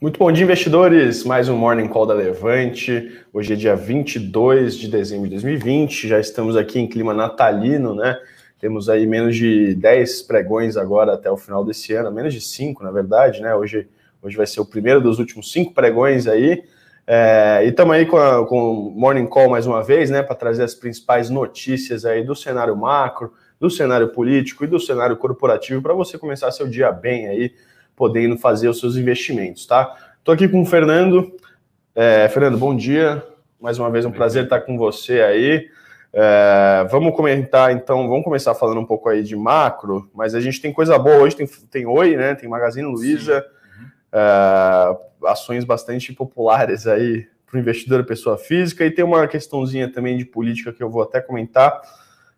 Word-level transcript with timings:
Muito 0.00 0.18
bom 0.18 0.32
dia, 0.32 0.44
investidores. 0.44 1.24
Mais 1.24 1.46
um 1.50 1.56
Morning 1.58 1.86
Call 1.86 2.06
da 2.06 2.14
Levante. 2.14 3.20
Hoje 3.34 3.52
é 3.52 3.56
dia 3.56 3.76
22 3.76 4.74
de 4.74 4.88
dezembro 4.88 5.26
de 5.26 5.32
2020. 5.32 6.08
Já 6.08 6.18
estamos 6.18 6.56
aqui 6.56 6.80
em 6.80 6.88
clima 6.88 7.12
natalino, 7.12 7.94
né? 7.94 8.18
Temos 8.58 8.88
aí 8.88 9.06
menos 9.06 9.36
de 9.36 9.74
10 9.74 10.22
pregões 10.22 10.78
agora 10.78 11.12
até 11.12 11.30
o 11.30 11.36
final 11.36 11.62
desse 11.62 11.92
ano, 11.92 12.10
menos 12.10 12.32
de 12.32 12.40
5, 12.40 12.82
na 12.82 12.90
verdade, 12.90 13.42
né? 13.42 13.54
Hoje, 13.54 13.90
hoje 14.22 14.38
vai 14.38 14.46
ser 14.46 14.62
o 14.62 14.64
primeiro 14.64 15.02
dos 15.02 15.18
últimos 15.18 15.52
cinco 15.52 15.74
pregões 15.74 16.26
aí. 16.26 16.64
É, 17.06 17.60
e 17.66 17.68
estamos 17.68 17.94
aí 17.94 18.06
com, 18.06 18.16
a, 18.16 18.46
com 18.46 18.72
o 18.72 18.90
Morning 18.92 19.26
Call 19.26 19.50
mais 19.50 19.66
uma 19.66 19.82
vez, 19.82 20.08
né? 20.08 20.22
Para 20.22 20.34
trazer 20.34 20.62
as 20.62 20.74
principais 20.74 21.28
notícias 21.28 22.06
aí 22.06 22.24
do 22.24 22.34
cenário 22.34 22.74
macro, 22.74 23.34
do 23.60 23.68
cenário 23.68 24.08
político 24.08 24.64
e 24.64 24.66
do 24.66 24.80
cenário 24.80 25.18
corporativo 25.18 25.82
para 25.82 25.92
você 25.92 26.16
começar 26.16 26.50
seu 26.52 26.66
dia 26.66 26.90
bem 26.90 27.28
aí 27.28 27.52
podendo 28.00 28.38
fazer 28.38 28.66
os 28.66 28.80
seus 28.80 28.96
investimentos, 28.96 29.66
tá? 29.66 29.94
Estou 30.18 30.32
aqui 30.32 30.48
com 30.48 30.62
o 30.62 30.64
Fernando. 30.64 31.36
É, 31.94 32.26
Fernando, 32.30 32.56
bom 32.56 32.74
dia. 32.74 33.22
Mais 33.60 33.78
uma 33.78 33.90
vez 33.90 34.06
um 34.06 34.10
prazer 34.10 34.44
estar 34.44 34.62
com 34.62 34.78
você 34.78 35.20
aí. 35.20 35.68
É, 36.10 36.86
vamos 36.90 37.14
comentar 37.14 37.70
então, 37.72 38.08
vamos 38.08 38.24
começar 38.24 38.54
falando 38.54 38.80
um 38.80 38.86
pouco 38.86 39.10
aí 39.10 39.22
de 39.22 39.36
macro, 39.36 40.10
mas 40.14 40.34
a 40.34 40.40
gente 40.40 40.62
tem 40.62 40.72
coisa 40.72 40.98
boa 40.98 41.16
hoje, 41.18 41.36
tem, 41.36 41.46
tem 41.70 41.86
Oi, 41.86 42.16
né? 42.16 42.34
Tem 42.34 42.48
Magazine 42.48 42.86
Luiza, 42.86 43.44
uhum. 43.78 43.86
é, 44.14 45.28
ações 45.28 45.64
bastante 45.64 46.10
populares 46.14 46.86
aí 46.86 47.26
para 47.46 47.58
o 47.58 47.60
investidor 47.60 48.02
pessoa 48.06 48.38
física, 48.38 48.82
e 48.82 48.90
tem 48.90 49.04
uma 49.04 49.28
questãozinha 49.28 49.92
também 49.92 50.16
de 50.16 50.24
política 50.24 50.72
que 50.72 50.82
eu 50.82 50.88
vou 50.88 51.02
até 51.02 51.20
comentar, 51.20 51.78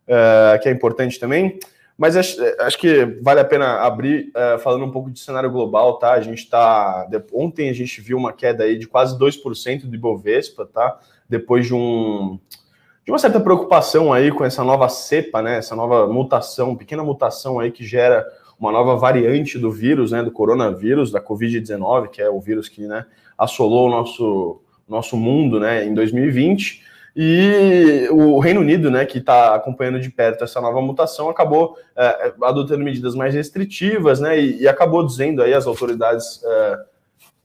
é, 0.08 0.58
que 0.60 0.68
é 0.68 0.72
importante 0.72 1.20
também. 1.20 1.60
Mas 2.02 2.16
acho, 2.16 2.36
acho, 2.58 2.78
que 2.80 3.04
vale 3.22 3.38
a 3.38 3.44
pena 3.44 3.76
abrir 3.76 4.32
uh, 4.34 4.58
falando 4.58 4.84
um 4.84 4.90
pouco 4.90 5.08
de 5.08 5.20
cenário 5.20 5.48
global, 5.48 6.00
tá? 6.00 6.14
A 6.14 6.20
gente 6.20 6.38
está. 6.38 7.08
Ontem 7.32 7.70
a 7.70 7.72
gente 7.72 8.00
viu 8.00 8.18
uma 8.18 8.32
queda 8.32 8.64
aí 8.64 8.76
de 8.76 8.88
quase 8.88 9.16
2% 9.16 9.82
do 9.82 9.94
Ibovespa, 9.94 10.66
tá? 10.66 10.98
Depois 11.28 11.64
de 11.64 11.72
um. 11.72 12.40
De 13.04 13.12
uma 13.12 13.20
certa 13.20 13.38
preocupação 13.38 14.12
aí 14.12 14.32
com 14.32 14.44
essa 14.44 14.64
nova 14.64 14.88
cepa, 14.88 15.40
né? 15.42 15.58
Essa 15.58 15.76
nova 15.76 16.08
mutação, 16.08 16.74
pequena 16.74 17.04
mutação 17.04 17.60
aí 17.60 17.70
que 17.70 17.84
gera 17.84 18.26
uma 18.58 18.72
nova 18.72 18.96
variante 18.96 19.56
do 19.56 19.70
vírus, 19.70 20.10
né? 20.10 20.24
Do 20.24 20.32
coronavírus, 20.32 21.12
da 21.12 21.20
Covid-19, 21.20 22.08
que 22.08 22.20
é 22.20 22.28
o 22.28 22.40
vírus 22.40 22.68
que 22.68 22.84
né, 22.84 23.06
assolou 23.38 23.86
o 23.86 23.90
nosso, 23.90 24.60
nosso 24.88 25.16
mundo, 25.16 25.60
né? 25.60 25.84
Em 25.84 25.94
2020. 25.94 26.82
E 27.14 28.08
o 28.10 28.38
Reino 28.38 28.60
Unido, 28.60 28.90
né, 28.90 29.04
que 29.04 29.18
está 29.18 29.54
acompanhando 29.54 30.00
de 30.00 30.08
perto 30.08 30.44
essa 30.44 30.60
nova 30.60 30.80
mutação, 30.80 31.28
acabou 31.28 31.76
é, 31.94 32.32
adotando 32.42 32.82
medidas 32.82 33.14
mais 33.14 33.34
restritivas, 33.34 34.18
né, 34.18 34.40
e, 34.40 34.62
e, 34.62 34.68
acabou 34.68 35.04
dizendo 35.04 35.42
aí 35.42 35.52
as 35.52 35.66
autoridades 35.66 36.42
é, 36.42 36.78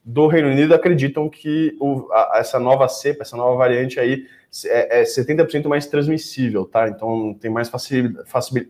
do 0.05 0.27
Reino 0.27 0.47
Unido 0.47 0.73
acreditam 0.73 1.29
que 1.29 1.75
o, 1.81 2.07
a, 2.13 2.37
essa 2.37 2.57
nova 2.57 2.87
cepa, 2.87 3.23
essa 3.23 3.35
nova 3.35 3.57
variante 3.57 3.99
aí 3.99 4.25
é, 4.65 5.01
é 5.01 5.03
70% 5.03 5.67
mais 5.67 5.85
transmissível, 5.85 6.63
tá? 6.63 6.87
Então 6.87 7.33
tem 7.33 7.51
mais 7.51 7.69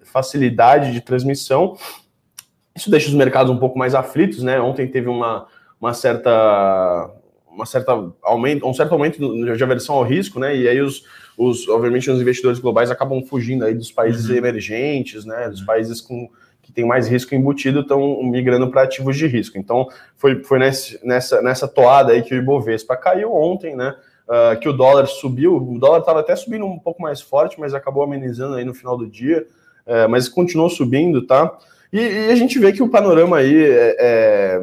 facilidade 0.03 0.91
de 0.91 0.99
transmissão. 0.99 1.77
Isso 2.75 2.89
deixa 2.89 3.07
os 3.07 3.13
mercados 3.13 3.51
um 3.51 3.59
pouco 3.59 3.77
mais 3.77 3.93
aflitos, 3.93 4.41
né? 4.41 4.59
Ontem 4.59 4.87
teve 4.87 5.07
uma, 5.07 5.47
uma 5.79 5.93
certa 5.93 7.11
uma 7.57 7.65
certa 7.65 7.91
aumento, 8.21 8.67
um 8.67 8.73
certo 8.73 8.91
aumento 8.91 9.17
de 9.19 9.63
aversão 9.63 9.95
ao 9.95 10.03
risco, 10.03 10.39
né? 10.39 10.55
E 10.55 10.67
aí 10.67 10.79
os, 10.79 11.03
os 11.35 11.67
obviamente 11.67 12.09
os 12.09 12.21
investidores 12.21 12.59
globais 12.59 12.91
acabam 12.91 13.23
fugindo 13.25 13.65
aí 13.65 13.73
dos 13.73 13.91
países 13.91 14.29
uhum. 14.29 14.35
emergentes, 14.35 15.25
né? 15.25 15.49
Dos 15.49 15.61
países 15.61 15.99
com 15.99 16.29
que 16.61 16.71
tem 16.71 16.85
mais 16.85 17.07
risco 17.07 17.33
embutido 17.33 17.79
estão 17.79 18.21
migrando 18.23 18.69
para 18.69 18.83
ativos 18.83 19.17
de 19.17 19.25
risco. 19.25 19.57
Então 19.57 19.87
foi, 20.17 20.43
foi 20.43 20.59
nesse, 20.59 20.99
nessa, 21.05 21.41
nessa 21.41 21.67
toada 21.67 22.11
aí 22.11 22.21
que 22.21 22.35
o 22.35 22.37
Ibovespa 22.37 22.95
caiu 22.95 23.33
ontem, 23.33 23.75
né? 23.75 23.95
Uh, 24.27 24.59
que 24.59 24.67
o 24.67 24.73
dólar 24.73 25.07
subiu, 25.07 25.55
o 25.55 25.79
dólar 25.79 25.99
estava 25.99 26.19
até 26.19 26.35
subindo 26.35 26.65
um 26.65 26.77
pouco 26.77 27.01
mais 27.01 27.21
forte, 27.21 27.57
mas 27.57 27.73
acabou 27.73 28.03
amenizando 28.03 28.55
aí 28.55 28.65
no 28.65 28.73
final 28.73 28.97
do 28.97 29.07
dia, 29.07 29.47
uh, 29.85 30.09
mas 30.09 30.27
continuou 30.27 30.69
subindo, 30.69 31.25
tá? 31.25 31.57
E, 31.93 31.99
e, 32.01 32.31
a 32.31 32.35
gente 32.35 32.59
vê 32.59 32.73
que 32.73 32.83
o 32.83 32.89
panorama 32.89 33.37
aí 33.37 33.63
é, 33.63 33.95
é 33.97 34.61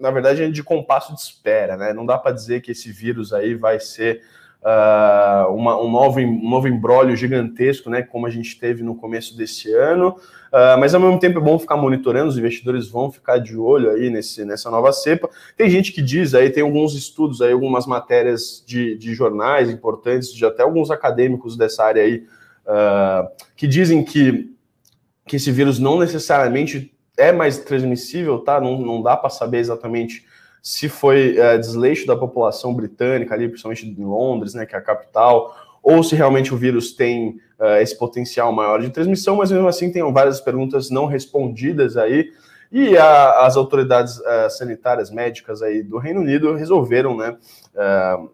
na 0.00 0.10
verdade, 0.10 0.42
é 0.42 0.48
de 0.48 0.62
compasso 0.62 1.14
de 1.14 1.20
espera, 1.20 1.76
né? 1.76 1.92
Não 1.92 2.06
dá 2.06 2.16
para 2.16 2.32
dizer 2.32 2.62
que 2.62 2.72
esse 2.72 2.90
vírus 2.90 3.32
aí 3.32 3.54
vai 3.54 3.78
ser 3.78 4.22
uh, 4.62 5.52
uma, 5.52 5.80
um, 5.80 5.90
novo, 5.90 6.20
um 6.20 6.48
novo 6.48 6.66
embrólio 6.66 7.14
gigantesco, 7.14 7.90
né? 7.90 8.02
Como 8.02 8.26
a 8.26 8.30
gente 8.30 8.58
teve 8.58 8.82
no 8.82 8.94
começo 8.94 9.36
desse 9.36 9.72
ano. 9.72 10.16
Uh, 10.50 10.80
mas 10.80 10.94
ao 10.94 11.00
mesmo 11.00 11.18
tempo 11.18 11.38
é 11.38 11.42
bom 11.42 11.58
ficar 11.58 11.76
monitorando, 11.76 12.28
os 12.28 12.38
investidores 12.38 12.88
vão 12.88 13.10
ficar 13.12 13.38
de 13.38 13.56
olho 13.56 13.90
aí 13.90 14.10
nesse, 14.10 14.44
nessa 14.44 14.70
nova 14.70 14.90
cepa. 14.90 15.28
Tem 15.56 15.68
gente 15.68 15.92
que 15.92 16.02
diz 16.02 16.34
aí, 16.34 16.50
tem 16.50 16.62
alguns 16.62 16.94
estudos 16.94 17.40
aí, 17.40 17.52
algumas 17.52 17.86
matérias 17.86 18.64
de, 18.66 18.96
de 18.96 19.14
jornais 19.14 19.70
importantes, 19.70 20.32
de 20.32 20.44
até 20.44 20.62
alguns 20.62 20.90
acadêmicos 20.90 21.56
dessa 21.56 21.84
área 21.84 22.02
aí, 22.02 22.24
uh, 22.66 23.28
que 23.54 23.68
dizem 23.68 24.02
que, 24.02 24.50
que 25.26 25.36
esse 25.36 25.52
vírus 25.52 25.78
não 25.78 25.98
necessariamente 25.98 26.92
é 27.16 27.32
mais 27.32 27.58
transmissível, 27.58 28.38
tá? 28.38 28.60
Não, 28.60 28.78
não 28.78 29.02
dá 29.02 29.16
para 29.16 29.30
saber 29.30 29.58
exatamente 29.58 30.24
se 30.62 30.88
foi 30.88 31.38
é, 31.38 31.56
desleixo 31.58 32.06
da 32.06 32.16
população 32.16 32.74
britânica 32.74 33.34
ali, 33.34 33.48
principalmente 33.48 33.86
em 33.86 34.04
Londres, 34.04 34.54
né, 34.54 34.66
que 34.66 34.74
é 34.74 34.78
a 34.78 34.82
capital, 34.82 35.56
ou 35.82 36.02
se 36.02 36.14
realmente 36.14 36.52
o 36.52 36.56
vírus 36.56 36.92
tem 36.92 37.40
uh, 37.58 37.76
esse 37.80 37.96
potencial 37.96 38.52
maior 38.52 38.80
de 38.80 38.90
transmissão, 38.90 39.36
mas 39.36 39.50
mesmo 39.50 39.66
assim 39.66 39.90
tem 39.90 40.02
várias 40.12 40.40
perguntas 40.40 40.90
não 40.90 41.06
respondidas 41.06 41.96
aí, 41.96 42.30
e 42.70 42.96
a, 42.96 43.46
as 43.46 43.56
autoridades 43.56 44.18
uh, 44.18 44.50
sanitárias 44.50 45.10
médicas 45.10 45.62
aí 45.62 45.82
do 45.82 45.96
Reino 45.96 46.20
Unido 46.20 46.54
resolveram, 46.54 47.16
né, 47.16 47.36
uh, 47.74 48.30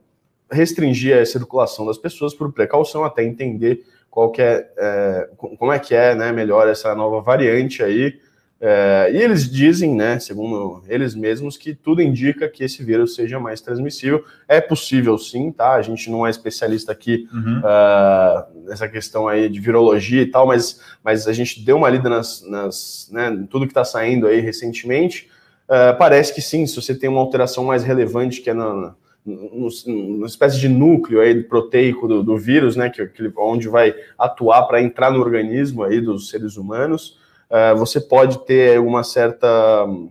restringir 0.51 1.17
a 1.17 1.25
circulação 1.25 1.87
das 1.87 1.99
pessoas 1.99 2.35
por 2.35 2.53
precaução, 2.53 3.05
até 3.05 3.23
entender 3.23 3.85
qual 4.11 4.31
que 4.31 4.41
é, 4.41 5.29
como 5.37 5.73
é 5.73 5.79
que 5.79 5.95
é, 5.95 6.15
né, 6.15 6.33
melhor 6.33 6.67
essa 6.69 6.95
nova 6.95 7.21
variante 7.21 7.83
aí, 7.83 8.19
é, 8.59 9.11
e 9.13 9.19
eles 9.19 9.51
dizem, 9.51 9.95
né, 9.95 10.19
segundo 10.19 10.83
eles 10.89 11.15
mesmos, 11.15 11.59
que 11.59 11.75
tudo 11.75 12.01
indica 12.01 12.49
que 12.49 12.65
esse 12.65 12.83
vírus 12.83 13.15
seja 13.15 13.39
mais 13.39 13.61
transmissível. 13.61 14.25
É 14.49 14.61
possível 14.61 15.19
sim, 15.19 15.53
tá? 15.53 15.75
A 15.75 15.83
gente 15.83 16.11
não 16.11 16.27
é 16.27 16.31
especialista 16.31 16.91
aqui 16.91 17.29
uhum. 17.33 17.59
uh, 17.59 18.67
nessa 18.67 18.89
questão 18.89 19.29
aí 19.29 19.49
de 19.49 19.61
virologia 19.61 20.23
e 20.23 20.27
tal, 20.27 20.47
mas, 20.47 20.81
mas 21.05 21.29
a 21.29 21.33
gente 21.33 21.63
deu 21.65 21.77
uma 21.77 21.91
lida 21.91 22.09
nas, 22.09 22.43
nas 22.49 23.11
né, 23.13 23.47
tudo 23.51 23.67
que 23.67 23.73
está 23.73 23.85
saindo 23.85 24.27
aí 24.27 24.41
recentemente. 24.41 25.29
Uh, 25.69 25.97
parece 25.99 26.35
que 26.35 26.41
sim, 26.41 26.67
se 26.67 26.81
você 26.81 26.95
tem 26.95 27.11
uma 27.11 27.21
alteração 27.21 27.65
mais 27.65 27.85
relevante 27.85 28.41
que 28.41 28.49
é 28.49 28.55
na, 28.55 28.95
uma 29.27 30.27
espécie 30.27 30.59
de 30.59 30.69
núcleo 30.69 31.21
aí 31.21 31.43
proteico 31.43 32.09
do, 32.09 32.23
do 32.23 32.39
vírus, 32.39 32.75
né, 32.75 32.89
que, 32.89 33.05
que 33.07 33.33
onde 33.37 33.69
vai 33.69 33.95
atuar 34.17 34.63
para 34.63 34.81
entrar 34.81 35.11
no 35.11 35.21
organismo 35.21 35.83
aí 35.83 36.01
dos 36.01 36.31
seres 36.31 36.57
humanos. 36.57 37.19
É, 37.49 37.75
você 37.75 38.01
pode 38.01 38.45
ter 38.45 38.81
uma 38.81 39.05
certa 39.05 39.85
hum, 39.85 40.11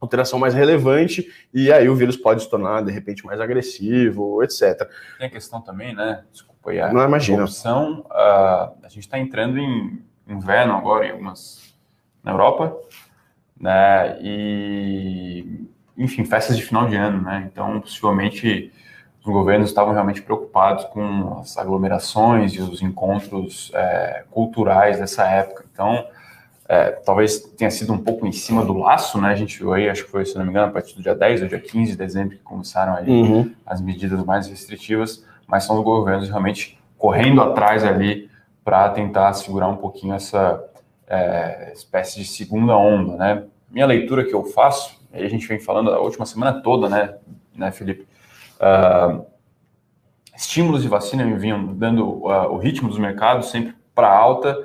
alteração 0.00 0.38
mais 0.38 0.54
relevante 0.54 1.26
e 1.52 1.72
aí 1.72 1.88
o 1.88 1.94
vírus 1.94 2.16
pode 2.16 2.42
se 2.42 2.48
tornar 2.48 2.82
de 2.82 2.92
repente 2.92 3.24
mais 3.24 3.40
agressivo, 3.40 4.42
etc. 4.42 4.88
Tem 5.18 5.26
a 5.26 5.30
questão 5.30 5.60
também, 5.60 5.94
né? 5.94 6.24
Desculpa 6.32 6.70
aí, 6.70 6.80
a 6.80 6.92
Não 6.92 7.04
imagina. 7.04 7.44
Opção, 7.44 8.00
uh, 8.10 8.74
a 8.82 8.88
gente 8.88 9.00
está 9.00 9.18
entrando 9.18 9.58
em 9.58 10.02
inverno 10.26 10.74
agora 10.74 11.06
em 11.06 11.10
algumas 11.10 11.74
na 12.22 12.32
Europa, 12.32 12.76
né? 13.60 14.18
E 14.22 15.66
enfim, 15.96 16.24
festas 16.24 16.56
de 16.56 16.62
final 16.64 16.88
de 16.88 16.96
ano, 16.96 17.22
né? 17.22 17.48
Então, 17.50 17.80
possivelmente 17.80 18.72
os 19.24 19.32
governos 19.32 19.70
estavam 19.70 19.92
realmente 19.92 20.20
preocupados 20.20 20.84
com 20.86 21.38
as 21.38 21.56
aglomerações 21.56 22.52
e 22.52 22.60
os 22.60 22.82
encontros 22.82 23.70
é, 23.74 24.24
culturais 24.30 24.98
dessa 24.98 25.24
época. 25.26 25.64
Então, 25.72 26.06
é, 26.68 26.90
talvez 27.04 27.40
tenha 27.40 27.70
sido 27.70 27.92
um 27.92 27.98
pouco 27.98 28.26
em 28.26 28.32
cima 28.32 28.64
do 28.64 28.72
laço, 28.72 29.20
né? 29.20 29.28
A 29.28 29.34
gente 29.34 29.58
viu 29.58 29.74
aí, 29.74 29.88
acho 29.88 30.04
que 30.04 30.10
foi, 30.10 30.24
se 30.24 30.36
não 30.36 30.44
me 30.44 30.50
engano, 30.50 30.68
a 30.68 30.70
partir 30.70 30.94
do 30.94 31.02
dia 31.02 31.14
10 31.14 31.42
ou 31.42 31.48
dia 31.48 31.60
15 31.60 31.92
de 31.92 31.98
dezembro 31.98 32.36
que 32.36 32.42
começaram 32.42 32.94
aí 32.94 33.08
uhum. 33.08 33.52
as 33.66 33.80
medidas 33.80 34.24
mais 34.24 34.46
restritivas, 34.46 35.24
mas 35.46 35.64
são 35.64 35.76
os 35.76 35.84
governos 35.84 36.28
realmente 36.28 36.78
correndo 36.96 37.42
atrás 37.42 37.84
ali 37.84 38.30
para 38.64 38.88
tentar 38.88 39.32
segurar 39.34 39.68
um 39.68 39.76
pouquinho 39.76 40.14
essa 40.14 40.64
é, 41.06 41.70
espécie 41.74 42.18
de 42.18 42.26
segunda 42.26 42.74
onda, 42.76 43.16
né? 43.16 43.44
Minha 43.70 43.86
leitura 43.86 44.24
que 44.24 44.34
eu 44.34 44.44
faço, 44.44 44.98
aí 45.12 45.24
a 45.24 45.28
gente 45.28 45.46
vem 45.46 45.60
falando 45.60 45.90
a 45.90 46.00
última 46.00 46.24
semana 46.24 46.62
toda, 46.62 46.88
né, 46.88 47.14
né 47.54 47.70
Felipe? 47.72 48.06
Uh, 48.54 49.26
estímulos 50.34 50.82
de 50.82 50.88
vacina 50.88 51.24
vinham 51.36 51.74
dando 51.74 52.06
uh, 52.06 52.50
o 52.50 52.56
ritmo 52.56 52.88
dos 52.88 52.98
mercados 52.98 53.50
sempre 53.50 53.74
para 53.94 54.08
alta, 54.08 54.56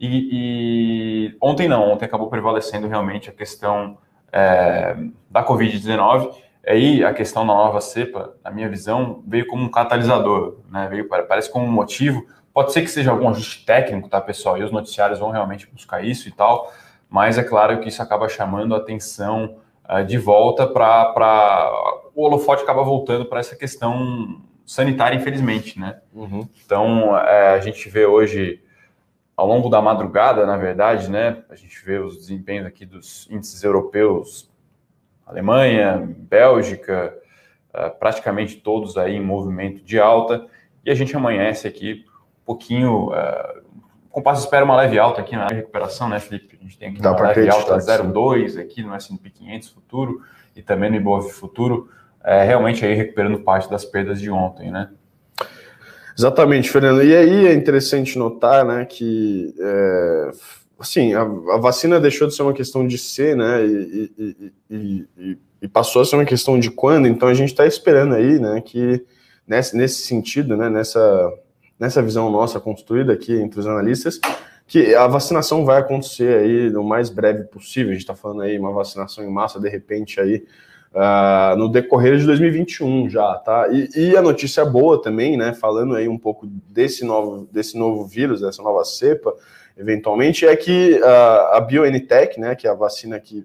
e, 0.00 1.28
e, 1.30 1.36
ontem 1.40 1.68
não, 1.68 1.90
ontem 1.90 2.04
acabou 2.04 2.28
prevalecendo 2.28 2.86
realmente 2.86 3.30
a 3.30 3.32
questão 3.32 3.98
é, 4.32 4.96
da 5.30 5.44
Covid-19. 5.44 6.34
Aí 6.66 7.04
a 7.04 7.14
questão 7.14 7.46
da 7.46 7.54
nova 7.54 7.80
cepa, 7.80 8.34
na 8.44 8.50
minha 8.50 8.68
visão, 8.68 9.22
veio 9.26 9.46
como 9.46 9.62
um 9.62 9.70
catalisador, 9.70 10.58
né? 10.68 10.88
Veio 10.90 11.08
parece 11.08 11.50
como 11.50 11.64
um 11.64 11.70
motivo. 11.70 12.26
Pode 12.52 12.72
ser 12.72 12.82
que 12.82 12.88
seja 12.88 13.10
algum 13.10 13.28
ajuste 13.28 13.64
técnico, 13.64 14.08
tá, 14.08 14.20
pessoal? 14.20 14.58
E 14.58 14.64
os 14.64 14.72
noticiários 14.72 15.18
vão 15.18 15.30
realmente 15.30 15.68
buscar 15.72 16.04
isso 16.04 16.28
e 16.28 16.32
tal. 16.32 16.72
Mas 17.08 17.38
é 17.38 17.44
claro 17.44 17.78
que 17.80 17.88
isso 17.88 18.02
acaba 18.02 18.28
chamando 18.28 18.74
a 18.74 18.78
atenção 18.78 19.58
uh, 19.88 20.04
de 20.04 20.18
volta 20.18 20.66
para 20.66 21.70
o 22.14 22.24
holofote 22.24 22.62
acaba 22.62 22.82
voltando 22.82 23.26
para 23.26 23.40
essa 23.40 23.54
questão 23.54 24.40
sanitária, 24.64 25.16
infelizmente, 25.16 25.78
né? 25.78 26.00
Uhum. 26.12 26.48
Então, 26.64 27.16
é, 27.16 27.54
a 27.54 27.60
gente 27.60 27.88
vê 27.88 28.06
hoje, 28.06 28.60
ao 29.36 29.46
longo 29.46 29.68
da 29.68 29.82
madrugada, 29.82 30.46
na 30.46 30.56
verdade, 30.56 31.10
né? 31.10 31.42
A 31.50 31.54
gente 31.54 31.84
vê 31.84 31.98
os 31.98 32.16
desempenhos 32.16 32.66
aqui 32.66 32.86
dos 32.86 33.28
índices 33.30 33.62
europeus, 33.62 34.50
Alemanha, 35.26 36.08
Bélgica, 36.16 37.14
uh, 37.74 37.90
praticamente 37.98 38.56
todos 38.56 38.96
aí 38.96 39.16
em 39.16 39.22
movimento 39.22 39.84
de 39.84 40.00
alta, 40.00 40.46
e 40.84 40.90
a 40.90 40.94
gente 40.94 41.14
amanhece 41.14 41.68
aqui 41.68 42.04
um 42.42 42.44
pouquinho... 42.44 43.10
Uh, 43.10 43.66
o 44.08 44.16
compasso 44.16 44.42
espera 44.42 44.64
uma 44.64 44.74
leve 44.74 44.98
alta 44.98 45.20
aqui 45.20 45.36
na 45.36 45.46
recuperação, 45.46 46.08
né, 46.08 46.18
Felipe? 46.18 46.56
A 46.58 46.62
gente 46.64 46.78
tem 46.78 46.88
aqui 46.88 47.02
Dá 47.02 47.12
uma 47.12 47.20
leve 47.20 47.50
alta 47.50 47.76
0,2 47.76 48.58
aqui 48.58 48.82
no 48.82 48.94
S&P 48.94 49.28
500 49.28 49.68
futuro 49.68 50.22
e 50.54 50.62
também 50.62 50.88
no 50.88 50.96
Ibov 50.96 51.28
futuro, 51.28 51.90
é, 52.24 52.42
realmente 52.42 52.82
aí 52.82 52.94
recuperando 52.94 53.38
parte 53.40 53.68
das 53.68 53.84
perdas 53.84 54.18
de 54.18 54.30
ontem, 54.30 54.70
né? 54.70 54.88
Exatamente, 56.18 56.70
Fernando. 56.70 57.02
E 57.02 57.14
aí 57.14 57.46
é 57.46 57.54
interessante 57.54 58.18
notar, 58.18 58.64
né, 58.64 58.84
que 58.84 59.54
é, 59.58 60.30
assim 60.78 61.12
a, 61.14 61.22
a, 61.22 61.58
vacina 61.58 62.00
deixou 62.00 62.26
de 62.26 62.34
ser 62.34 62.42
uma 62.42 62.54
questão 62.54 62.86
de 62.86 62.96
ser, 62.96 63.36
né, 63.36 63.66
e, 63.66 64.10
e, 64.18 65.06
e, 65.18 65.38
e 65.62 65.68
passou 65.68 66.00
a 66.00 66.04
ser 66.04 66.16
uma 66.16 66.24
questão 66.24 66.58
de 66.58 66.70
quando. 66.70 67.06
Então 67.06 67.28
a 67.28 67.34
gente 67.34 67.50
está 67.50 67.66
esperando 67.66 68.14
aí, 68.14 68.38
né, 68.38 68.62
que 68.64 69.04
nesse, 69.46 69.76
nesse 69.76 70.06
sentido, 70.06 70.56
né, 70.56 70.70
nessa 70.70 71.32
nessa 71.78 72.02
visão 72.02 72.30
nossa 72.30 72.58
construída 72.58 73.12
aqui 73.12 73.34
entre 73.34 73.60
os 73.60 73.66
analistas, 73.66 74.18
que 74.66 74.94
a 74.94 75.06
vacinação 75.06 75.64
vai 75.64 75.78
acontecer 75.78 76.38
aí 76.38 76.70
no 76.70 76.82
mais 76.82 77.10
breve 77.10 77.44
possível. 77.44 77.90
A 77.90 77.92
gente 77.92 78.02
está 78.02 78.14
falando 78.14 78.42
aí 78.42 78.58
uma 78.58 78.72
vacinação 78.72 79.24
em 79.24 79.30
massa, 79.30 79.60
de 79.60 79.68
repente 79.68 80.18
aí 80.20 80.44
uh, 80.96 81.56
no 81.56 81.68
decorrer 81.68 82.16
de 82.16 82.24
2021 82.24 83.10
já, 83.10 83.34
tá? 83.34 83.68
E, 83.68 83.88
e, 83.94 84.16
a 84.16 84.22
notícia 84.22 84.64
boa 84.64 85.00
também, 85.00 85.36
né? 85.36 85.52
Falando 85.52 85.94
aí 85.94 86.08
um 86.08 86.18
pouco 86.18 86.46
desse 86.46 87.04
novo, 87.04 87.46
desse 87.52 87.78
novo 87.78 88.06
vírus, 88.06 88.40
dessa 88.40 88.62
nova 88.62 88.82
cepa, 88.84 89.34
eventualmente, 89.76 90.46
é 90.46 90.56
que 90.56 90.98
uh, 90.98 91.54
a 91.54 91.60
BioNTech, 91.60 92.40
né? 92.40 92.54
Que 92.54 92.66
é 92.66 92.70
a 92.70 92.74
vacina 92.74 93.20
que 93.20 93.44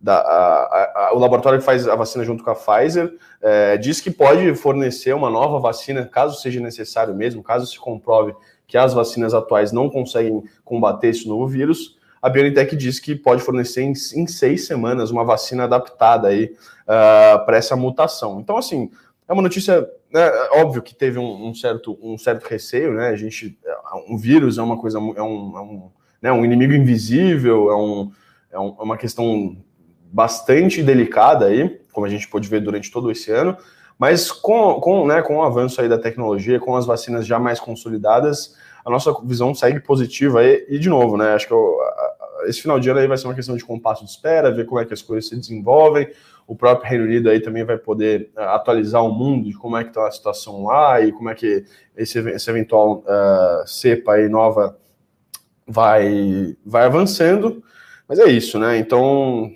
da, 0.00 0.18
a, 0.18 1.08
a, 1.08 1.14
o 1.14 1.18
laboratório 1.18 1.60
que 1.60 1.64
faz 1.64 1.88
a 1.88 1.94
vacina 1.94 2.24
junto 2.24 2.44
com 2.44 2.50
a 2.50 2.54
Pfizer 2.54 3.16
é, 3.40 3.78
diz 3.78 4.02
que 4.02 4.10
pode 4.10 4.54
fornecer 4.54 5.14
uma 5.14 5.30
nova 5.30 5.58
vacina, 5.58 6.04
caso 6.04 6.38
seja 6.42 6.60
necessário 6.60 7.14
mesmo, 7.14 7.42
caso 7.42 7.66
se 7.66 7.78
comprove 7.78 8.34
que 8.66 8.76
as 8.76 8.92
vacinas 8.92 9.32
atuais 9.32 9.72
não 9.72 9.88
conseguem 9.88 10.44
combater 10.62 11.08
esse 11.08 11.26
novo 11.26 11.46
vírus 11.48 11.96
a 12.24 12.30
BioNTech 12.30 12.74
diz 12.74 12.98
que 12.98 13.14
pode 13.14 13.42
fornecer 13.42 13.82
em, 13.82 13.92
em 13.92 14.26
seis 14.26 14.66
semanas 14.66 15.10
uma 15.10 15.22
vacina 15.22 15.64
adaptada 15.64 16.28
aí 16.28 16.44
uh, 16.84 17.44
para 17.44 17.58
essa 17.58 17.76
mutação. 17.76 18.40
Então, 18.40 18.56
assim, 18.56 18.90
é 19.28 19.32
uma 19.34 19.42
notícia, 19.42 19.86
né, 20.10 20.30
óbvio 20.52 20.80
que 20.80 20.94
teve 20.94 21.18
um, 21.18 21.48
um, 21.48 21.54
certo, 21.54 21.98
um 22.02 22.16
certo 22.16 22.46
receio, 22.48 22.94
né? 22.94 23.08
A 23.08 23.16
gente, 23.16 23.58
um 24.08 24.16
vírus 24.16 24.56
é 24.56 24.62
uma 24.62 24.78
coisa, 24.78 24.96
é 24.96 25.00
um, 25.02 25.14
é 25.14 25.22
um, 25.22 25.90
né, 26.22 26.32
um 26.32 26.42
inimigo 26.46 26.72
invisível, 26.72 27.70
é, 27.70 27.76
um, 27.76 28.10
é, 28.50 28.58
um, 28.58 28.74
é 28.80 28.82
uma 28.82 28.96
questão 28.96 29.58
bastante 30.10 30.82
delicada 30.82 31.44
aí, 31.44 31.78
como 31.92 32.06
a 32.06 32.08
gente 32.08 32.26
pôde 32.26 32.48
ver 32.48 32.60
durante 32.60 32.90
todo 32.90 33.10
esse 33.10 33.30
ano, 33.30 33.54
mas 33.98 34.32
com, 34.32 34.80
com, 34.80 35.06
né, 35.06 35.20
com 35.20 35.36
o 35.36 35.42
avanço 35.42 35.78
aí 35.78 35.90
da 35.90 35.98
tecnologia, 35.98 36.58
com 36.58 36.74
as 36.74 36.86
vacinas 36.86 37.26
já 37.26 37.38
mais 37.38 37.60
consolidadas, 37.60 38.56
a 38.82 38.90
nossa 38.90 39.14
visão 39.24 39.54
segue 39.54 39.80
positiva 39.80 40.42
e 40.44 40.78
de 40.78 40.88
novo, 40.88 41.18
né, 41.18 41.34
acho 41.34 41.46
que 41.46 41.52
eu, 41.52 41.78
esse 42.46 42.60
final 42.62 42.78
de 42.78 42.88
ano 42.88 43.00
aí 43.00 43.06
vai 43.06 43.16
ser 43.16 43.26
uma 43.26 43.34
questão 43.34 43.56
de 43.56 43.64
compasso 43.64 44.04
de 44.04 44.10
espera, 44.10 44.50
ver 44.50 44.66
como 44.66 44.80
é 44.80 44.84
que 44.84 44.94
as 44.94 45.02
coisas 45.02 45.28
se 45.28 45.36
desenvolvem. 45.36 46.08
O 46.46 46.54
próprio 46.54 46.88
Reino 46.88 47.04
Unido 47.04 47.30
aí 47.30 47.40
também 47.40 47.64
vai 47.64 47.78
poder 47.78 48.30
uh, 48.36 48.40
atualizar 48.40 49.04
o 49.04 49.12
mundo 49.12 49.48
de 49.48 49.56
como 49.56 49.76
é 49.76 49.82
que 49.82 49.90
está 49.90 50.06
a 50.06 50.10
situação 50.10 50.64
lá 50.64 51.00
e 51.00 51.12
como 51.12 51.30
é 51.30 51.34
que 51.34 51.64
esse, 51.96 52.18
esse 52.18 52.50
eventual 52.50 53.04
uh, 53.06 53.66
cepa 53.66 54.14
aí 54.14 54.28
nova 54.28 54.76
vai, 55.66 56.56
vai 56.64 56.84
avançando. 56.84 57.62
Mas 58.06 58.18
é 58.18 58.26
isso, 58.26 58.58
né? 58.58 58.76
Então, 58.76 59.50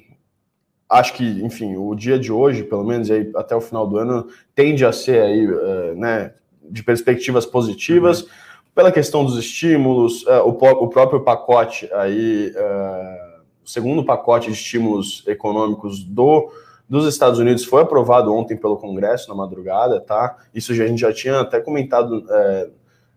acho 0.89 1.13
que, 1.13 1.25
enfim, 1.45 1.77
o 1.77 1.95
dia 1.95 2.19
de 2.19 2.33
hoje, 2.33 2.63
pelo 2.63 2.85
menos 2.85 3.11
aí, 3.11 3.31
até 3.37 3.55
o 3.55 3.61
final 3.61 3.87
do 3.87 3.99
ano, 3.99 4.27
tende 4.55 4.85
a 4.87 4.93
ser 4.93 5.21
aí, 5.21 5.47
uh, 5.47 5.95
né, 5.95 6.33
de 6.63 6.83
perspectivas 6.83 7.45
positivas. 7.45 8.23
Uhum 8.23 8.48
pela 8.79 8.93
questão 8.93 9.25
dos 9.25 9.37
estímulos, 9.37 10.23
uh, 10.23 10.45
o, 10.45 10.51
o, 10.51 10.89
próprio 10.89 11.19
pacote 11.19 11.91
aí, 11.93 12.53
uh, 12.55 13.41
o 13.65 13.69
segundo 13.69 14.05
pacote 14.05 14.47
de 14.47 14.53
estímulos 14.53 15.25
econômicos 15.27 16.05
do, 16.05 16.53
dos 16.89 17.05
Estados 17.05 17.41
Unidos 17.41 17.65
foi 17.65 17.83
aprovado 17.83 18.33
ontem 18.33 18.57
pelo 18.57 18.77
Congresso 18.77 19.29
na 19.29 19.35
madrugada, 19.35 20.01
tá? 20.01 20.37
Isso 20.55 20.71
a 20.71 20.77
gente 20.77 21.01
já 21.01 21.13
tinha 21.13 21.41
até 21.41 21.59
comentado 21.59 22.19
uh, 22.19 22.71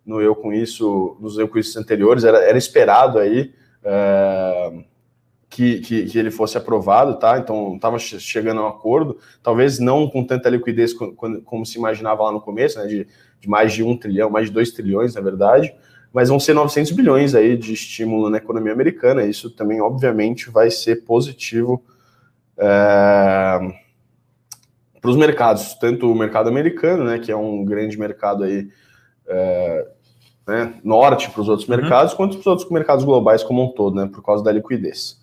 no 0.04 0.20
Eu 0.20 0.34
Com 0.34 0.52
Isso, 0.52 1.16
nos 1.20 1.38
Eu 1.38 1.48
Com 1.48 1.60
Isso 1.60 1.80
anteriores, 1.80 2.24
era, 2.24 2.40
era 2.40 2.58
esperado 2.58 3.20
aí 3.20 3.54
que, 5.52 5.82
que, 5.82 6.06
que, 6.06 6.18
ele 6.18 6.32
fosse 6.32 6.58
aprovado, 6.58 7.20
tá? 7.20 7.38
Então 7.38 7.76
estava 7.76 8.00
chegando 8.00 8.62
a 8.62 8.64
um 8.64 8.68
acordo, 8.68 9.20
talvez 9.44 9.78
não 9.78 10.10
com 10.10 10.24
tanta 10.24 10.50
liquidez 10.50 10.94
como, 10.94 11.42
como 11.44 11.66
se 11.66 11.78
imaginava 11.78 12.24
lá 12.24 12.32
no 12.32 12.42
começo, 12.42 12.80
né? 12.80 12.88
De 12.88 13.08
de 13.42 13.50
mais 13.50 13.74
de 13.74 13.84
um 13.84 13.98
trilhão, 13.98 14.30
mais 14.30 14.48
de 14.48 14.54
dois 14.54 14.72
trilhões, 14.72 15.16
na 15.16 15.22
verdade, 15.22 15.74
mas 16.14 16.30
vão 16.30 16.40
ser 16.40 16.54
900 16.54 16.92
bilhões 16.92 17.34
aí 17.34 17.58
de 17.58 17.74
estímulo 17.74 18.30
na 18.30 18.38
economia 18.38 18.72
americana. 18.72 19.24
Isso 19.24 19.50
também, 19.50 19.82
obviamente, 19.82 20.50
vai 20.50 20.70
ser 20.70 21.04
positivo 21.04 21.84
é, 22.58 23.60
para 25.02 25.10
os 25.10 25.18
mercados, 25.18 25.74
tanto 25.76 26.12
o 26.12 26.16
mercado 26.16 26.50
americano, 26.50 27.04
né, 27.04 27.18
que 27.18 27.32
é 27.32 27.36
um 27.36 27.66
grande 27.66 27.98
mercado 27.98 28.44
aí 28.44 28.70
é, 29.26 29.88
né, 30.48 30.76
norte 30.84 31.32
para 31.32 31.42
os 31.42 31.50
outros 31.50 31.68
uhum. 31.68 31.76
mercados, 31.76 32.14
quanto 32.14 32.34
para 32.34 32.42
os 32.42 32.48
outros 32.48 32.70
mercados 32.70 33.04
globais 33.04 33.42
como 33.42 33.64
um 33.64 33.72
todo, 33.72 33.96
né, 33.96 34.08
por 34.14 34.24
causa 34.24 34.44
da 34.44 34.52
liquidez. 34.52 35.20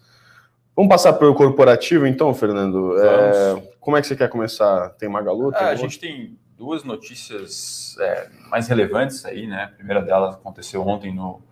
Vamos 0.78 0.90
passar 0.90 1.14
para 1.14 1.28
o 1.28 1.34
corporativo, 1.34 2.06
então, 2.06 2.32
Fernando. 2.32 2.96
É, 3.02 3.60
como 3.80 3.96
é 3.96 4.00
que 4.00 4.06
você 4.06 4.14
quer 4.14 4.28
começar? 4.28 4.90
Tem 4.90 5.08
Magalu? 5.08 5.50
Tem 5.50 5.60
ah, 5.60 5.70
a 5.70 5.75
gente 5.75 5.98
tem 5.98 6.38
duas 6.56 6.84
notícias 6.84 7.96
é, 7.98 8.28
mais 8.48 8.69
relevantes 8.69 9.25
aí, 9.25 9.48
né? 9.48 9.64
A 9.64 9.76
primeira 9.76 10.00
delas 10.00 10.36
aconteceu 10.36 10.86
ontem 10.86 11.12
no, 11.12 11.42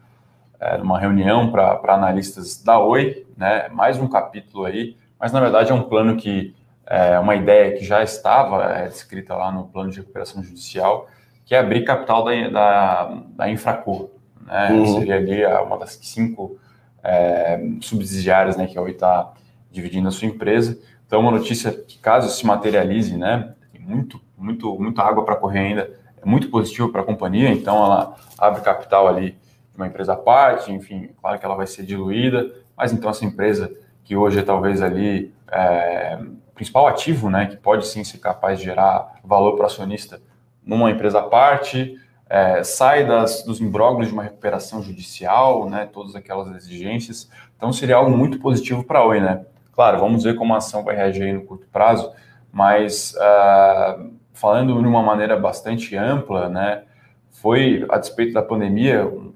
é, 0.61 0.78
numa 0.78 0.96
reunião 1.00 1.50
para 1.50 1.81
analistas 1.88 2.62
da 2.62 2.78
Oi, 2.78 3.26
né? 3.37 3.69
Mais 3.70 3.99
um 3.99 4.06
capítulo 4.06 4.64
aí, 4.64 4.96
mas 5.19 5.32
na 5.32 5.40
verdade 5.40 5.73
é 5.73 5.75
um 5.75 5.82
plano 5.82 6.17
que 6.17 6.55
é 6.87 7.19
uma 7.19 7.34
ideia 7.34 7.76
que 7.76 7.84
já 7.84 8.05
estava 8.05 8.62
é, 8.75 8.87
descrita 8.87 9.34
lá 9.34 9.50
no 9.50 9.64
plano 9.64 9.90
de 9.90 9.99
recuperação 9.99 10.40
judicial, 10.40 11.09
que 11.45 11.52
é 11.52 11.59
abrir 11.59 11.83
capital 11.83 12.25
da, 12.25 12.49
da, 12.49 13.23
da 13.30 13.50
Infracor, 13.50 14.09
né? 14.40 14.71
Uhum. 14.71 14.87
Seria 15.00 15.16
ali 15.16 15.45
uma 15.45 15.76
das 15.76 15.99
cinco 16.00 16.61
é, 17.07 17.61
subsidiárias, 17.81 18.57
né? 18.57 18.67
Que 18.67 18.77
a 18.77 18.83
Oi 18.83 18.91
está 18.91 19.33
dividindo 19.71 20.09
a 20.09 20.11
sua 20.11 20.29
empresa. 20.29 20.79
Então, 21.07 21.21
uma 21.21 21.31
notícia 21.31 21.71
que 21.73 21.99
caso 21.99 22.29
se 22.29 22.45
materialize, 22.45 23.17
né? 23.17 23.53
muito 23.79 24.21
muito, 24.37 24.79
muita 24.79 25.03
água 25.03 25.25
para 25.25 25.37
correr 25.37 25.61
ainda, 25.61 25.91
é 26.21 26.27
muito 26.27 26.51
positivo 26.51 26.91
para 26.91 27.01
a 27.01 27.05
companhia, 27.05 27.49
então 27.49 27.77
ela 27.85 28.15
abre 28.39 28.61
capital 28.61 29.09
ali 29.09 29.31
de 29.31 29.77
uma 29.77 29.87
empresa 29.87 30.13
à 30.13 30.17
parte, 30.17 30.71
enfim, 30.73 31.11
claro 31.21 31.39
que 31.39 31.45
ela 31.45 31.55
vai 31.55 31.67
ser 31.67 31.85
diluída, 31.85 32.53
mas 32.77 32.93
então 32.93 33.09
essa 33.09 33.25
empresa 33.25 33.73
que 34.05 34.15
hoje 34.15 34.39
é 34.39 34.43
talvez 34.43 34.83
ali 34.83 35.33
é, 35.51 36.19
principal 36.55 36.87
ativo, 36.87 37.31
né, 37.31 37.47
que 37.47 37.57
pode 37.57 37.87
sim 37.87 38.05
ser 38.05 38.19
capaz 38.19 38.59
de 38.59 38.67
gerar 38.67 39.15
valor 39.25 39.57
para 39.57 39.67
acionista 39.67 40.21
numa 40.65 40.91
empresa 40.91 41.21
à 41.21 41.23
parte, 41.23 41.99
é, 42.28 42.62
sai 42.64 43.06
das, 43.06 43.42
dos 43.45 43.61
imbróglios 43.61 44.09
de 44.09 44.12
uma 44.12 44.23
recuperação 44.23 44.83
judicial, 44.83 45.68
né, 45.68 45.88
todas 45.92 46.16
aquelas 46.16 46.54
exigências, 46.56 47.30
então 47.56 47.73
seria 47.73 47.97
algo 47.97 48.16
muito 48.16 48.38
positivo 48.38 48.85
para 48.85 48.99
a 48.99 49.06
Oi, 49.06 49.21
né? 49.21 49.45
Claro, 49.73 49.99
vamos 50.00 50.25
ver 50.25 50.35
como 50.35 50.54
a 50.54 50.56
ação 50.56 50.83
vai 50.83 50.97
reagir 50.97 51.33
no 51.35 51.45
curto 51.45 51.66
prazo, 51.71 52.11
mas 52.52 53.14
uh, 53.14 54.11
falando 54.33 54.80
de 54.80 54.87
uma 54.87 55.02
maneira 55.02 55.38
bastante 55.38 55.97
ampla, 55.97 56.49
né, 56.49 56.83
foi, 57.30 57.87
a 57.90 57.99
despeito 57.99 58.33
da 58.33 58.42
pandemia, 58.42 59.06
um 59.06 59.33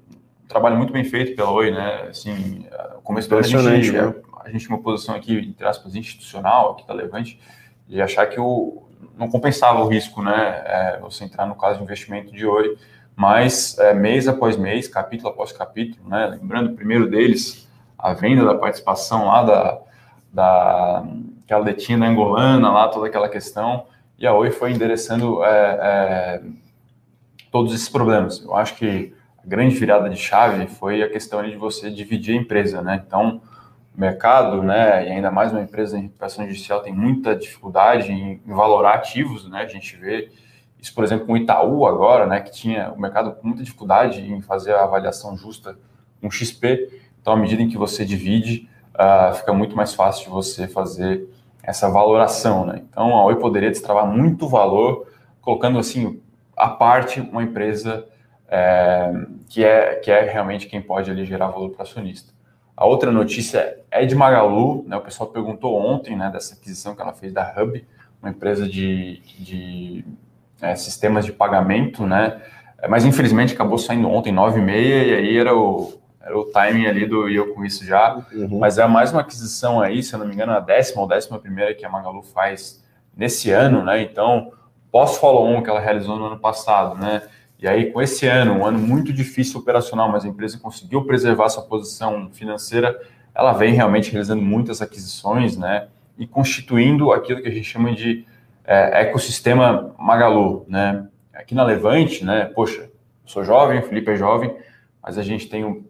trabalho 0.47 0.75
muito 0.75 0.91
bem 0.91 1.03
feito 1.03 1.35
pela 1.35 1.51
Oi, 1.51 1.71
né, 1.71 2.07
assim, 2.09 2.65
o 2.97 3.01
começo 3.01 3.29
do 3.29 3.35
ano 3.35 3.45
a 3.45 3.75
gente, 3.75 3.91
né? 3.91 4.13
a 4.43 4.49
gente 4.49 4.67
uma 4.67 4.79
posição 4.79 5.15
aqui, 5.15 5.37
entre 5.37 5.65
aspas, 5.65 5.95
institucional, 5.95 6.71
aqui 6.71 6.85
da 6.87 6.93
Levante, 6.93 7.39
de 7.87 8.01
achar 8.01 8.25
que 8.27 8.39
o, 8.39 8.83
não 9.17 9.29
compensava 9.29 9.79
o 9.81 9.87
risco, 9.87 10.21
né, 10.21 10.61
é, 10.65 10.99
você 11.01 11.23
entrar 11.23 11.45
no 11.45 11.55
caso 11.55 11.77
de 11.77 11.83
investimento 11.83 12.31
de 12.31 12.45
Oi, 12.45 12.77
mas 13.15 13.77
é, 13.77 13.93
mês 13.93 14.27
após 14.27 14.57
mês, 14.57 14.87
capítulo 14.87 15.29
após 15.29 15.51
capítulo, 15.51 16.07
né, 16.07 16.27
lembrando 16.27 16.71
o 16.71 16.75
primeiro 16.75 17.09
deles, 17.09 17.67
a 17.97 18.13
venda 18.13 18.43
da 18.43 18.55
participação 18.55 19.27
lá 19.27 19.43
da, 19.43 19.79
da 20.33 21.03
que 21.45 21.53
ela 21.53 21.63
detinha 21.63 21.97
na 21.97 22.07
Angolana, 22.07 22.71
lá 22.71 22.87
toda 22.87 23.07
aquela 23.07 23.29
questão, 23.29 23.85
e 24.17 24.25
a 24.25 24.33
Oi 24.33 24.51
foi 24.51 24.71
endereçando 24.71 25.43
é, 25.43 25.49
é, 25.49 26.41
todos 27.51 27.73
esses 27.73 27.89
problemas. 27.89 28.43
Eu 28.43 28.55
acho 28.55 28.75
que 28.75 29.13
a 29.43 29.47
grande 29.47 29.75
virada 29.75 30.09
de 30.09 30.15
chave 30.15 30.67
foi 30.67 31.01
a 31.01 31.09
questão 31.09 31.43
de 31.43 31.55
você 31.55 31.89
dividir 31.89 32.37
a 32.37 32.41
empresa, 32.41 32.81
né? 32.81 33.03
Então, 33.05 33.41
mercado, 33.95 34.63
né, 34.63 35.07
e 35.07 35.11
ainda 35.11 35.29
mais 35.29 35.51
uma 35.51 35.61
empresa 35.61 35.97
em 35.97 36.03
recuperação 36.03 36.45
judicial 36.45 36.81
tem 36.81 36.93
muita 36.93 37.35
dificuldade 37.35 38.11
em, 38.11 38.41
em 38.45 38.53
valorar 38.53 38.95
ativos, 38.95 39.49
né, 39.49 39.61
a 39.61 39.67
gente 39.67 39.95
vê 39.97 40.31
isso, 40.81 40.93
por 40.95 41.03
exemplo, 41.03 41.27
com 41.27 41.33
o 41.33 41.37
Itaú 41.37 41.85
agora, 41.85 42.25
né, 42.25 42.39
que 42.39 42.51
tinha 42.51 42.91
o 42.91 42.99
mercado 42.99 43.33
com 43.33 43.47
muita 43.47 43.63
dificuldade 43.63 44.21
em 44.21 44.41
fazer 44.41 44.73
a 44.73 44.83
avaliação 44.83 45.37
justa 45.37 45.77
com 46.21 46.31
XP, 46.31 47.01
então 47.21 47.33
à 47.33 47.37
medida 47.37 47.61
em 47.61 47.69
que 47.69 47.77
você 47.77 48.05
divide, 48.05 48.69
uh, 48.95 49.33
fica 49.35 49.53
muito 49.53 49.75
mais 49.75 49.93
fácil 49.93 50.25
de 50.25 50.29
você 50.29 50.67
fazer 50.67 51.27
essa 51.61 51.89
valoração, 51.89 52.65
né, 52.65 52.81
então 52.89 53.15
a 53.15 53.25
Oi 53.25 53.35
poderia 53.35 53.69
destravar 53.69 54.07
muito 54.07 54.47
valor, 54.47 55.07
colocando 55.41 55.77
assim, 55.77 56.21
a 56.55 56.69
parte 56.69 57.19
uma 57.19 57.43
empresa 57.43 58.07
é, 58.47 59.11
que, 59.49 59.63
é, 59.63 59.95
que 59.95 60.11
é 60.11 60.21
realmente 60.21 60.67
quem 60.67 60.81
pode 60.81 61.09
ali 61.09 61.25
gerar 61.25 61.47
valor 61.47 61.69
para 61.71 61.83
acionista. 61.83 62.33
A 62.81 62.85
outra 62.87 63.11
notícia 63.11 63.77
é 63.91 64.07
de 64.07 64.15
Magalu, 64.15 64.83
né? 64.87 64.97
O 64.97 65.01
pessoal 65.01 65.29
perguntou 65.29 65.79
ontem, 65.79 66.17
né, 66.17 66.31
dessa 66.31 66.55
aquisição 66.55 66.95
que 66.95 67.01
ela 67.03 67.13
fez 67.13 67.31
da 67.31 67.53
Hub, 67.55 67.85
uma 68.19 68.31
empresa 68.31 68.67
de, 68.67 69.21
de 69.37 70.03
é, 70.59 70.75
sistemas 70.75 71.23
de 71.23 71.31
pagamento, 71.31 72.07
né? 72.07 72.41
Mas 72.89 73.05
infelizmente 73.05 73.53
acabou 73.53 73.77
saindo 73.77 74.09
ontem 74.09 74.33
9h30 74.33 74.71
e 74.71 75.13
aí 75.13 75.37
era 75.37 75.55
o, 75.55 75.93
era 76.19 76.35
o 76.35 76.45
timing 76.45 76.87
ali 76.87 77.05
do 77.05 77.29
e 77.29 77.35
eu 77.35 77.53
com 77.53 77.63
isso 77.63 77.85
já. 77.85 78.15
Uhum. 78.33 78.57
Mas 78.57 78.79
é 78.79 78.87
mais 78.87 79.11
uma 79.11 79.21
aquisição 79.21 79.79
aí, 79.79 80.01
se 80.01 80.15
eu 80.15 80.17
não 80.19 80.25
me 80.25 80.33
engano, 80.33 80.51
a 80.51 80.59
décima 80.59 81.03
ou 81.03 81.07
décima 81.07 81.37
primeira 81.37 81.75
que 81.75 81.85
a 81.85 81.89
Magalu 81.89 82.23
faz 82.23 82.83
nesse 83.15 83.51
ano, 83.51 83.83
né? 83.83 84.01
Então, 84.01 84.53
pós-follow-on 84.91 85.61
que 85.61 85.69
ela 85.69 85.79
realizou 85.79 86.17
no 86.17 86.25
ano 86.25 86.39
passado, 86.39 86.99
né? 86.99 87.21
E 87.61 87.67
aí, 87.67 87.91
com 87.91 88.01
esse 88.01 88.25
ano, 88.25 88.53
um 88.53 88.65
ano 88.65 88.79
muito 88.79 89.13
difícil 89.13 89.59
operacional, 89.59 90.11
mas 90.11 90.25
a 90.25 90.27
empresa 90.27 90.57
conseguiu 90.57 91.05
preservar 91.05 91.47
sua 91.47 91.61
posição 91.61 92.31
financeira, 92.31 92.99
ela 93.35 93.53
vem 93.53 93.73
realmente 93.73 94.09
realizando 94.11 94.41
muitas 94.41 94.81
aquisições, 94.81 95.55
né? 95.55 95.87
E 96.17 96.25
constituindo 96.25 97.11
aquilo 97.11 97.39
que 97.39 97.47
a 97.47 97.51
gente 97.51 97.63
chama 97.63 97.93
de 97.93 98.25
é, 98.65 99.01
ecossistema 99.01 99.93
Magalu, 99.99 100.65
né? 100.67 101.05
Aqui 101.31 101.53
na 101.53 101.63
Levante, 101.63 102.25
né? 102.25 102.45
Poxa, 102.45 102.81
eu 102.81 102.89
sou 103.25 103.43
jovem, 103.43 103.79
o 103.79 103.83
Felipe 103.83 104.09
é 104.09 104.15
jovem, 104.15 104.55
mas 105.01 105.19
a 105.19 105.23
gente 105.23 105.47
tem 105.47 105.63
o 105.63 105.85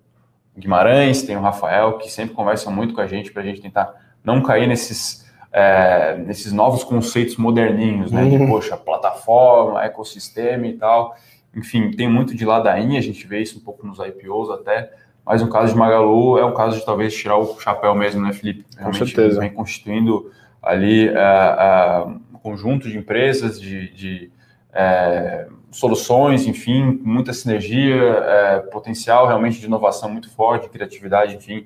Guimarães, 0.58 1.24
tem 1.24 1.38
o 1.38 1.42
Rafael, 1.42 1.98
que 2.00 2.12
sempre 2.12 2.36
conversam 2.36 2.74
muito 2.74 2.94
com 2.94 3.00
a 3.00 3.08
gente 3.08 3.32
para 3.32 3.42
a 3.42 3.46
gente 3.46 3.62
tentar 3.62 3.94
não 4.22 4.42
cair 4.42 4.68
nesses, 4.68 5.25
é, 5.54 6.18
nesses 6.18 6.51
novos 6.51 6.84
conceitos 6.84 7.38
moderninhos, 7.38 8.12
né? 8.12 8.25
De, 8.25 8.36
uhum. 8.36 8.50
poxa, 8.50 8.75
plataforma, 8.75 9.86
ecossistema 9.86 10.68
e 10.68 10.74
tal. 10.74 11.16
Enfim, 11.55 11.91
tem 11.91 12.08
muito 12.08 12.36
de 12.36 12.46
ladainha, 12.46 12.98
a 12.98 13.03
gente 13.03 13.27
vê 13.27 13.41
isso 13.41 13.60
um 13.60 13.62
pouco 13.62 13.86
nos 13.86 14.00
IPOs 14.00 14.50
até, 14.50 14.91
mas 15.25 15.41
no 15.41 15.50
caso 15.50 15.74
de 15.74 15.79
Magalu 15.79 16.38
é 16.38 16.46
um 16.46 16.53
caso 16.53 16.79
de 16.79 16.86
talvez 16.86 17.13
tirar 17.15 17.38
o 17.38 17.60
chapéu 17.60 17.93
mesmo, 17.93 18.22
né, 18.22 18.34
Felipe? 18.34 18.65
Realmente, 18.75 19.00
Com 19.00 19.05
certeza. 19.05 19.39
Vem 19.39 19.53
constituindo 19.53 20.31
ali 20.62 21.10
uh, 21.10 21.12
uh, 21.12 22.20
um 22.34 22.39
conjunto 22.39 22.89
de 22.89 22.98
empresas, 22.98 23.60
de, 23.60 23.93
de 23.93 24.31
uh, 24.72 25.53
soluções, 25.72 26.48
enfim, 26.48 27.00
muita 27.03 27.34
sinergia, 27.34 28.67
potencial 28.72 29.27
realmente 29.27 29.60
de 29.60 29.65
inovação 29.65 30.10
muito 30.10 30.29
forte, 30.29 30.70
criatividade, 30.70 31.36
enfim. 31.36 31.65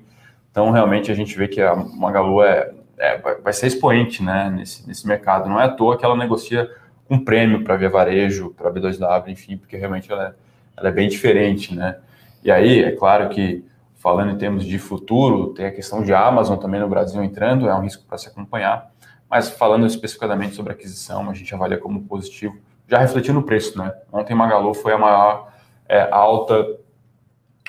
Então, 0.50 0.70
realmente, 0.70 1.10
a 1.10 1.14
gente 1.14 1.36
vê 1.36 1.48
que 1.48 1.60
a 1.60 1.74
Magalu 1.74 2.42
é, 2.42 2.72
é 2.98 3.18
vai 3.42 3.52
ser 3.52 3.66
expoente 3.66 4.22
né, 4.22 4.50
nesse, 4.50 4.86
nesse 4.86 5.06
mercado. 5.06 5.48
Não 5.48 5.60
é 5.60 5.64
à 5.64 5.68
toa 5.68 5.98
que 5.98 6.04
ela 6.04 6.16
negocia 6.16 6.70
um 7.08 7.24
prêmio 7.24 7.62
para 7.62 7.76
Via 7.76 7.88
Varejo, 7.88 8.50
para 8.56 8.70
B2W, 8.70 9.28
enfim, 9.28 9.56
porque 9.56 9.76
realmente 9.76 10.10
ela 10.10 10.28
é, 10.28 10.34
ela 10.76 10.88
é 10.88 10.92
bem 10.92 11.08
diferente, 11.08 11.74
né? 11.74 11.98
E 12.42 12.50
aí, 12.50 12.82
é 12.82 12.92
claro 12.92 13.28
que, 13.28 13.64
falando 13.94 14.32
em 14.32 14.38
termos 14.38 14.64
de 14.64 14.78
futuro, 14.78 15.54
tem 15.54 15.66
a 15.66 15.72
questão 15.72 16.02
de 16.02 16.12
Amazon 16.12 16.58
também 16.58 16.80
no 16.80 16.88
Brasil 16.88 17.22
entrando, 17.22 17.68
é 17.68 17.74
um 17.74 17.80
risco 17.80 18.04
para 18.06 18.18
se 18.18 18.28
acompanhar, 18.28 18.90
mas 19.28 19.48
falando 19.48 19.86
especificamente 19.86 20.54
sobre 20.54 20.72
aquisição, 20.72 21.28
a 21.28 21.34
gente 21.34 21.52
avalia 21.54 21.78
como 21.78 22.02
positivo, 22.02 22.56
já 22.88 22.98
refletiu 22.98 23.34
no 23.34 23.42
preço, 23.42 23.76
né? 23.78 23.92
Ontem 24.12 24.34
Magalu 24.34 24.74
foi 24.74 24.92
a 24.92 24.98
maior 24.98 25.52
é, 25.88 26.08
alta 26.10 26.64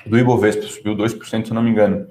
do 0.06 0.18
Ibovespa, 0.18 0.62
subiu 0.62 0.96
2%, 0.96 1.46
se 1.46 1.52
não 1.52 1.62
me 1.62 1.70
engano. 1.70 2.06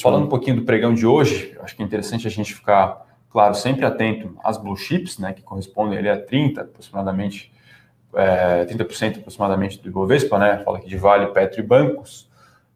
Falando 0.00 0.26
um 0.26 0.28
pouquinho 0.28 0.56
do 0.56 0.62
pregão 0.62 0.94
de 0.94 1.04
hoje, 1.04 1.56
acho 1.60 1.74
que 1.74 1.82
é 1.82 1.84
interessante 1.84 2.26
a 2.26 2.30
gente 2.30 2.54
ficar 2.54 3.06
claro, 3.30 3.54
sempre 3.54 3.84
atento 3.86 4.36
às 4.42 4.58
blue 4.58 4.76
chips, 4.76 5.18
né, 5.18 5.32
que 5.32 5.42
correspondem 5.42 5.98
ali 5.98 6.08
a 6.08 6.20
30, 6.20 6.62
aproximadamente, 6.62 7.52
é, 8.14 8.64
30% 8.64 9.18
aproximadamente 9.18 9.80
do 9.80 9.88
Ibovespa, 9.88 10.38
né, 10.38 10.62
fala 10.64 10.78
aqui 10.78 10.88
de 10.88 10.96
Vale, 10.96 11.28
Petro 11.28 11.60
e 11.60 11.62
bancos. 11.62 12.28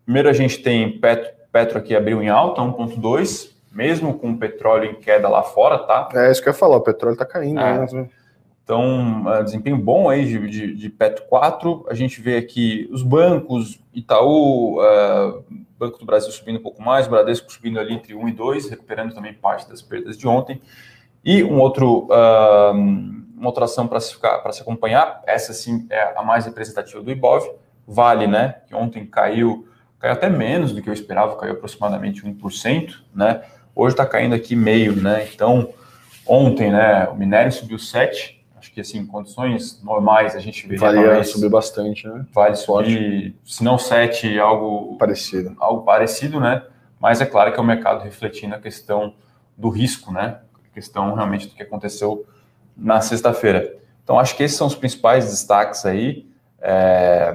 Primeiro 0.05 0.29
a 0.29 0.33
gente 0.33 0.59
tem 0.59 0.99
Petro, 0.99 1.31
Petro 1.51 1.79
aqui 1.79 1.95
abriu 1.95 2.23
em 2.23 2.29
alta, 2.29 2.63
1.2, 2.63 3.53
mesmo 3.73 4.19
com 4.19 4.31
o 4.31 4.39
petróleo 4.39 4.91
em 4.91 4.95
queda 4.95 5.29
lá 5.29 5.43
fora, 5.43 5.79
tá? 5.79 6.09
É 6.15 6.31
isso 6.31 6.43
que 6.43 6.49
eu 6.49 6.53
ia 6.53 6.59
falar, 6.59 6.77
o 6.77 6.81
petróleo 6.81 7.15
está 7.15 7.27
caindo, 7.27 7.61
é. 7.61 7.79
né? 7.79 8.09
Então, 8.63 9.25
uh, 9.27 9.45
desempenho 9.45 9.77
bom 9.77 10.09
aí 10.09 10.25
de, 10.25 10.49
de, 10.49 10.75
de, 10.75 10.89
Petro 10.89 11.25
4. 11.25 11.85
A 11.89 11.93
gente 11.93 12.19
vê 12.23 12.39
aqui 12.39 12.89
os 12.91 13.03
bancos, 13.03 13.79
Itaú, 13.93 14.81
uh, 14.81 15.45
Banco 15.87 15.99
do 15.99 16.07
Brasil 16.07 16.31
subindo 16.33 16.59
um 16.59 16.63
pouco 16.63 16.83
mais, 16.83 17.07
Bradesco 17.07 17.51
subindo 17.53 17.79
ali 17.79 17.95
entre 17.95 18.15
1 18.15 18.29
e 18.29 18.33
2, 18.33 18.71
recuperando 18.71 19.15
também 19.15 19.35
parte 19.35 19.69
das 19.69 19.83
perdas 19.83 20.17
de 20.17 20.27
ontem. 20.27 20.61
E 21.25 21.43
um 21.43 21.59
outro, 21.59 22.09
uma 23.37 23.47
outra 23.47 23.65
ação 23.65 23.87
para 23.87 24.01
se, 24.01 24.17
se 24.17 24.63
acompanhar, 24.63 25.23
essa 25.27 25.53
sim 25.53 25.87
é 25.91 26.15
a 26.17 26.23
mais 26.23 26.47
representativa 26.47 27.03
do 27.03 27.11
Ibov, 27.11 27.49
Vale, 27.87 28.27
né? 28.27 28.57
Que 28.67 28.75
ontem 28.75 29.05
caiu, 29.05 29.69
caiu 29.99 30.15
até 30.15 30.29
menos 30.29 30.73
do 30.73 30.81
que 30.81 30.89
eu 30.89 30.95
esperava, 30.95 31.37
caiu 31.37 31.53
aproximadamente 31.53 32.23
1%, 32.23 32.95
né? 33.15 33.43
Hoje 33.75 33.93
está 33.93 34.07
caindo 34.07 34.35
aqui 34.35 34.57
meio, 34.57 34.97
né? 34.97 35.29
Então, 35.35 35.69
ontem, 36.27 36.71
né, 36.71 37.07
o 37.09 37.15
minério 37.15 37.53
subiu 37.53 37.77
7%, 37.77 38.09
Acho 38.15 38.34
que, 38.75 38.81
assim, 38.81 38.99
em 38.99 39.07
condições 39.07 39.81
normais, 39.83 40.35
a 40.35 40.41
gente 40.41 40.67
veria... 40.67 40.81
Valia 40.81 41.23
subir 41.23 41.49
bastante, 41.49 42.09
né? 42.09 42.27
Vale 42.33 42.57
subir, 42.57 43.37
se 43.45 43.63
não 43.63 43.79
7, 43.79 44.37
algo... 44.41 44.99
Parecido. 44.99 45.55
Algo 45.59 45.83
parecido, 45.83 46.41
né? 46.41 46.65
Mas 47.01 47.21
é 47.21 47.27
claro 47.27 47.53
que 47.53 47.59
é 47.59 47.63
o 47.63 47.65
mercado 47.65 48.03
refletindo 48.03 48.55
a 48.55 48.59
questão 48.59 49.15
do 49.57 49.69
risco, 49.69 50.13
né? 50.13 50.41
A 50.71 50.75
questão 50.75 51.15
realmente 51.15 51.47
do 51.47 51.55
que 51.55 51.63
aconteceu 51.63 52.27
na 52.77 53.01
sexta-feira. 53.01 53.77
Então, 54.03 54.19
acho 54.19 54.37
que 54.37 54.43
esses 54.43 54.57
são 54.57 54.67
os 54.67 54.75
principais 54.75 55.27
destaques 55.27 55.87
aí 55.87 56.27
é, 56.61 57.33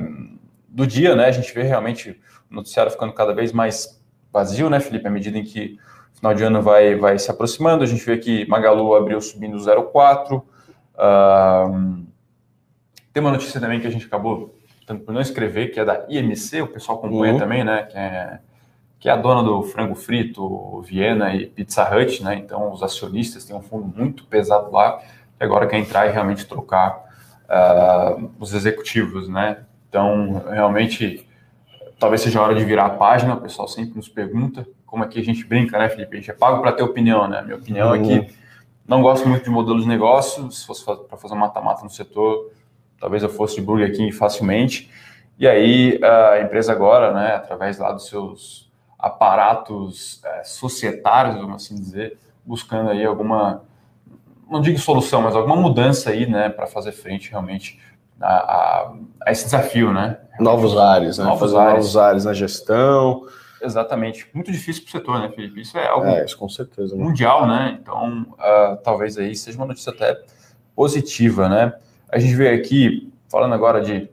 do 0.67 0.86
dia, 0.86 1.15
né? 1.15 1.27
A 1.27 1.31
gente 1.31 1.53
vê 1.53 1.63
realmente 1.63 2.19
o 2.51 2.55
noticiário 2.55 2.91
ficando 2.91 3.13
cada 3.13 3.34
vez 3.34 3.53
mais 3.53 4.03
vazio, 4.31 4.69
né, 4.69 4.79
Felipe? 4.79 5.08
À 5.08 5.12
medida 5.12 5.38
em 5.38 5.43
que 5.43 5.77
o 6.13 6.17
final 6.17 6.34
de 6.34 6.43
ano 6.43 6.62
vai, 6.62 6.96
vai 6.96 7.17
se 7.17 7.31
aproximando, 7.31 7.84
a 7.84 7.88
gente 7.88 8.05
vê 8.05 8.17
que 8.17 8.46
Magalu 8.48 8.93
abriu 8.93 9.22
subindo 9.22 9.58
0,4%, 9.58 10.43
Uh, 11.00 12.06
tem 13.13 13.22
uma 13.22 13.32
notícia 13.32 13.60
também 13.60 13.79
que 13.79 13.88
a 13.88 13.89
gente 13.89 14.06
acabou 14.06 14.60
tanto 14.86 15.03
por 15.03 15.13
não 15.13 15.22
escrever, 15.22 15.68
que 15.68 15.79
é 15.79 15.86
da 15.86 16.06
IMC, 16.10 16.63
o 16.63 16.68
pessoal 16.68 16.98
acompanha 16.98 17.34
uhum. 17.34 17.39
também, 17.39 17.63
né? 17.63 17.84
Que 17.84 17.98
é, 17.98 18.39
que 19.00 19.08
é 19.08 19.12
a 19.12 19.15
dona 19.15 19.44
do 19.44 19.62
frango 19.62 19.96
frito, 19.96 20.82
Viena 20.82 21.34
e 21.36 21.46
Pizza 21.46 21.84
Hut, 21.96 22.24
né? 22.24 22.36
Então, 22.36 22.72
os 22.72 22.82
acionistas 22.82 23.46
têm 23.46 23.56
um 23.56 23.62
fundo 23.62 23.86
muito 23.96 24.25
pesado 24.25 24.72
lá, 24.72 24.98
que 25.38 25.44
agora 25.44 25.68
quer 25.68 25.77
entrar 25.77 26.08
e 26.08 26.12
realmente 26.12 26.46
trocar 26.48 27.03
uh, 27.46 28.32
os 28.39 28.53
executivos, 28.53 29.29
né? 29.29 29.60
Então, 29.88 30.44
realmente, 30.50 31.27
talvez 32.00 32.22
seja 32.22 32.39
a 32.39 32.44
hora 32.44 32.56
de 32.56 32.65
virar 32.65 32.88
a 32.88 32.89
página, 32.89 33.36
o 33.36 33.41
pessoal 33.41 33.68
sempre 33.68 33.96
nos 33.96 34.10
pergunta, 34.10 34.68
como 34.88 35.03
é 35.03 35.08
que 35.08 35.20
a 35.20 35.24
gente 35.24 35.46
brinca, 35.46 35.77
né, 35.77 35.88
Felipe? 35.88 36.18
A 36.18 36.20
gente 36.20 36.32
é 36.32 36.34
pago 36.34 36.62
para 36.62 36.72
ter 36.72 36.82
opinião, 36.82 37.27
né? 37.27 37.44
Minha 37.44 37.58
opinião 37.58 37.89
uhum. 37.89 37.96
é 37.96 38.00
que 38.00 38.36
não 38.89 39.03
gosto 39.03 39.29
muito 39.29 39.43
de 39.43 39.50
modelo 39.51 39.79
de 39.79 39.88
negócio. 39.88 40.51
Se 40.51 40.65
fosse 40.65 40.84
para 40.84 41.15
fazer 41.15 41.36
um 41.36 41.38
mata-mata 41.38 41.84
no 41.84 41.89
setor, 41.91 42.51
talvez 43.00 43.22
eu 43.22 43.29
fosse 43.29 43.55
de 43.55 43.62
Burger 43.62 43.96
King 43.96 44.12
facilmente. 44.12 44.89
E 45.38 45.48
aí 45.48 46.00
a 46.03 46.41
empresa 46.41 46.72
agora, 46.72 47.13
né, 47.13 47.36
através 47.36 47.77
lá 47.77 47.91
dos 47.91 48.08
seus 48.08 48.69
aparatos 48.98 50.22
é, 50.25 50.43
societários, 50.43 51.36
vamos 51.36 51.63
assim 51.63 51.75
dizer, 51.75 52.17
buscando 52.43 52.89
aí 52.89 53.05
alguma, 53.05 53.62
não 54.50 54.60
digo 54.60 54.77
solução, 54.77 55.22
mas 55.22 55.36
alguma 55.36 55.55
mudança 55.55 56.10
aí, 56.10 56.25
né, 56.29 56.50
para 56.50 56.67
fazer 56.67 56.91
frente 56.91 57.29
realmente 57.29 57.79
a, 58.19 58.34
a, 58.34 58.93
a, 59.25 59.31
esse 59.31 59.46
desafio, 59.46 59.93
né? 59.93 60.17
Novos 60.39 60.75
ares, 60.75 61.17
né? 61.19 61.25
Novos 61.25 61.39
fazer 61.39 61.58
ares. 61.58 61.74
novos 61.74 61.98
ares 61.98 62.25
na 62.25 62.34
gestão, 62.34 63.25
Exatamente. 63.62 64.28
Muito 64.34 64.51
difícil 64.51 64.84
para 64.84 64.89
o 64.89 64.92
setor, 64.92 65.20
né, 65.20 65.30
Felipe? 65.30 65.62
Isso 65.62 65.78
é 65.78 65.88
algo 65.88 66.08
é, 66.08 66.24
isso 66.24 66.38
com 66.38 66.48
certeza, 66.50 66.96
né? 66.96 67.04
mundial, 67.04 67.48
né? 67.48 67.78
Então, 67.82 68.22
uh, 68.34 68.78
talvez 68.84 69.18
aí 69.18 69.36
seja 69.36 69.58
uma 69.58 69.66
notícia 69.66 69.92
até 69.92 70.20
positiva, 70.75 71.50
né? 71.50 71.74
A 72.10 72.20
gente 72.20 72.36
vê 72.36 72.50
aqui, 72.50 73.12
falando 73.28 73.54
agora 73.54 73.82
de 73.82 74.10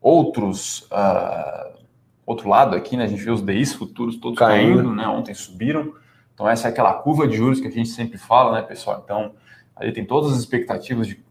outros, 0.00 0.82
uh, 0.92 1.78
outro 2.24 2.48
lado 2.48 2.76
aqui, 2.76 2.96
né? 2.96 3.04
A 3.04 3.08
gente 3.08 3.22
vê 3.22 3.30
os 3.30 3.42
DIs 3.42 3.72
futuros 3.72 4.16
todos 4.16 4.38
caindo. 4.38 4.76
caindo, 4.76 4.94
né? 4.94 5.06
Ontem 5.08 5.34
subiram. 5.34 5.94
Então, 6.32 6.48
essa 6.48 6.68
é 6.68 6.70
aquela 6.70 6.92
curva 6.94 7.26
de 7.26 7.36
juros 7.36 7.60
que 7.60 7.66
a 7.66 7.70
gente 7.70 7.88
sempre 7.88 8.18
fala, 8.18 8.52
né, 8.52 8.62
pessoal? 8.62 9.00
Então, 9.02 9.34
aí 9.74 9.90
tem 9.90 10.04
todas 10.04 10.32
as 10.32 10.38
expectativas 10.38 11.06
de 11.06 11.25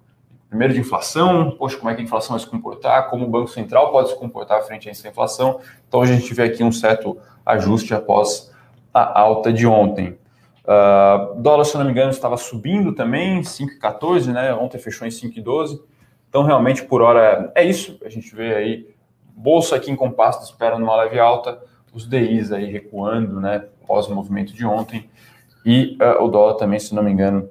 primeiro 0.56 0.74
de 0.74 0.80
inflação, 0.80 1.52
poxa, 1.52 1.76
como 1.76 1.90
é 1.90 1.96
que 1.96 2.02
a 2.02 2.04
inflação 2.04 2.38
vai 2.38 2.40
se 2.40 2.50
comportar, 2.50 3.10
como 3.10 3.26
o 3.26 3.30
Banco 3.30 3.50
Central 3.50 3.92
pode 3.92 4.10
se 4.10 4.16
comportar 4.16 4.64
frente 4.64 4.88
a 4.88 4.92
essa 4.92 5.06
inflação. 5.06 5.60
Então 5.86 6.02
a 6.02 6.06
gente 6.06 6.34
vê 6.34 6.44
aqui 6.44 6.64
um 6.64 6.72
certo 6.72 7.18
ajuste 7.46 7.94
após 7.94 8.50
a 8.94 9.20
alta 9.20 9.52
de 9.52 9.68
ontem. 9.68 10.18
Uh, 10.64 11.36
dólar, 11.42 11.66
se 11.66 11.78
não 11.78 11.84
me 11.84 11.92
engano, 11.92 12.10
estava 12.10 12.38
subindo 12.38 12.94
também, 12.94 13.42
5,14, 13.42 14.32
né? 14.32 14.54
Ontem 14.54 14.80
fechou 14.80 15.06
em 15.06 15.12
5,12. 15.12 15.82
Então, 16.30 16.44
realmente, 16.44 16.84
por 16.84 17.02
hora, 17.02 17.52
é 17.54 17.64
isso. 17.64 18.00
A 18.06 18.10
gente 18.10 18.34
vê 18.34 18.56
aí, 18.56 18.88
bolsa 19.36 19.76
aqui 19.76 19.92
em 19.92 19.96
compasso 19.96 20.40
de 20.40 20.46
espera 20.46 20.80
numa 20.80 20.96
leve 20.96 21.20
alta, 21.20 21.60
os 21.94 22.08
DIs 22.08 22.54
aí 22.54 22.72
recuando, 22.72 23.42
né? 23.42 23.66
Pós 23.86 24.08
o 24.08 24.16
movimento 24.16 24.54
de 24.54 24.66
ontem. 24.66 25.10
E 25.66 25.98
uh, 26.02 26.24
o 26.24 26.30
dólar 26.30 26.54
também, 26.54 26.80
se 26.80 26.96
não 26.96 27.04
me 27.04 27.12
engano, 27.12 27.50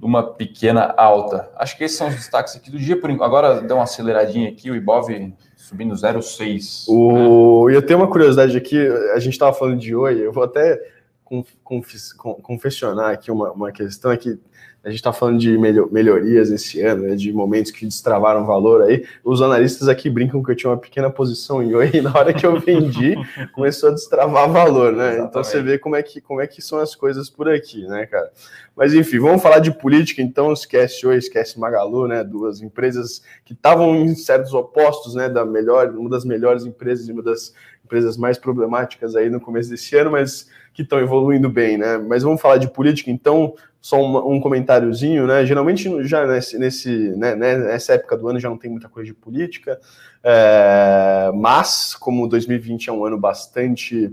uma 0.00 0.22
pequena 0.22 0.94
alta. 0.96 1.48
Acho 1.56 1.76
que 1.76 1.84
esses 1.84 1.96
são 1.96 2.08
os 2.08 2.14
destaques 2.14 2.56
aqui 2.56 2.70
do 2.70 2.78
dia. 2.78 3.00
Por 3.00 3.10
Agora 3.10 3.60
deu 3.60 3.76
uma 3.76 3.84
aceleradinha 3.84 4.48
aqui, 4.48 4.70
o 4.70 4.76
Ibov 4.76 5.08
subindo 5.56 5.94
0,6. 5.94 6.84
O... 6.88 7.68
Né? 7.68 7.76
Eu 7.76 7.82
tenho 7.82 7.98
uma 7.98 8.08
curiosidade 8.08 8.56
aqui, 8.56 8.86
a 9.14 9.18
gente 9.18 9.32
estava 9.32 9.52
falando 9.52 9.78
de 9.78 9.94
Oi, 9.94 10.26
eu 10.26 10.32
vou 10.32 10.44
até 10.44 10.78
confessionar 11.24 13.10
aqui 13.10 13.30
uma, 13.30 13.50
uma 13.50 13.72
questão, 13.72 14.12
é 14.12 14.16
que 14.16 14.38
a 14.84 14.90
gente 14.90 14.98
está 14.98 15.14
falando 15.14 15.38
de 15.38 15.56
melhorias 15.56 16.50
esse 16.50 16.82
ano, 16.82 17.04
né, 17.04 17.16
de 17.16 17.32
momentos 17.32 17.72
que 17.72 17.86
destravaram 17.86 18.44
valor 18.44 18.82
aí. 18.82 19.06
Os 19.24 19.40
analistas 19.40 19.88
aqui 19.88 20.10
brincam 20.10 20.42
que 20.42 20.50
eu 20.50 20.54
tinha 20.54 20.70
uma 20.70 20.76
pequena 20.76 21.08
posição 21.08 21.62
em 21.62 21.74
Oi 21.74 21.90
e 21.94 22.02
na 22.02 22.14
hora 22.14 22.34
que 22.34 22.44
eu 22.44 22.60
vendi, 22.60 23.14
começou 23.54 23.88
a 23.88 23.92
destravar 23.92 24.50
valor, 24.50 24.92
né? 24.92 25.06
Exatamente. 25.06 25.30
Então 25.30 25.42
você 25.42 25.62
vê 25.62 25.78
como 25.78 25.96
é, 25.96 26.02
que, 26.02 26.20
como 26.20 26.42
é 26.42 26.46
que 26.46 26.60
são 26.60 26.78
as 26.78 26.94
coisas 26.94 27.30
por 27.30 27.48
aqui, 27.48 27.86
né, 27.86 28.04
cara? 28.04 28.30
Mas 28.76 28.92
enfim, 28.92 29.18
vamos 29.18 29.42
falar 29.42 29.60
de 29.60 29.70
política, 29.72 30.20
então 30.20 30.52
esquece 30.52 31.06
Oi, 31.06 31.16
esquece 31.16 31.58
Magalu, 31.58 32.06
né? 32.06 32.22
Duas 32.22 32.60
empresas 32.60 33.22
que 33.42 33.54
estavam 33.54 33.96
em 33.96 34.14
certos 34.14 34.52
opostos, 34.52 35.14
né? 35.14 35.30
Da 35.30 35.46
melhor, 35.46 35.88
uma 35.96 36.10
das 36.10 36.26
melhores 36.26 36.66
empresas 36.66 37.08
e 37.08 37.12
uma 37.12 37.22
das 37.22 37.54
empresas 37.84 38.16
mais 38.16 38.38
problemáticas 38.38 39.14
aí 39.14 39.28
no 39.28 39.40
começo 39.40 39.70
desse 39.70 39.96
ano, 39.96 40.10
mas 40.10 40.48
que 40.72 40.82
estão 40.82 40.98
evoluindo 40.98 41.48
bem, 41.48 41.78
né? 41.78 41.98
Mas 41.98 42.22
vamos 42.22 42.40
falar 42.40 42.56
de 42.56 42.68
política, 42.68 43.10
então, 43.10 43.54
só 43.80 44.00
um, 44.00 44.34
um 44.34 44.40
comentáriozinho, 44.40 45.26
né? 45.26 45.44
Geralmente 45.44 46.02
já 46.04 46.26
nesse, 46.26 46.58
nesse 46.58 47.10
né, 47.16 47.36
né, 47.36 47.56
nessa 47.58 47.94
época 47.94 48.16
do 48.16 48.28
ano 48.28 48.40
já 48.40 48.48
não 48.48 48.58
tem 48.58 48.70
muita 48.70 48.88
coisa 48.88 49.06
de 49.06 49.14
política, 49.14 49.78
é, 50.22 51.30
mas 51.34 51.94
como 51.94 52.26
2020 52.26 52.88
é 52.88 52.92
um 52.92 53.04
ano 53.04 53.18
bastante 53.18 54.10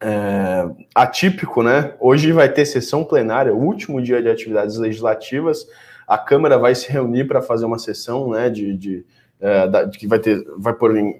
é, 0.00 0.68
atípico, 0.94 1.62
né? 1.62 1.94
Hoje 1.98 2.30
vai 2.30 2.48
ter 2.48 2.64
sessão 2.66 3.04
plenária, 3.04 3.54
último 3.54 4.00
dia 4.00 4.22
de 4.22 4.28
atividades 4.28 4.76
legislativas. 4.76 5.66
A 6.06 6.16
Câmara 6.16 6.56
vai 6.58 6.74
se 6.74 6.90
reunir 6.90 7.24
para 7.24 7.42
fazer 7.42 7.64
uma 7.64 7.78
sessão, 7.78 8.30
né? 8.30 8.48
De, 8.48 8.76
de, 8.76 9.06
é, 9.40 9.86
de 9.86 9.98
que 9.98 10.06
vai 10.06 10.18
ter, 10.18 10.44
vai 10.56 10.72
pôr 10.72 10.96
em, 10.96 11.18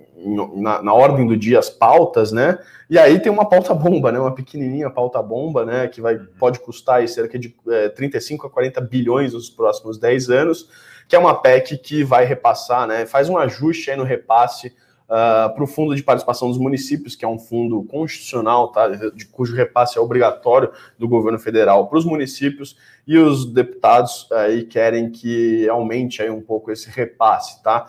na, 0.54 0.82
na, 0.82 0.92
ordem 0.92 1.26
do 1.26 1.36
dia 1.36 1.58
as 1.58 1.70
pautas, 1.70 2.32
né? 2.32 2.58
E 2.90 2.98
aí 2.98 3.20
tem 3.20 3.30
uma 3.30 3.48
pauta 3.48 3.72
bomba, 3.72 4.10
né? 4.10 4.18
Uma 4.18 4.34
pequenininha 4.34 4.90
pauta 4.90 5.22
bomba, 5.22 5.64
né? 5.64 5.88
Que 5.88 6.00
vai, 6.00 6.18
pode 6.38 6.58
custar 6.60 6.96
aí 6.96 7.08
cerca 7.08 7.38
de 7.38 7.54
é, 7.68 7.88
35 7.88 8.46
a 8.46 8.50
40 8.50 8.80
bilhões 8.80 9.32
nos 9.32 9.48
próximos 9.48 9.98
10 9.98 10.30
anos, 10.30 10.68
que 11.06 11.14
é 11.14 11.18
uma 11.18 11.40
PEC 11.40 11.78
que 11.78 12.02
vai 12.02 12.24
repassar, 12.24 12.86
né? 12.86 13.06
Faz 13.06 13.28
um 13.28 13.38
ajuste 13.38 13.90
aí 13.90 13.96
no 13.96 14.04
repasse 14.04 14.74
uh, 15.08 15.54
para 15.54 15.64
o 15.64 15.66
Fundo 15.66 15.94
de 15.94 16.02
Participação 16.02 16.48
dos 16.48 16.58
Municípios, 16.58 17.16
que 17.16 17.24
é 17.24 17.28
um 17.28 17.38
fundo 17.38 17.82
constitucional, 17.84 18.68
tá? 18.68 18.88
De, 18.88 19.26
cujo 19.26 19.54
repasse 19.54 19.98
é 19.98 20.00
obrigatório 20.00 20.70
do 20.98 21.08
governo 21.08 21.38
federal 21.38 21.88
para 21.88 21.98
os 21.98 22.04
municípios, 22.04 22.76
e 23.06 23.16
os 23.16 23.46
deputados 23.46 24.28
aí 24.32 24.64
querem 24.64 25.10
que 25.10 25.68
aumente 25.68 26.22
aí 26.22 26.30
um 26.30 26.42
pouco 26.42 26.70
esse 26.70 26.90
repasse, 26.90 27.62
tá? 27.62 27.86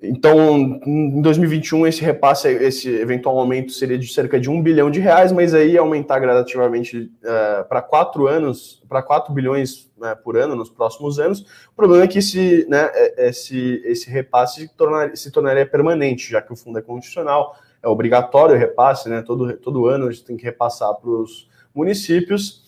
Então, 0.00 0.80
em 0.86 1.20
2021, 1.20 1.84
esse 1.84 2.02
repasse, 2.02 2.46
esse 2.48 2.88
eventual 2.88 3.36
aumento 3.36 3.72
seria 3.72 3.98
de 3.98 4.06
cerca 4.06 4.38
de 4.38 4.48
um 4.48 4.62
bilhão 4.62 4.92
de 4.92 5.00
reais, 5.00 5.32
mas 5.32 5.52
aí 5.54 5.76
aumentar 5.76 6.20
gradativamente 6.20 7.10
uh, 7.24 7.68
para 7.68 7.82
quatro 7.82 8.28
anos, 8.28 8.80
para 8.88 9.02
4 9.02 9.34
bilhões 9.34 9.90
né, 9.98 10.14
por 10.14 10.36
ano 10.36 10.54
nos 10.54 10.70
próximos 10.70 11.18
anos. 11.18 11.40
O 11.72 11.74
problema 11.74 12.04
é 12.04 12.06
que 12.06 12.20
esse, 12.20 12.64
né, 12.68 12.88
é, 12.94 13.28
esse, 13.28 13.82
esse 13.84 14.08
repasse 14.08 14.60
se, 14.60 14.68
tornar, 14.68 15.16
se 15.16 15.32
tornaria 15.32 15.66
permanente, 15.66 16.30
já 16.30 16.40
que 16.40 16.52
o 16.52 16.56
fundo 16.56 16.78
é 16.78 16.82
constitucional, 16.82 17.56
é 17.82 17.88
obrigatório 17.88 18.54
o 18.54 18.58
repasse, 18.58 19.08
né, 19.08 19.22
todo, 19.22 19.52
todo 19.54 19.86
ano 19.86 20.06
a 20.06 20.10
gente 20.12 20.24
tem 20.24 20.36
que 20.36 20.44
repassar 20.44 20.94
para 20.94 21.10
os 21.10 21.48
municípios. 21.74 22.62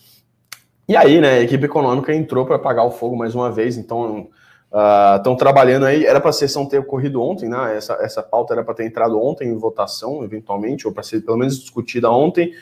E 0.85 0.97
aí, 0.97 1.21
né, 1.21 1.35
a 1.35 1.41
equipe 1.41 1.63
econômica 1.63 2.13
entrou 2.13 2.45
para 2.45 2.57
apagar 2.57 2.85
o 2.85 2.91
fogo 2.91 3.15
mais 3.15 3.33
uma 3.33 3.49
vez, 3.49 3.77
então 3.77 4.27
Estão 5.17 5.33
uh, 5.33 5.37
trabalhando 5.37 5.85
aí, 5.85 6.05
era 6.05 6.21
para 6.21 6.29
a 6.29 6.33
sessão 6.33 6.65
ter 6.65 6.79
ocorrido 6.79 7.21
ontem, 7.21 7.49
né? 7.49 7.75
Essa, 7.75 7.93
essa 7.95 8.23
pauta 8.23 8.53
era 8.53 8.63
para 8.63 8.73
ter 8.73 8.85
entrado 8.85 9.21
ontem 9.21 9.49
em 9.49 9.57
votação, 9.57 10.23
eventualmente, 10.23 10.87
ou 10.87 10.93
para 10.93 11.03
ser 11.03 11.19
pelo 11.25 11.37
menos 11.37 11.59
discutida 11.59 12.09
ontem. 12.09 12.53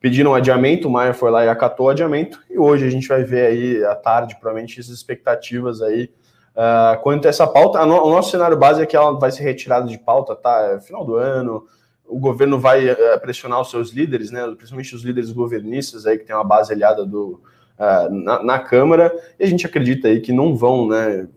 Pediram 0.00 0.34
adiamento, 0.34 0.88
o 0.88 0.90
Maia 0.90 1.12
foi 1.12 1.30
lá 1.30 1.44
e 1.44 1.48
acatou 1.48 1.86
o 1.86 1.88
adiamento, 1.90 2.40
e 2.48 2.58
hoje 2.58 2.86
a 2.86 2.90
gente 2.90 3.06
vai 3.06 3.22
ver 3.22 3.46
aí 3.46 3.84
à 3.84 3.94
tarde, 3.94 4.36
provavelmente, 4.36 4.80
as 4.80 4.88
expectativas 4.88 5.82
aí 5.82 6.10
uh, 6.54 7.02
quanto 7.02 7.26
a 7.26 7.28
essa 7.28 7.46
pauta. 7.46 7.84
No, 7.84 8.02
o 8.02 8.10
nosso 8.10 8.30
cenário 8.30 8.56
base 8.56 8.80
é 8.80 8.86
que 8.86 8.96
ela 8.96 9.18
vai 9.18 9.30
ser 9.30 9.42
retirada 9.42 9.86
de 9.86 9.98
pauta, 9.98 10.34
tá? 10.34 10.72
É 10.72 10.80
final 10.80 11.04
do 11.04 11.16
ano, 11.16 11.66
o 12.06 12.18
governo 12.18 12.58
vai 12.58 12.90
uh, 12.90 12.96
pressionar 13.20 13.60
os 13.60 13.70
seus 13.70 13.90
líderes, 13.90 14.30
né? 14.30 14.42
Principalmente 14.56 14.94
os 14.94 15.02
líderes 15.02 15.32
governistas 15.32 16.06
aí, 16.06 16.16
que 16.16 16.24
tem 16.24 16.34
uma 16.34 16.44
base 16.44 16.72
aliada 16.72 17.04
do, 17.04 17.42
Uh, 17.78 18.12
na, 18.12 18.42
na, 18.42 18.58
Câmara, 18.58 19.16
e 19.38 19.44
a 19.44 19.46
gente 19.46 19.64
acredita 19.64 20.08
aí 20.08 20.18
que 20.20 20.32
não 20.32 20.56
vão 20.56 20.88
né, 20.88 21.28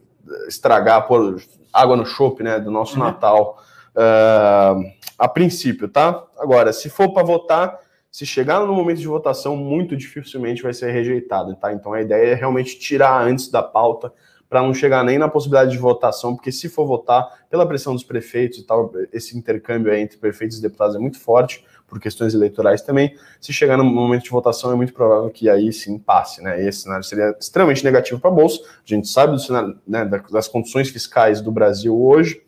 estragar, 0.47 1.07
pôr 1.07 1.41
água 1.71 1.95
no 1.95 2.05
chope, 2.05 2.43
né, 2.43 2.59
do 2.59 2.71
nosso 2.71 2.97
uhum. 2.97 3.05
Natal, 3.05 3.63
uh, 3.95 4.91
a 5.17 5.27
princípio, 5.27 5.87
tá? 5.87 6.23
Agora, 6.37 6.73
se 6.73 6.89
for 6.89 7.13
para 7.13 7.23
votar, 7.23 7.79
se 8.11 8.25
chegar 8.25 8.59
no 8.59 8.73
momento 8.73 8.99
de 8.99 9.07
votação, 9.07 9.55
muito 9.55 9.95
dificilmente 9.95 10.61
vai 10.61 10.73
ser 10.73 10.91
rejeitado, 10.91 11.55
tá? 11.55 11.71
Então 11.71 11.93
a 11.93 12.01
ideia 12.01 12.31
é 12.31 12.35
realmente 12.35 12.77
tirar 12.77 13.21
antes 13.21 13.49
da 13.49 13.63
pauta 13.63 14.11
para 14.49 14.61
não 14.61 14.73
chegar 14.73 15.01
nem 15.05 15.17
na 15.17 15.29
possibilidade 15.29 15.71
de 15.71 15.77
votação, 15.77 16.35
porque 16.35 16.51
se 16.51 16.67
for 16.67 16.85
votar 16.85 17.45
pela 17.49 17.65
pressão 17.65 17.93
dos 17.93 18.03
prefeitos 18.03 18.59
e 18.59 18.63
tal, 18.63 18.91
esse 19.13 19.37
intercâmbio 19.37 19.93
entre 19.93 20.17
prefeitos 20.17 20.57
e 20.57 20.61
deputados 20.61 20.93
é 20.93 20.99
muito 20.99 21.17
forte 21.17 21.63
por 21.91 21.99
questões 21.99 22.33
eleitorais 22.33 22.81
também. 22.81 23.13
Se 23.41 23.51
chegar 23.51 23.75
no 23.75 23.83
momento 23.83 24.23
de 24.23 24.29
votação, 24.29 24.71
é 24.71 24.75
muito 24.75 24.93
provável 24.93 25.29
que 25.29 25.49
aí 25.49 25.73
sim 25.73 25.99
passe, 25.99 26.41
né? 26.41 26.63
E 26.63 26.67
esse 26.69 26.83
cenário 26.83 27.03
seria 27.03 27.35
extremamente 27.37 27.83
negativo 27.83 28.17
para 28.17 28.29
a 28.29 28.33
Bolsa. 28.33 28.61
A 28.63 28.85
gente 28.85 29.09
sabe 29.09 29.33
do 29.33 29.39
cenário, 29.39 29.77
né, 29.85 30.09
das 30.31 30.47
condições 30.47 30.89
fiscais 30.89 31.41
do 31.41 31.51
Brasil 31.51 32.01
hoje, 32.01 32.41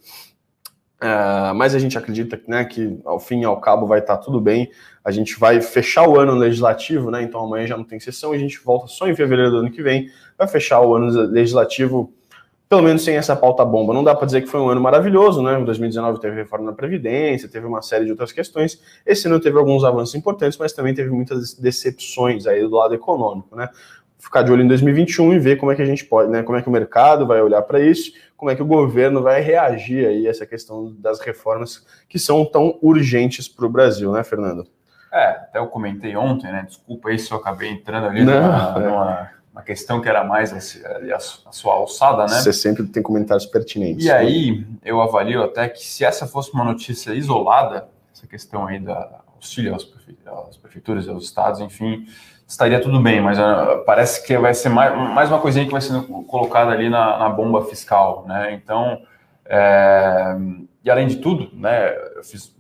uh, 1.02 1.54
mas 1.54 1.76
a 1.76 1.80
gente 1.80 1.98
acredita 1.98 2.40
né, 2.48 2.64
que 2.64 2.98
ao 3.04 3.20
fim 3.20 3.42
e 3.42 3.46
ao 3.46 3.60
cabo 3.60 3.86
vai 3.86 4.00
estar 4.00 4.16
tá 4.16 4.24
tudo 4.24 4.40
bem. 4.40 4.72
A 5.04 5.12
gente 5.12 5.38
vai 5.38 5.60
fechar 5.60 6.08
o 6.08 6.18
ano 6.18 6.36
legislativo, 6.36 7.12
né? 7.12 7.22
Então 7.22 7.44
amanhã 7.44 7.68
já 7.68 7.76
não 7.76 7.84
tem 7.84 8.00
sessão, 8.00 8.32
a 8.32 8.38
gente 8.38 8.58
volta 8.64 8.88
só 8.88 9.10
em 9.10 9.16
fevereiro 9.16 9.52
do 9.52 9.58
ano 9.58 9.72
que 9.72 9.84
vem. 9.84 10.10
Vai 10.38 10.48
fechar 10.48 10.80
o 10.80 10.96
ano 10.96 11.08
legislativo 11.30 12.14
pelo 12.70 12.82
menos 12.82 13.04
sem 13.04 13.16
essa 13.16 13.36
pauta 13.36 13.64
bomba. 13.64 13.94
Não 13.94 14.04
dá 14.04 14.16
para 14.16 14.26
dizer 14.26 14.42
que 14.42 14.48
foi 14.48 14.60
um 14.60 14.70
ano 14.70 14.82
maravilhoso, 14.82 15.42
né? 15.42 15.60
Em 15.60 15.66
2019 15.66 16.20
teve 16.20 16.36
reforma 16.36 16.66
na 16.66 16.74
Previdência, 16.74 17.48
teve 17.48 17.66
uma 17.66 17.82
série 17.82 18.06
de 18.06 18.12
outras 18.12 18.32
questões. 18.32 18.82
Esse 19.06 19.28
ano 19.28 19.40
teve 19.40 19.58
alguns 19.58 19.84
avanços 19.84 20.16
importantes, 20.16 20.58
mas 20.58 20.74
também 20.74 20.94
teve 20.94 21.10
muitas 21.10 21.54
decepções 21.54 22.48
aí 22.48 22.62
do 22.62 22.76
lado 22.76 22.94
econômico, 22.94 23.56
né? 23.56 23.70
Ficar 24.18 24.42
de 24.42 24.52
olho 24.52 24.64
em 24.64 24.68
2021 24.68 25.34
e 25.34 25.40
ver 25.40 25.58
como 25.58 25.72
é 25.72 25.76
que 25.76 25.82
a 25.82 25.86
gente 25.86 26.06
pode, 26.06 26.32
né? 26.32 26.42
Como 26.42 26.58
é 26.58 26.62
que 26.62 26.70
o 26.70 26.72
mercado 26.72 27.28
vai 27.28 27.42
olhar 27.42 27.62
para 27.62 27.80
isso, 27.80 28.14
como 28.36 28.50
é 28.50 28.56
que 28.56 28.64
o 28.64 28.66
governo 28.66 29.22
vai 29.22 29.42
reagir 29.42 30.08
aí 30.08 30.28
a 30.28 30.30
essa 30.30 30.46
questão 30.46 30.94
das 30.98 31.20
reformas 31.20 31.86
que 32.10 32.18
são 32.18 32.46
tão 32.46 32.78
urgentes 32.82 33.48
para 33.48 33.66
o 33.66 33.70
Brasil, 33.70 34.12
né, 34.12 34.24
Fernando? 34.24 34.66
É, 35.14 35.28
até 35.28 35.60
eu 35.60 35.68
comentei 35.68 36.16
ontem, 36.16 36.52
né? 36.52 36.66
Desculpa 36.68 37.10
aí 37.10 37.20
se 37.20 37.32
eu 37.32 37.38
acabei 37.38 37.70
entrando 37.70 38.08
ali 38.08 38.24
Não, 38.24 38.34
numa, 38.34 38.76
é. 38.76 38.80
numa 38.80 39.30
uma 39.54 39.62
questão 39.62 40.02
que 40.02 40.10
era 40.10 40.24
mais 40.24 40.52
a, 40.52 41.16
a, 41.16 41.52
sua 41.52 41.76
alçada, 41.76 42.24
né? 42.26 42.42
Você 42.42 42.52
sempre 42.52 42.84
tem 42.88 43.04
comentários 43.04 43.46
pertinentes. 43.46 44.04
E 44.04 44.08
né? 44.10 44.14
aí 44.16 44.66
eu 44.84 45.00
avalio 45.00 45.44
até 45.44 45.70
que 45.70 45.86
se 45.86 46.04
essa 46.04 46.26
fosse 46.26 46.52
uma 46.52 46.64
notícia 46.64 47.14
isolada, 47.14 47.88
essa 48.12 48.26
questão 48.26 48.66
aí 48.66 48.80
da 48.80 49.22
auxílio 49.36 49.76
às, 49.76 49.88
às 50.50 50.58
prefeituras 50.58 51.08
aos 51.08 51.26
estados, 51.26 51.60
enfim, 51.60 52.08
estaria 52.48 52.82
tudo 52.82 53.00
bem, 53.00 53.22
mas 53.22 53.38
uh, 53.38 53.84
parece 53.86 54.26
que 54.26 54.36
vai 54.38 54.56
ser 54.56 54.70
mais, 54.70 54.96
mais 54.96 55.30
uma 55.30 55.40
coisinha 55.40 55.66
que 55.66 55.72
vai 55.72 55.82
sendo 55.82 56.02
colocada 56.24 56.72
ali 56.72 56.90
na, 56.90 57.20
na 57.20 57.30
bomba 57.30 57.64
fiscal, 57.66 58.26
né? 58.28 58.54
Então, 58.54 59.02
é, 59.46 60.36
e 60.84 60.90
além 60.90 61.08
de 61.08 61.18
tudo, 61.18 61.50
né, 61.54 61.94
eu 62.16 62.24
fiz, 62.24 62.56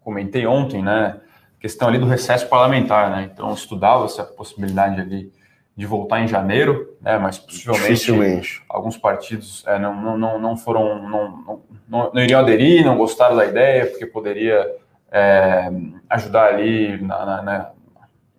comentei 0.00 0.46
ontem, 0.46 0.82
né, 0.82 1.18
questão 1.58 1.88
ali 1.88 1.98
do 1.98 2.06
recesso 2.06 2.46
parlamentar, 2.48 3.10
né? 3.10 3.30
Então, 3.32 3.52
estudava 3.54 4.04
essa 4.04 4.22
possibilidade 4.22 5.00
ali 5.00 5.32
de 5.76 5.84
voltar 5.84 6.20
em 6.20 6.26
janeiro, 6.26 6.96
né, 7.02 7.18
mas 7.18 7.38
possivelmente 7.38 8.62
alguns 8.66 8.96
partidos 8.96 9.62
é, 9.66 9.78
não, 9.78 9.94
não, 9.94 10.16
não, 10.16 10.38
não 10.38 10.56
foram, 10.56 11.06
não, 11.06 11.60
não, 11.86 12.10
não, 12.14 12.22
iriam 12.22 12.40
aderir, 12.40 12.82
não 12.82 12.96
gostaram 12.96 13.36
da 13.36 13.44
ideia, 13.44 13.84
porque 13.86 14.06
poderia 14.06 14.66
é, 15.12 15.70
ajudar 16.08 16.54
ali 16.54 17.00
na, 17.02 17.26
na, 17.26 17.42
na 17.42 17.72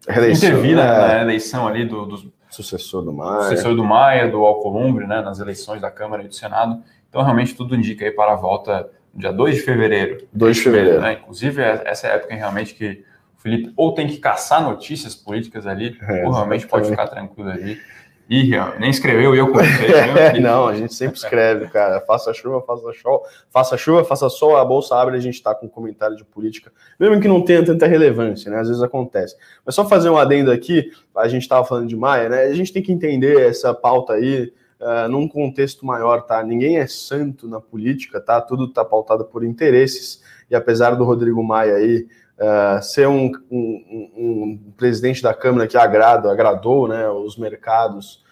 eleição, 0.08 0.50
intervir 0.50 0.76
né? 0.76 0.84
na, 0.84 1.21
eleição 1.21 1.67
ali 1.67 1.86
do, 1.86 2.08
do 2.08 2.34
sucessor 2.50 3.04
do 3.04 3.13
Maia, 3.13 3.43
sucessor 3.43 3.76
do 3.76 3.84
Maia, 3.84 4.28
do 4.28 4.43
Alcolumbre, 4.43 5.06
né, 5.06 5.21
nas 5.21 5.39
eleições 5.39 5.80
da 5.80 5.91
Câmara 5.91 6.23
e 6.23 6.28
do 6.28 6.34
Senado. 6.34 6.82
Então, 7.08 7.21
realmente, 7.21 7.56
tudo 7.56 7.76
indica 7.76 8.04
aí 8.04 8.12
para 8.12 8.34
a 8.34 8.36
volta 8.36 8.89
dia 9.13 9.32
2 9.32 9.56
de 9.56 9.62
fevereiro. 9.62 10.28
2 10.34 10.58
de 10.58 10.63
fevereiro. 10.63 11.02
Né? 11.02 11.13
Inclusive, 11.13 11.62
essa 11.62 12.08
é 12.08 12.12
a 12.12 12.13
época 12.15 12.36
realmente 12.36 12.73
que 12.73 13.06
Felipe 13.48 13.74
ou 13.78 13.94
tem 13.94 14.08
que 14.08 14.18
caçar 14.18 14.62
notícias 14.62 15.16
políticas 15.16 15.66
ali, 15.66 15.98
é, 16.02 16.26
ou 16.26 16.32
realmente 16.32 16.68
pode 16.68 16.90
ficar 16.90 17.08
tranquilo 17.08 17.50
ali. 17.50 17.80
Ih, 18.30 18.52
nem 18.78 18.90
escreveu 18.90 19.34
eu 19.34 19.50
comecei. 19.50 19.90
é, 19.90 20.38
não, 20.42 20.68
a 20.68 20.76
gente 20.76 20.94
sempre 20.94 21.16
escreve, 21.16 21.68
cara. 21.70 22.02
Faça 22.02 22.34
chuva, 22.34 22.62
faça 22.62 22.92
sol, 23.02 23.24
faça 23.50 23.78
chuva, 23.78 24.04
faça 24.04 24.28
sol, 24.28 24.58
a 24.58 24.66
bolsa 24.66 24.98
abre, 24.98 25.16
a 25.16 25.20
gente 25.20 25.36
está 25.36 25.56
com 25.56 25.68
um 25.68 25.70
comentário 25.70 26.18
de 26.18 26.26
política, 26.26 26.70
mesmo 27.00 27.22
que 27.22 27.28
não 27.28 27.42
tenha 27.42 27.64
tanta 27.64 27.88
relevância, 27.88 28.52
né? 28.52 28.60
Às 28.60 28.68
vezes 28.68 28.84
acontece. 28.84 29.38
Mas 29.66 29.76
só 29.76 29.88
fazer 29.88 30.10
um 30.10 30.18
adendo 30.18 30.52
aqui, 30.52 30.92
a 31.16 31.30
gente 31.30 31.44
estava 31.44 31.64
falando 31.64 31.88
de 31.88 31.96
Maia, 31.96 32.28
né? 32.28 32.44
A 32.44 32.54
gente 32.54 32.74
tem 32.74 32.84
que 32.84 32.92
entender 32.92 33.40
essa 33.40 33.74
pauta 33.74 34.14
aí 34.14 34.52
uh, 34.82 35.08
num 35.10 35.26
contexto 35.26 35.86
maior, 35.86 36.24
tá? 36.24 36.44
Ninguém 36.44 36.80
é 36.80 36.88
santo 36.88 37.48
na 37.48 37.62
política, 37.62 38.20
tá? 38.20 38.42
Tudo 38.42 38.66
está 38.66 38.84
pautado 38.84 39.24
por 39.24 39.42
interesses. 39.42 40.22
E 40.52 40.56
apesar 40.56 40.96
do 40.96 41.06
Rodrigo 41.06 41.42
Maia 41.42 41.76
aí 41.76 42.08
uh, 42.39 42.82
ser 42.82 43.08
um, 43.08 43.32
um, 43.52 44.12
um, 44.15 44.73
presidente 44.78 45.21
da 45.21 45.34
Câmara 45.34 45.67
que 45.67 45.78
agrada, 45.78 46.32
agradou 46.32 46.88
né, 46.88 47.10
os 47.10 47.38
mercados, 47.38 48.23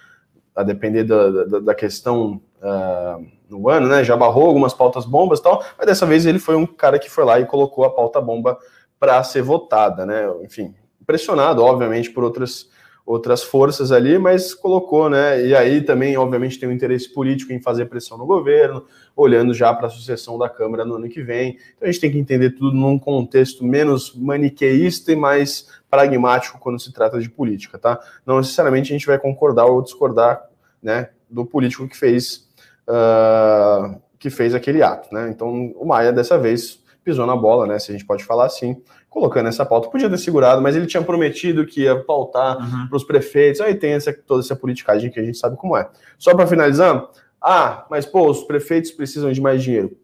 a 0.55 0.63
depender 0.63 1.03
da, 1.03 1.29
da, 1.29 1.59
da 1.59 1.75
questão 1.75 2.41
uh, 2.61 3.25
no 3.49 3.69
ano, 3.69 3.87
né? 3.87 4.03
Já 4.03 4.15
barrou 4.15 4.47
algumas 4.47 4.73
pautas 4.73 5.05
bombas 5.05 5.39
e 5.39 5.43
tal, 5.43 5.63
mas 5.77 5.85
dessa 5.85 6.05
vez 6.05 6.25
ele 6.25 6.39
foi 6.39 6.55
um 6.55 6.65
cara 6.65 6.97
que 6.97 7.09
foi 7.09 7.25
lá 7.25 7.39
e 7.39 7.45
colocou 7.45 7.83
a 7.83 7.89
pauta 7.89 8.21
bomba 8.21 8.57
para 8.99 9.21
ser 9.23 9.41
votada, 9.41 10.05
né? 10.05 10.27
Enfim, 10.41 10.73
impressionado, 11.01 11.61
obviamente, 11.61 12.09
por 12.09 12.23
outras 12.23 12.69
outras 13.05 13.43
forças 13.43 13.91
ali, 13.91 14.17
mas 14.17 14.53
colocou, 14.53 15.09
né? 15.09 15.45
E 15.45 15.55
aí 15.55 15.81
também, 15.81 16.17
obviamente, 16.17 16.59
tem 16.59 16.67
um 16.67 16.71
interesse 16.71 17.13
político 17.13 17.53
em 17.53 17.61
fazer 17.61 17.85
pressão 17.85 18.17
no 18.17 18.25
governo, 18.25 18.83
olhando 19.15 19.53
já 19.53 19.71
para 19.73 19.87
a 19.87 19.89
sucessão 19.89 20.39
da 20.39 20.49
Câmara 20.49 20.83
no 20.83 20.95
ano 20.95 21.07
que 21.07 21.21
vem. 21.21 21.57
Então 21.75 21.87
a 21.87 21.91
gente 21.91 22.01
tem 22.01 22.11
que 22.11 22.17
entender 22.17 22.51
tudo 22.51 22.75
num 22.75 22.97
contexto 22.97 23.63
menos 23.63 24.15
maniqueísta 24.15 25.11
e 25.11 25.15
mais 25.15 25.67
pragmático 25.89 26.57
quando 26.59 26.79
se 26.79 26.91
trata 26.91 27.19
de 27.19 27.29
política, 27.29 27.77
tá? 27.77 27.99
Não 28.25 28.37
necessariamente 28.37 28.91
a 28.91 28.97
gente 28.97 29.05
vai 29.05 29.19
concordar 29.19 29.65
ou 29.65 29.83
discordar, 29.83 30.43
né, 30.81 31.09
do 31.29 31.45
político 31.45 31.87
que 31.87 31.97
fez 31.97 32.47
uh, 32.87 33.99
que 34.17 34.29
fez 34.29 34.55
aquele 34.55 34.81
ato, 34.81 35.13
né? 35.13 35.29
Então 35.29 35.71
o 35.75 35.85
Maia 35.85 36.11
dessa 36.11 36.37
vez 36.37 36.83
pisou 37.03 37.27
na 37.27 37.35
bola, 37.35 37.67
né? 37.67 37.77
Se 37.77 37.91
a 37.91 37.93
gente 37.93 38.05
pode 38.05 38.23
falar 38.23 38.47
assim, 38.47 38.81
colocando 39.15 39.47
essa 39.47 39.65
pauta. 39.65 39.89
Podia 39.89 40.09
ter 40.09 40.17
segurado, 40.17 40.61
mas 40.61 40.75
ele 40.75 40.85
tinha 40.85 41.01
prometido 41.01 41.65
que 41.65 41.83
ia 41.83 41.95
pautar 41.95 42.57
uhum. 42.57 42.89
para 42.89 42.97
os 42.97 43.05
prefeitos. 43.05 43.61
Aí 43.61 43.73
tem 43.73 43.93
essa, 43.93 44.11
toda 44.11 44.41
essa 44.41 44.57
politicagem 44.57 45.09
que 45.09 45.17
a 45.17 45.23
gente 45.23 45.37
sabe 45.37 45.55
como 45.55 45.77
é. 45.77 45.89
Só 46.19 46.35
para 46.35 46.45
finalizar, 46.45 47.07
ah, 47.41 47.85
mas 47.89 48.05
pô, 48.05 48.29
os 48.29 48.43
prefeitos 48.43 48.91
precisam 48.91 49.31
de 49.31 49.39
mais 49.39 49.63
dinheiro. 49.63 49.95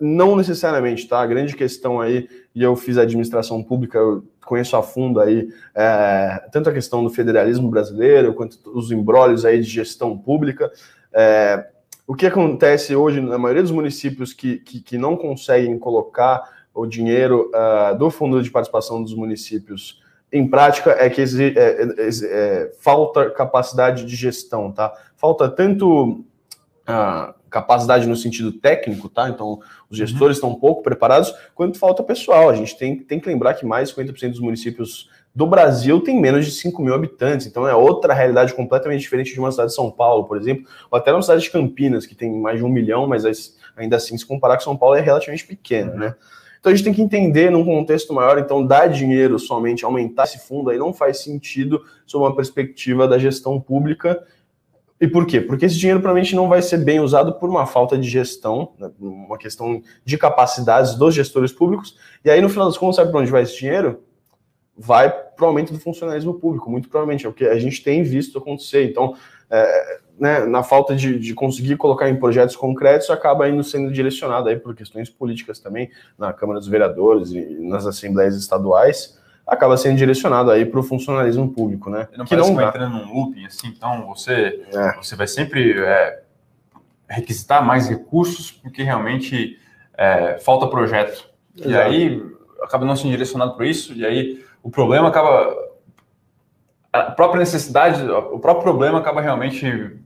Não 0.00 0.34
necessariamente, 0.34 1.06
tá? 1.06 1.20
A 1.20 1.26
grande 1.26 1.54
questão 1.54 2.00
aí, 2.00 2.30
e 2.54 2.62
eu 2.62 2.74
fiz 2.76 2.96
administração 2.96 3.62
pública, 3.62 3.98
eu 3.98 4.24
conheço 4.46 4.74
a 4.74 4.82
fundo 4.82 5.20
aí 5.20 5.46
é, 5.74 6.42
tanto 6.50 6.70
a 6.70 6.72
questão 6.72 7.04
do 7.04 7.10
federalismo 7.10 7.68
brasileiro 7.68 8.32
quanto 8.32 8.58
os 8.74 8.90
embrólios 8.90 9.44
aí 9.44 9.60
de 9.60 9.68
gestão 9.68 10.16
pública. 10.16 10.72
É, 11.12 11.66
o 12.06 12.14
que 12.14 12.24
acontece 12.24 12.96
hoje 12.96 13.20
na 13.20 13.36
maioria 13.36 13.62
dos 13.62 13.70
municípios 13.70 14.32
que, 14.32 14.56
que, 14.60 14.80
que 14.80 14.96
não 14.96 15.14
conseguem 15.14 15.78
colocar 15.78 16.59
o 16.80 16.86
dinheiro 16.86 17.50
uh, 17.54 17.96
do 17.96 18.10
fundo 18.10 18.42
de 18.42 18.50
participação 18.50 19.02
dos 19.02 19.14
municípios 19.14 20.00
em 20.32 20.48
prática 20.48 20.92
é 20.92 21.10
que 21.10 21.20
é, 21.20 21.24
é, 21.24 22.08
é, 22.24 22.72
falta 22.80 23.30
capacidade 23.30 24.04
de 24.04 24.14
gestão, 24.14 24.70
tá? 24.70 24.92
Falta 25.16 25.48
tanto 25.48 26.24
uh, 26.88 27.34
capacidade 27.50 28.06
no 28.06 28.14
sentido 28.14 28.52
técnico, 28.52 29.08
tá? 29.08 29.28
Então, 29.28 29.58
os 29.90 29.98
uhum. 29.98 30.06
gestores 30.06 30.36
uhum. 30.36 30.48
estão 30.48 30.50
um 30.50 30.60
pouco 30.60 30.82
preparados, 30.82 31.34
quanto 31.54 31.78
falta 31.78 32.02
pessoal. 32.02 32.48
A 32.48 32.54
gente 32.54 32.78
tem, 32.78 32.96
tem 32.96 33.18
que 33.18 33.28
lembrar 33.28 33.54
que 33.54 33.66
mais 33.66 33.88
de 33.88 33.96
50% 33.96 34.30
dos 34.30 34.40
municípios 34.40 35.10
do 35.34 35.46
Brasil 35.46 36.00
tem 36.00 36.20
menos 36.20 36.44
de 36.44 36.52
5 36.52 36.80
mil 36.82 36.94
habitantes, 36.94 37.46
então 37.46 37.66
é 37.66 37.74
outra 37.74 38.12
realidade 38.12 38.52
completamente 38.54 39.00
diferente 39.00 39.32
de 39.32 39.38
uma 39.38 39.50
cidade 39.50 39.70
de 39.70 39.76
São 39.76 39.90
Paulo, 39.90 40.24
por 40.24 40.36
exemplo, 40.36 40.64
ou 40.90 40.98
até 40.98 41.12
uma 41.12 41.22
cidade 41.22 41.42
de 41.42 41.50
Campinas, 41.50 42.04
que 42.04 42.16
tem 42.16 42.32
mais 42.32 42.58
de 42.58 42.64
um 42.64 42.68
milhão, 42.68 43.06
mas 43.06 43.24
ainda 43.76 43.96
assim, 43.96 44.16
se 44.18 44.26
comparar 44.26 44.56
com 44.56 44.62
São 44.62 44.76
Paulo, 44.76 44.96
é 44.96 45.00
relativamente 45.00 45.46
pequeno, 45.46 45.94
né? 45.94 46.14
Então 46.60 46.70
a 46.70 46.74
gente 46.74 46.84
tem 46.84 46.92
que 46.92 47.02
entender 47.02 47.50
num 47.50 47.64
contexto 47.64 48.12
maior, 48.12 48.38
então 48.38 48.64
dar 48.64 48.86
dinheiro 48.86 49.38
somente, 49.38 49.84
aumentar 49.84 50.24
esse 50.24 50.38
fundo 50.38 50.68
aí 50.68 50.78
não 50.78 50.92
faz 50.92 51.22
sentido 51.22 51.82
sob 52.06 52.24
uma 52.24 52.36
perspectiva 52.36 53.08
da 53.08 53.18
gestão 53.18 53.58
pública. 53.58 54.22
E 55.00 55.08
por 55.08 55.26
quê? 55.26 55.40
Porque 55.40 55.64
esse 55.64 55.78
dinheiro 55.78 56.00
provavelmente 56.00 56.36
não 56.36 56.46
vai 56.46 56.60
ser 56.60 56.76
bem 56.84 57.00
usado 57.00 57.32
por 57.38 57.48
uma 57.48 57.64
falta 57.64 57.96
de 57.96 58.06
gestão, 58.06 58.72
né? 58.78 58.90
uma 59.00 59.38
questão 59.38 59.82
de 60.04 60.18
capacidades 60.18 60.94
dos 60.94 61.14
gestores 61.14 61.50
públicos. 61.50 61.96
E 62.22 62.30
aí, 62.30 62.42
no 62.42 62.50
final 62.50 62.66
das 62.66 62.76
contas, 62.76 62.96
sabe 62.96 63.10
para 63.10 63.20
onde 63.20 63.30
vai 63.30 63.44
esse 63.44 63.58
dinheiro? 63.58 64.02
Vai 64.76 65.10
para 65.10 65.44
o 65.44 65.48
aumento 65.48 65.72
do 65.72 65.80
funcionalismo 65.80 66.34
público, 66.34 66.70
muito 66.70 66.90
provavelmente, 66.90 67.24
é 67.24 67.28
o 67.28 67.32
que 67.32 67.46
a 67.46 67.58
gente 67.58 67.82
tem 67.82 68.02
visto 68.02 68.36
acontecer. 68.36 68.84
Então, 68.84 69.14
é, 69.50 70.00
né, 70.20 70.44
na 70.44 70.62
falta 70.62 70.94
de, 70.94 71.18
de, 71.18 71.34
conseguir 71.34 71.76
colocar 71.76 72.08
em 72.08 72.16
projetos 72.16 72.54
concretos, 72.54 73.08
acaba 73.08 73.48
indo 73.48 73.64
sendo 73.64 73.90
direcionado 73.90 74.50
aí 74.50 74.56
por 74.56 74.74
questões 74.74 75.08
políticas 75.08 75.58
também, 75.58 75.90
na 76.18 76.32
Câmara 76.32 76.60
dos 76.60 76.68
Vereadores 76.68 77.30
e 77.32 77.40
nas 77.60 77.86
assembleias 77.86 78.36
estaduais, 78.36 79.18
acaba 79.46 79.76
sendo 79.78 79.96
direcionado 79.96 80.50
aí 80.50 80.66
para 80.66 80.78
o 80.78 80.82
funcionalismo 80.82 81.50
público, 81.50 81.88
né? 81.88 82.06
Não 82.16 82.26
que 82.26 82.36
não 82.36 82.54
vai 82.54 82.68
entrando 82.68 82.98
num 82.98 83.12
looping, 83.12 83.46
assim, 83.46 83.68
então 83.68 84.06
você, 84.06 84.62
é. 84.72 84.96
você 84.96 85.16
vai 85.16 85.26
sempre 85.26 85.80
é, 85.80 86.22
requisitar 87.08 87.64
mais 87.64 87.88
recursos 87.88 88.52
porque 88.52 88.82
realmente 88.82 89.58
é, 89.96 90.38
falta 90.38 90.66
projeto. 90.66 91.28
Exato. 91.56 91.70
E 91.70 91.76
aí 91.76 92.22
acaba 92.62 92.84
não 92.84 92.94
sendo 92.94 93.10
direcionado 93.10 93.54
para 93.54 93.66
isso, 93.66 93.94
e 93.94 94.04
aí 94.04 94.44
o 94.62 94.70
problema 94.70 95.08
acaba 95.08 95.56
a 96.92 97.02
própria 97.12 97.38
necessidade, 97.38 98.02
o 98.02 98.38
próprio 98.38 98.64
problema 98.64 98.98
acaba 98.98 99.20
realmente 99.20 99.99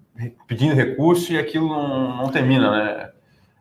pedindo 0.47 0.75
recurso 0.75 1.33
e 1.33 1.39
aquilo 1.39 1.69
não, 1.69 2.17
não 2.17 2.31
termina, 2.31 2.71
né? 2.71 3.11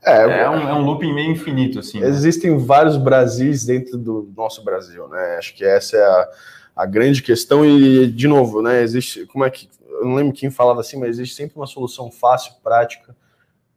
É, 0.05 0.41
é, 0.41 0.49
um, 0.49 0.69
é 0.69 0.73
um 0.73 0.83
looping 0.85 1.13
meio 1.13 1.31
infinito, 1.31 1.79
assim. 1.79 1.99
Né? 1.99 2.07
Existem 2.07 2.57
vários 2.57 2.97
Brasis 2.97 3.65
dentro 3.65 3.97
do 3.97 4.29
nosso 4.35 4.63
Brasil, 4.63 5.07
né? 5.07 5.37
Acho 5.37 5.55
que 5.55 5.63
essa 5.63 5.95
é 5.95 6.03
a, 6.03 6.29
a 6.75 6.85
grande 6.85 7.21
questão 7.23 7.65
e, 7.65 8.07
de 8.07 8.27
novo, 8.27 8.61
né? 8.61 8.81
Existe, 8.81 9.25
como 9.27 9.45
é 9.45 9.49
que, 9.49 9.69
eu 9.89 10.05
não 10.05 10.15
lembro 10.15 10.33
quem 10.33 10.51
falava 10.51 10.81
assim, 10.81 10.99
mas 10.99 11.11
existe 11.11 11.35
sempre 11.35 11.55
uma 11.55 11.65
solução 11.65 12.11
fácil, 12.11 12.53
prática 12.61 13.15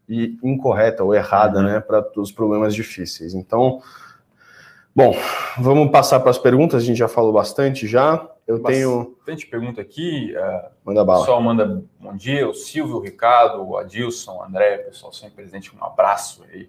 e 0.09 0.37
incorreta 0.43 1.05
ou 1.05 1.15
errada, 1.15 1.61
uhum. 1.61 1.65
né? 1.65 1.81
Para 1.81 2.05
os 2.17 2.33
problemas 2.33 2.75
difíceis. 2.75 3.33
Então, 3.33 3.81
bom, 4.95 5.17
vamos 5.59 5.93
passar 5.93 6.19
para 6.19 6.31
as 6.31 6.39
perguntas, 6.39 6.83
a 6.83 6.85
gente 6.85 6.99
já 6.99 7.09
falou 7.09 7.33
bastante 7.33 7.87
já. 7.87 8.29
Eu 8.47 8.59
Bastante 8.59 8.75
tenho. 8.75 9.15
Bastante 9.17 9.47
pergunta 9.47 9.81
aqui. 9.81 10.35
Uh, 10.37 10.71
manda 10.85 11.05
bala. 11.05 11.19
O 11.19 11.23
pessoal 11.23 11.43
manda 11.43 11.85
bom 11.99 12.17
dia. 12.17 12.49
O 12.49 12.55
Silvio, 12.55 12.97
o 12.97 13.01
Ricardo, 13.01 13.63
o 13.63 13.77
Adilson, 13.77 14.37
o 14.37 14.43
André, 14.43 14.77
o 14.77 14.85
pessoal 14.91 15.13
sempre 15.13 15.37
presente. 15.37 15.75
Um 15.75 15.85
abraço 15.85 16.45
aí 16.51 16.69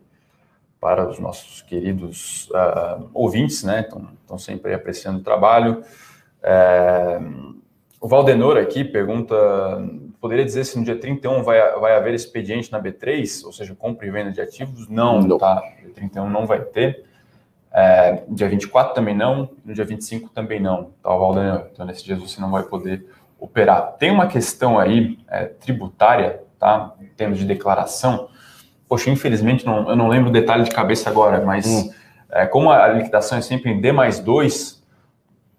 para 0.79 1.07
os 1.07 1.19
nossos 1.19 1.61
queridos 1.61 2.49
uh, 2.49 3.09
ouvintes, 3.13 3.63
né? 3.63 3.87
Estão 4.21 4.37
sempre 4.37 4.73
apreciando 4.73 5.19
o 5.19 5.23
trabalho. 5.23 5.83
É, 6.41 7.19
o 7.99 8.07
Valdenor 8.07 8.57
aqui 8.57 8.83
pergunta: 8.83 9.35
poderia 10.19 10.45
dizer 10.45 10.65
se 10.65 10.77
no 10.77 10.85
dia 10.85 10.99
31 10.99 11.43
vai, 11.43 11.79
vai 11.79 11.95
haver 11.95 12.13
expediente 12.13 12.71
na 12.71 12.81
B3, 12.81 13.45
ou 13.45 13.51
seja, 13.51 13.75
compra 13.75 14.05
e 14.07 14.11
venda 14.11 14.31
de 14.31 14.41
ativos? 14.41 14.87
Não, 14.87 15.21
não. 15.21 15.37
tá? 15.37 15.61
Dia 15.81 15.93
31 15.93 16.29
não 16.29 16.45
vai 16.45 16.61
ter. 16.61 17.06
É, 17.79 18.23
dia 18.29 18.49
24 18.49 18.95
também 18.95 19.15
não, 19.15 19.51
no 19.63 19.71
dia 19.71 19.85
25 19.85 20.29
também 20.29 20.59
não, 20.59 20.89
tá, 21.03 21.09
Valdir? 21.15 21.67
Então, 21.71 21.85
nesses 21.85 22.01
dias 22.01 22.17
você 22.17 22.41
não 22.41 22.49
vai 22.49 22.63
poder 22.63 23.05
operar. 23.39 23.97
Tem 23.99 24.09
uma 24.09 24.25
questão 24.25 24.79
aí 24.79 25.19
é, 25.27 25.45
tributária, 25.45 26.41
tá? 26.57 26.95
Em 26.99 27.05
termos 27.05 27.37
de 27.37 27.45
declaração. 27.45 28.29
Poxa, 28.89 29.11
infelizmente, 29.11 29.63
não, 29.63 29.87
eu 29.91 29.95
não 29.95 30.07
lembro 30.07 30.31
o 30.31 30.33
detalhe 30.33 30.63
de 30.63 30.71
cabeça 30.71 31.07
agora, 31.07 31.45
mas 31.45 31.67
hum. 31.67 31.93
é, 32.31 32.47
como 32.47 32.71
a 32.71 32.87
liquidação 32.87 33.37
é 33.37 33.41
sempre 33.41 33.69
em 33.69 33.79
D 33.79 33.91
mais 33.91 34.19
2, 34.19 34.83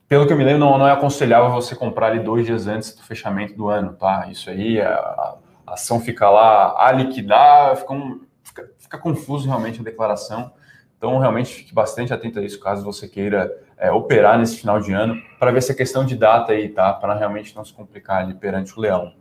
pelo 0.09 0.27
que 0.27 0.33
eu 0.33 0.37
me 0.37 0.43
lembro, 0.43 0.59
não, 0.59 0.77
não 0.77 0.89
é 0.89 0.91
aconselhável 0.91 1.53
você 1.53 1.77
comprar 1.77 2.09
ali 2.09 2.19
dois 2.19 2.45
dias 2.45 2.67
antes 2.67 2.97
do 2.97 3.05
fechamento 3.05 3.55
do 3.55 3.69
ano, 3.69 3.93
tá? 3.93 4.27
Isso 4.29 4.51
aí, 4.51 4.81
a, 4.81 5.37
a 5.65 5.75
ação 5.75 6.01
fica 6.01 6.29
lá 6.29 6.75
a 6.85 6.91
liquidar, 6.91 7.77
fica, 7.77 7.93
um, 7.93 8.23
fica, 8.43 8.71
fica 8.77 8.99
confuso 8.99 9.47
realmente 9.47 9.81
a 9.81 9.85
declaração. 9.85 10.51
Então, 10.99 11.19
realmente 11.19 11.55
fique 11.55 11.73
bastante 11.73 12.13
atento 12.13 12.41
a 12.41 12.43
isso, 12.43 12.61
caso 12.61 12.85
você 12.85 13.09
queira 13.09 13.57
é, 13.79 13.91
operar 13.91 14.37
nesse 14.37 14.57
final 14.59 14.81
de 14.81 14.93
ano, 14.93 15.17
para 15.39 15.53
ver 15.53 15.59
essa 15.59 15.73
questão 15.73 16.05
de 16.05 16.17
data 16.17 16.53
aí, 16.53 16.69
tá? 16.69 16.93
Para 16.93 17.15
realmente 17.15 17.55
não 17.57 17.65
se 17.65 17.73
complicar 17.73 18.23
ali 18.23 18.35
perante 18.35 18.77
o 18.77 18.81
leão. 18.81 19.15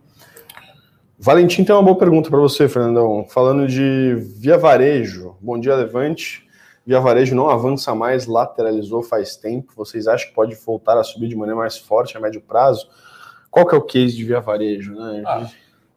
Valentim 1.20 1.64
tem 1.64 1.76
uma 1.76 1.84
boa 1.84 1.98
pergunta 1.98 2.30
para 2.30 2.40
você, 2.40 2.68
Fernandão. 2.68 3.26
Falando 3.30 3.68
de 3.68 4.16
Via 4.40 4.58
Varejo. 4.58 5.36
Bom 5.42 5.60
dia, 5.60 5.76
Levante. 5.76 6.48
Via 6.86 7.00
Varejo 7.00 7.36
não 7.36 7.50
avança 7.50 7.94
mais, 7.94 8.28
lateralizou 8.28 9.02
faz 9.02 9.36
tempo. 9.36 9.74
Vocês 9.76 10.08
acham 10.08 10.30
que 10.30 10.36
pode 10.36 10.56
voltar 10.56 10.98
a 10.98 11.04
subir 11.04 11.28
de 11.28 11.36
maneira 11.36 11.60
mais 11.60 11.78
forte 11.78 12.16
a 12.16 12.20
médio 12.20 12.40
prazo? 12.42 12.88
Qual 13.50 13.66
que 13.66 13.74
é 13.74 13.78
o 13.78 13.82
case 13.82 14.16
de 14.16 14.24
Via 14.24 14.40
Varejo, 14.40 14.94
né? 14.94 15.24
Ah, 15.26 15.48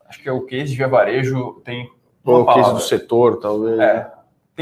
acho 0.09 0.23
que 0.23 0.29
é 0.29 0.33
o 0.33 0.41
case 0.47 0.71
de 0.71 0.77
Via 0.77 0.89
Varejo 0.89 1.61
tem 1.65 1.91
Ou 2.25 2.41
o 2.41 2.47
case 2.47 2.73
do 2.73 2.81
setor, 2.81 3.39
talvez. 3.39 3.79
É, 3.79 4.11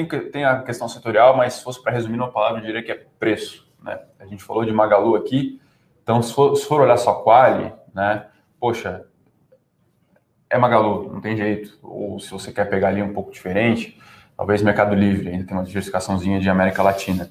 tem, 0.07 0.31
tem 0.31 0.45
a 0.45 0.63
questão 0.63 0.89
setorial, 0.89 1.37
mas 1.37 1.55
se 1.55 1.65
fosse 1.65 1.83
para 1.83 1.93
resumir 1.93 2.17
numa 2.17 2.31
palavra, 2.31 2.61
eu 2.61 2.65
diria 2.65 2.83
que 2.83 2.93
é 2.93 3.07
preço. 3.19 3.67
né? 3.83 4.01
A 4.19 4.27
gente 4.27 4.43
falou 4.43 4.65
de 4.65 4.73
Magalu 4.73 5.17
aqui, 5.17 5.61
então 6.03 6.23
se 6.23 6.33
for, 6.33 6.57
se 6.57 6.67
for 6.67 6.81
olhar 6.81 6.97
só 6.97 7.15
quali, 7.15 7.73
né? 7.95 8.27
Poxa, 8.59 9.05
é 10.51 10.59
Magalu, 10.59 11.13
não 11.13 11.21
tem 11.21 11.37
jeito. 11.37 11.79
Ou 11.83 12.19
se 12.19 12.31
você 12.31 12.53
quer 12.53 12.69
pegar 12.69 12.89
ali 12.89 13.03
um 13.03 13.13
pouco 13.13 13.31
diferente, 13.31 13.99
talvez 14.37 14.63
Mercado 14.63 14.95
Livre, 14.95 15.29
ainda 15.29 15.45
tem 15.45 15.57
uma 15.57 15.65
diversificaçãozinha 15.65 16.41
de 16.41 16.49
América 16.49 16.83
Latina. 16.83 17.31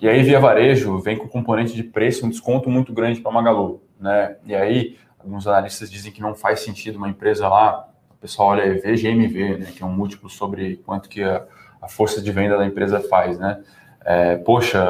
E 0.00 0.08
aí, 0.08 0.22
via 0.22 0.40
varejo, 0.40 0.98
vem 0.98 1.16
com 1.16 1.28
componente 1.28 1.74
de 1.74 1.82
preço, 1.82 2.26
um 2.26 2.28
desconto 2.28 2.68
muito 2.68 2.92
grande 2.92 3.20
para 3.20 3.32
Magalu, 3.32 3.82
né? 3.98 4.36
E 4.44 4.54
aí, 4.54 4.98
alguns 5.18 5.46
analistas 5.46 5.90
dizem 5.90 6.12
que 6.12 6.20
não 6.20 6.34
faz 6.34 6.60
sentido 6.60 6.96
uma 6.96 7.08
empresa 7.08 7.48
lá, 7.48 7.88
o 8.10 8.14
pessoal 8.16 8.48
olha 8.48 8.74
VGMV, 8.74 9.58
né, 9.58 9.72
que 9.74 9.82
é 9.82 9.86
um 9.86 9.92
múltiplo 9.92 10.28
sobre 10.28 10.76
quanto 10.84 11.08
que 11.08 11.22
a, 11.22 11.46
a 11.84 11.88
força 11.88 12.20
de 12.20 12.32
venda 12.32 12.56
da 12.56 12.66
empresa 12.66 13.00
faz, 13.00 13.38
né? 13.38 13.62
É, 14.04 14.36
poxa, 14.36 14.84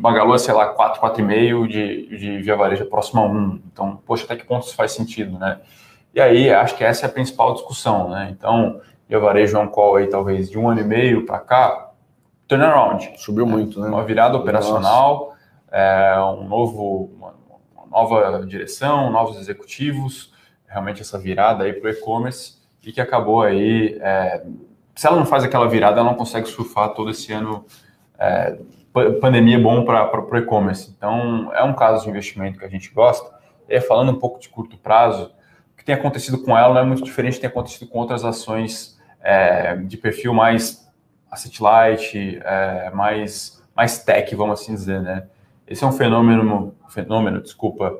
Magalu 0.00 0.34
é, 0.34 0.38
sei 0.38 0.54
lá, 0.54 0.68
4, 0.68 1.00
4,5 1.00 1.66
de, 1.66 2.16
de 2.16 2.38
via 2.42 2.54
varejo 2.54 2.86
próximo 2.86 3.20
a 3.20 3.26
1. 3.26 3.60
Então, 3.72 3.96
poxa, 4.06 4.24
até 4.24 4.36
que 4.36 4.44
ponto 4.44 4.66
isso 4.66 4.76
faz 4.76 4.92
sentido, 4.92 5.38
né? 5.38 5.60
E 6.14 6.20
aí, 6.20 6.52
acho 6.52 6.76
que 6.76 6.84
essa 6.84 7.06
é 7.06 7.08
a 7.08 7.12
principal 7.12 7.54
discussão, 7.54 8.08
né? 8.08 8.28
Então, 8.30 8.80
via 9.08 9.18
varejo 9.18 9.56
é 9.56 9.60
um 9.60 9.68
call 9.68 9.96
aí, 9.96 10.06
talvez, 10.06 10.48
de 10.48 10.58
um 10.58 10.68
ano 10.68 10.80
e 10.80 10.84
meio 10.84 11.26
para 11.26 11.40
cá, 11.40 11.90
turnaround. 12.46 13.12
Subiu 13.16 13.46
né? 13.46 13.52
muito, 13.52 13.80
né? 13.80 13.88
Uma 13.88 14.04
virada 14.04 14.36
operacional, 14.36 15.34
é, 15.70 16.14
um 16.20 16.48
novo, 16.48 17.10
uma, 17.16 17.34
uma, 17.76 17.86
nova 17.90 18.44
direção, 18.46 19.10
novos 19.10 19.38
executivos, 19.38 20.32
realmente 20.66 21.00
essa 21.00 21.18
virada 21.18 21.64
aí 21.64 21.72
para 21.72 21.88
o 21.88 21.92
e-commerce 21.92 22.60
e 22.84 22.92
que 22.92 23.00
acabou 23.00 23.42
aí, 23.42 23.98
é, 24.00 24.44
se 24.94 25.06
ela 25.06 25.16
não 25.16 25.26
faz 25.26 25.44
aquela 25.44 25.68
virada, 25.68 26.00
ela 26.00 26.10
não 26.10 26.16
consegue 26.16 26.46
surfar 26.46 26.90
todo 26.90 27.10
esse 27.10 27.32
ano 27.32 27.64
é, 28.18 28.58
pandemia 29.20 29.56
é 29.56 29.60
bom 29.60 29.84
para 29.84 30.20
o 30.20 30.36
e-commerce. 30.36 30.92
Então, 30.96 31.50
é 31.54 31.62
um 31.62 31.72
caso 31.72 32.04
de 32.04 32.10
investimento 32.10 32.58
que 32.58 32.64
a 32.64 32.68
gente 32.68 32.92
gosta. 32.92 33.30
E 33.68 33.80
falando 33.80 34.10
um 34.10 34.18
pouco 34.18 34.40
de 34.40 34.48
curto 34.48 34.76
prazo, 34.76 35.32
o 35.72 35.76
que 35.76 35.84
tem 35.84 35.94
acontecido 35.94 36.42
com 36.42 36.56
ela 36.58 36.74
não 36.74 36.80
é 36.80 36.84
muito 36.84 37.04
diferente 37.04 37.34
do 37.34 37.36
que 37.36 37.40
tem 37.42 37.50
acontecido 37.50 37.88
com 37.88 37.98
outras 37.98 38.24
ações 38.24 38.98
é, 39.22 39.76
de 39.76 39.96
perfil 39.96 40.34
mais 40.34 40.88
asset 41.30 41.62
light, 41.62 42.40
é, 42.44 42.90
mais, 42.90 43.62
mais 43.74 44.02
tech, 44.02 44.34
vamos 44.34 44.60
assim 44.60 44.74
dizer, 44.74 45.00
né? 45.00 45.26
Esse 45.66 45.84
é 45.84 45.86
um 45.86 45.92
fenômeno, 45.92 46.74
fenômeno, 46.88 47.40
desculpa, 47.40 47.96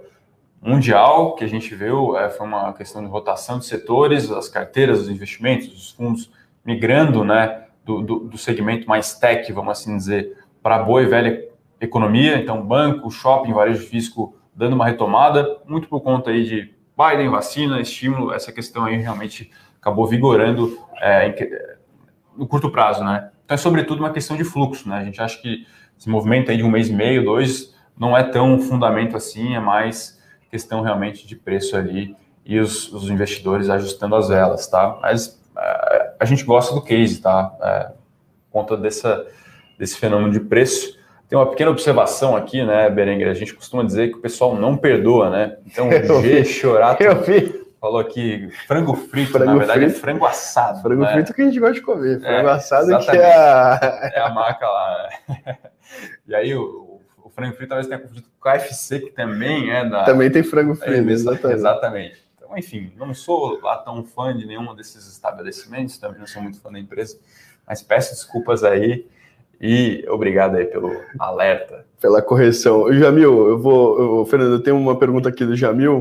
mundial 0.60 1.36
que 1.36 1.44
a 1.44 1.46
gente 1.46 1.72
viu, 1.72 2.18
é, 2.18 2.28
foi 2.28 2.44
uma 2.44 2.72
questão 2.72 3.00
de 3.00 3.08
rotação 3.08 3.60
de 3.60 3.66
setores, 3.66 4.28
as 4.32 4.48
carteiras, 4.48 5.02
os 5.02 5.08
investimentos, 5.08 5.68
os 5.68 5.90
fundos 5.92 6.28
migrando, 6.64 7.24
né, 7.24 7.64
do, 7.84 8.02
do, 8.02 8.18
do 8.20 8.38
segmento 8.38 8.88
mais 8.88 9.14
tech, 9.14 9.50
vamos 9.52 9.72
assim 9.72 9.96
dizer, 9.96 10.36
para 10.62 10.82
boa 10.82 11.02
e 11.02 11.06
velha 11.06 11.48
economia, 11.80 12.36
então 12.36 12.64
banco, 12.64 13.10
shopping, 13.10 13.52
varejo 13.52 13.86
físico 13.86 14.36
dando 14.54 14.74
uma 14.74 14.86
retomada, 14.86 15.58
muito 15.66 15.88
por 15.88 16.00
conta 16.00 16.30
aí 16.30 16.44
de 16.44 16.74
Biden, 16.96 17.30
vacina, 17.30 17.80
estímulo, 17.80 18.32
essa 18.32 18.52
questão 18.52 18.84
aí 18.84 18.96
realmente 18.96 19.50
acabou 19.80 20.06
vigorando 20.06 20.78
é, 21.00 21.34
no 22.36 22.46
curto 22.46 22.70
prazo, 22.70 23.02
né? 23.02 23.30
Então 23.44 23.54
é 23.54 23.58
sobretudo 23.58 24.00
uma 24.00 24.12
questão 24.12 24.36
de 24.36 24.44
fluxo, 24.44 24.88
né? 24.88 24.98
A 24.98 25.04
gente 25.04 25.20
acha 25.20 25.40
que 25.40 25.66
esse 25.98 26.08
movimento 26.08 26.50
aí 26.50 26.58
de 26.58 26.62
um 26.62 26.70
mês 26.70 26.90
e 26.90 26.92
meio, 26.92 27.24
dois, 27.24 27.74
não 27.98 28.16
é 28.16 28.22
tão 28.22 28.58
fundamento 28.60 29.16
assim, 29.16 29.54
é 29.54 29.60
mais 29.60 30.20
questão 30.50 30.82
realmente 30.82 31.26
de 31.26 31.36
preço 31.36 31.76
ali 31.76 32.14
e 32.44 32.58
os, 32.58 32.92
os 32.92 33.08
investidores 33.08 33.70
ajustando 33.70 34.16
as 34.16 34.28
velas, 34.28 34.66
tá? 34.66 34.98
Mas 35.00 35.40
a 36.20 36.24
gente 36.26 36.44
gosta 36.44 36.74
do 36.74 36.82
case, 36.82 37.20
tá? 37.20 37.56
É, 37.62 37.84
por 38.50 38.60
conta 38.60 38.76
dessa, 38.76 39.26
desse 39.78 39.96
fenômeno 39.96 40.30
de 40.30 40.40
preço. 40.40 41.00
Tem 41.26 41.38
uma 41.38 41.48
pequena 41.48 41.70
observação 41.70 42.36
aqui, 42.36 42.62
né, 42.64 42.90
Berenguer? 42.90 43.28
A 43.28 43.34
gente 43.34 43.54
costuma 43.54 43.82
dizer 43.82 44.08
que 44.10 44.18
o 44.18 44.20
pessoal 44.20 44.54
não 44.54 44.76
perdoa, 44.76 45.30
né? 45.30 45.56
Então, 45.66 45.88
o 45.88 46.22
G 46.22 46.44
Chorato 46.44 47.02
falou 47.80 47.98
aqui 47.98 48.50
frango 48.66 48.94
frito, 48.94 49.32
frango 49.32 49.46
na 49.46 49.56
verdade 49.56 49.84
é 49.84 49.88
frito, 49.88 49.98
é 49.98 50.00
frango 50.00 50.26
assado. 50.26 50.82
Frango 50.82 51.02
né? 51.02 51.12
frito 51.12 51.32
que 51.32 51.40
a 51.40 51.44
gente 51.46 51.58
gosta 51.58 51.74
de 51.74 51.80
comer. 51.80 52.20
Frango 52.20 52.48
é, 52.48 52.52
assado 52.52 52.98
que 52.98 53.10
é 53.10 53.24
a... 53.24 54.12
é 54.14 54.20
a 54.20 54.28
marca 54.28 54.68
lá. 54.68 55.08
Né? 55.28 55.56
E 56.28 56.32
aí, 56.32 56.54
o, 56.54 57.00
o 57.24 57.30
frango 57.30 57.56
frito 57.56 57.70
talvez 57.70 57.88
tenha 57.88 57.98
confundido 57.98 58.28
com 58.38 58.48
o 58.48 58.52
KFC, 58.52 59.00
que 59.00 59.10
também 59.10 59.72
é 59.72 59.88
da... 59.88 60.04
Também 60.04 60.30
tem 60.30 60.44
frango 60.44 60.76
frito, 60.76 61.08
é, 61.08 61.12
exatamente. 61.12 61.58
Exatamente. 61.58 62.29
Enfim, 62.56 62.92
não 62.96 63.14
sou 63.14 63.60
lá 63.60 63.76
tão 63.78 64.04
fã 64.04 64.36
de 64.36 64.46
nenhum 64.46 64.74
desses 64.74 65.06
estabelecimentos, 65.06 65.98
também 65.98 66.18
não 66.18 66.26
sou 66.26 66.42
muito 66.42 66.60
fã 66.60 66.70
da 66.70 66.78
empresa, 66.78 67.18
mas 67.66 67.82
peço 67.82 68.12
desculpas 68.12 68.64
aí 68.64 69.06
e 69.60 70.04
obrigado 70.08 70.56
aí 70.56 70.64
pelo 70.64 70.90
alerta. 71.18 71.84
Pela 72.00 72.22
correção. 72.22 72.92
Jamil, 72.92 73.48
eu 73.48 73.58
vou, 73.58 74.00
eu, 74.00 74.26
Fernando, 74.26 74.52
eu 74.52 74.62
tenho 74.62 74.76
uma 74.76 74.98
pergunta 74.98 75.28
aqui 75.28 75.44
do 75.44 75.54
Jamil, 75.54 75.98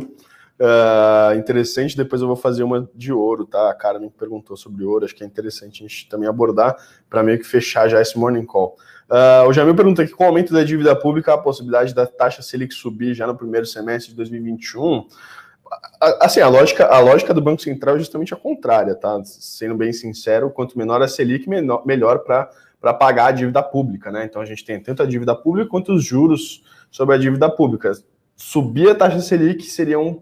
uh, 0.60 1.38
interessante, 1.38 1.98
depois 1.98 2.22
eu 2.22 2.28
vou 2.28 2.38
fazer 2.38 2.64
uma 2.64 2.90
de 2.96 3.12
ouro, 3.12 3.46
tá? 3.46 3.70
A 3.70 3.74
cara 3.74 4.00
me 4.00 4.10
perguntou 4.10 4.56
sobre 4.56 4.86
ouro, 4.86 5.06
acho 5.06 5.16
que 5.16 5.24
é 5.24 5.28
interessante 5.28 5.84
a 5.84 5.88
gente 5.88 6.08
também 6.08 6.28
abordar 6.28 6.76
para 7.10 7.22
meio 7.22 7.38
que 7.38 7.46
fechar 7.46 7.90
já 7.90 8.02
esse 8.02 8.18
morning 8.18 8.46
call. 8.46 8.78
Uh, 9.10 9.48
o 9.48 9.54
Jamil 9.54 9.76
pergunta 9.76 10.04
aqui, 10.04 10.12
com 10.12 10.24
o 10.24 10.28
aumento 10.28 10.54
da 10.54 10.64
dívida 10.64 10.96
pública, 10.96 11.34
a 11.34 11.38
possibilidade 11.38 11.94
da 11.94 12.06
taxa 12.06 12.42
Selic 12.42 12.74
subir 12.74 13.14
já 13.14 13.28
no 13.28 13.36
primeiro 13.36 13.66
semestre 13.66 14.12
de 14.12 14.16
2021 14.16 15.08
assim, 16.20 16.40
a 16.40 16.48
lógica, 16.48 16.86
a 16.86 17.00
lógica 17.00 17.34
do 17.34 17.42
Banco 17.42 17.62
Central 17.62 17.96
é 17.96 18.00
justamente 18.00 18.34
a 18.34 18.38
contrária, 18.38 18.96
tá? 18.96 19.22
Sendo 19.24 19.76
bem 19.76 19.92
sincero, 19.92 20.50
quanto 20.50 20.78
menor 20.78 21.02
a 21.02 21.08
Selic, 21.08 21.48
menor, 21.48 21.86
melhor 21.86 22.20
para 22.20 22.94
pagar 22.94 23.28
a 23.28 23.32
dívida 23.32 23.62
pública, 23.62 24.12
né? 24.12 24.26
Então 24.26 24.42
a 24.42 24.46
gente 24.46 24.64
tem 24.64 24.80
tanto 24.80 25.04
a 25.04 25.06
dívida 25.06 25.36
pública 25.36 25.70
quanto 25.70 25.94
os 25.94 26.04
juros 26.04 26.64
sobre 26.90 27.16
a 27.16 27.18
dívida 27.18 27.50
pública. 27.50 27.92
Subir 28.36 28.90
a 28.90 28.96
taxa 28.96 29.20
Selic 29.20 29.64
seria 29.64 30.00
um. 30.00 30.22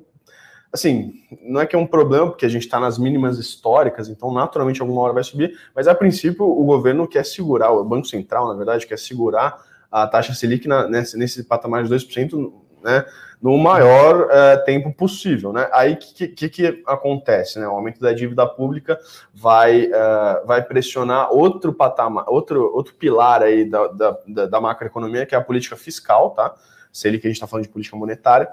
Assim, 0.73 1.13
não 1.41 1.61
é 1.61 1.65
que 1.65 1.75
é 1.75 1.79
um 1.79 1.87
problema, 1.87 2.27
porque 2.27 2.45
a 2.45 2.49
gente 2.49 2.63
está 2.63 2.79
nas 2.79 2.97
mínimas 2.97 3.39
históricas, 3.39 4.09
então 4.09 4.33
naturalmente 4.33 4.81
alguma 4.81 5.01
hora 5.01 5.13
vai 5.13 5.23
subir, 5.23 5.57
mas 5.73 5.87
a 5.87 5.95
princípio 5.95 6.45
o 6.45 6.65
governo 6.65 7.07
quer 7.07 7.25
segurar, 7.25 7.71
o 7.71 7.83
Banco 7.85 8.05
Central, 8.05 8.49
na 8.49 8.53
verdade, 8.53 8.85
quer 8.85 8.99
segurar 8.99 9.63
a 9.89 10.05
taxa 10.05 10.33
Selic 10.33 10.67
na, 10.67 10.87
nesse, 10.87 11.17
nesse 11.17 11.43
patamar 11.45 11.83
de 11.83 11.93
2%, 11.93 12.53
né? 12.87 13.05
no 13.41 13.55
maior 13.57 14.25
uh, 14.25 14.65
tempo 14.65 14.91
possível. 14.91 15.53
Né? 15.53 15.69
Aí 15.71 15.93
o 15.93 15.97
que, 15.97 16.27
que, 16.29 16.49
que, 16.49 16.83
acontece? 16.87 17.59
Né? 17.59 17.67
O 17.67 17.71
aumento 17.71 17.99
da 17.99 18.13
dívida 18.13 18.47
pública 18.47 18.97
vai, 19.33 19.85
uh, 19.85 20.45
vai 20.45 20.63
pressionar 20.63 21.31
outro 21.31 21.73
patamar, 21.73 22.25
outro, 22.27 22.73
outro 22.73 22.95
pilar 22.95 23.43
aí 23.43 23.69
da, 23.69 23.87
da, 23.87 24.45
da, 24.47 24.61
macroeconomia, 24.61 25.25
que 25.25 25.35
é 25.35 25.37
a 25.37 25.43
política 25.43 25.75
fiscal, 25.75 26.31
tá? 26.31 26.55
Se 26.91 27.07
ele 27.07 27.19
que 27.19 27.27
a 27.27 27.29
gente 27.29 27.35
está 27.35 27.45
falando 27.45 27.65
de 27.65 27.71
política 27.71 27.95
monetária. 27.95 28.49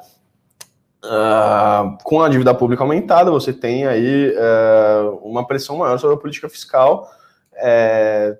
Uh, 1.02 1.96
com 2.02 2.22
a 2.22 2.28
dívida 2.28 2.54
pública 2.54 2.82
aumentada, 2.82 3.30
você 3.30 3.52
tem 3.52 3.86
aí 3.86 4.34
uma 5.22 5.46
pressão 5.46 5.78
maior 5.78 5.98
sobre 5.98 6.16
a 6.16 6.18
política 6.18 6.48
fiscal. 6.48 7.10
É, 7.56 8.36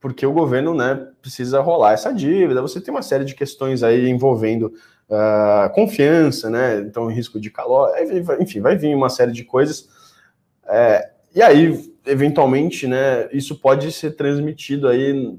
porque 0.00 0.24
o 0.24 0.32
governo 0.32 0.74
né, 0.74 1.08
precisa 1.20 1.60
rolar 1.60 1.92
essa 1.92 2.12
dívida. 2.12 2.62
Você 2.62 2.80
tem 2.80 2.92
uma 2.92 3.02
série 3.02 3.24
de 3.24 3.34
questões 3.34 3.82
aí 3.82 4.08
envolvendo 4.08 4.72
uh, 5.10 5.72
confiança, 5.74 6.48
né? 6.48 6.80
Então, 6.80 7.06
risco 7.08 7.40
de 7.40 7.50
calor, 7.50 7.90
enfim, 8.40 8.60
vai 8.60 8.76
vir 8.76 8.94
uma 8.94 9.10
série 9.10 9.32
de 9.32 9.44
coisas. 9.44 9.88
É, 10.66 11.10
e 11.34 11.42
aí, 11.42 11.92
eventualmente, 12.06 12.86
né, 12.86 13.28
isso 13.32 13.58
pode 13.60 13.90
ser 13.92 14.12
transmitido 14.12 14.88
aí 14.88 15.36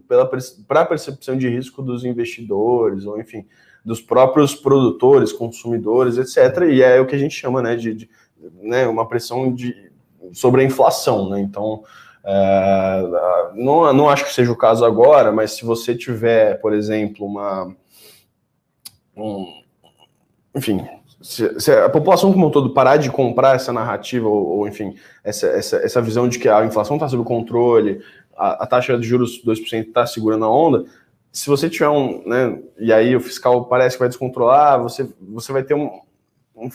para 0.68 0.82
a 0.82 0.86
percepção 0.86 1.38
de 1.38 1.50
risco 1.50 1.82
dos 1.82 2.06
investidores, 2.06 3.06
ou 3.06 3.20
enfim, 3.20 3.46
dos 3.84 4.02
próprios 4.02 4.54
produtores, 4.54 5.34
consumidores, 5.34 6.18
etc. 6.18 6.64
E 6.70 6.82
é 6.82 7.00
o 7.00 7.06
que 7.06 7.16
a 7.16 7.20
gente 7.20 7.36
chama 7.36 7.62
né, 7.62 7.76
de, 7.76 7.94
de 7.94 8.10
né, 8.62 8.88
uma 8.88 9.08
pressão 9.08 9.54
de, 9.54 9.92
sobre 10.34 10.62
a 10.62 10.66
inflação. 10.66 11.30
Né? 11.30 11.42
Então, 11.42 11.84
é, 12.24 13.04
não, 13.56 13.92
não 13.92 14.10
acho 14.10 14.26
que 14.26 14.34
seja 14.34 14.52
o 14.52 14.58
caso 14.58 14.86
agora, 14.86 15.32
mas 15.32 15.54
se 15.54 15.66
você 15.66 15.96
tiver, 15.96 16.60
por 16.62 16.74
exemplo, 16.74 17.26
uma. 17.26 17.76
Um, 19.16 19.61
enfim, 20.56 20.86
se, 21.22 21.60
se, 21.60 21.72
a 21.72 21.90
população 21.90 22.32
como 22.32 22.48
um 22.48 22.52
todo 22.52 22.74
parar 22.74 22.98
de 22.98 23.10
comprar 23.12 23.56
essa 23.56 23.72
narrativa, 23.72 24.28
ou, 24.28 24.60
ou 24.60 24.68
enfim, 24.68 24.96
essa, 25.24 25.48
essa, 25.48 25.78
essa 25.78 26.02
visão 26.02 26.28
de 26.28 26.40
que 26.40 26.50
a 26.50 26.66
inflação 26.66 26.96
está 26.96 27.08
sob 27.08 27.24
controle, 27.24 28.02
a, 28.36 28.64
a, 28.64 28.68
taxa 28.68 28.98
de 28.98 29.08
juros 29.08 29.42
2% 29.46 29.88
está 29.88 30.06
segurando 30.06 30.46
a 30.46 30.50
onda, 30.50 30.86
se 31.32 31.48
você 31.48 31.70
tiver 31.70 31.90
um, 31.90 32.28
né, 32.28 32.60
e 32.78 32.92
aí 32.92 33.16
o 33.16 33.22
fiscal 33.22 33.66
parece 33.66 33.96
que 33.96 34.00
vai 34.00 34.10
descontrolar, 34.10 34.82
você, 34.82 35.08
você 35.22 35.54
vai 35.54 35.64
ter 35.64 35.74
um, 35.74 36.02
um, 36.56 36.68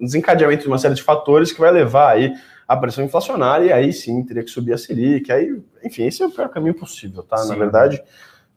um 0.00 0.04
desencadeamento 0.04 0.62
de 0.62 0.68
uma 0.68 0.78
série 0.78 0.94
de 0.94 1.02
fatores 1.02 1.52
que 1.52 1.60
vai 1.60 1.70
levar 1.70 2.12
aí 2.12 2.32
a 2.66 2.76
pressão 2.76 3.04
inflacionária, 3.04 3.66
e 3.66 3.72
aí 3.72 3.92
sim 3.92 4.22
teria 4.24 4.44
que 4.44 4.50
subir 4.50 4.74
a 4.74 4.78
Selic, 4.78 5.32
aí, 5.32 5.60
enfim, 5.84 6.04
esse 6.04 6.22
é 6.22 6.26
o 6.26 6.30
pior 6.30 6.48
caminho 6.48 6.74
possível, 6.74 7.22
tá? 7.22 7.38
Sim. 7.38 7.48
Na 7.48 7.54
verdade, 7.54 8.02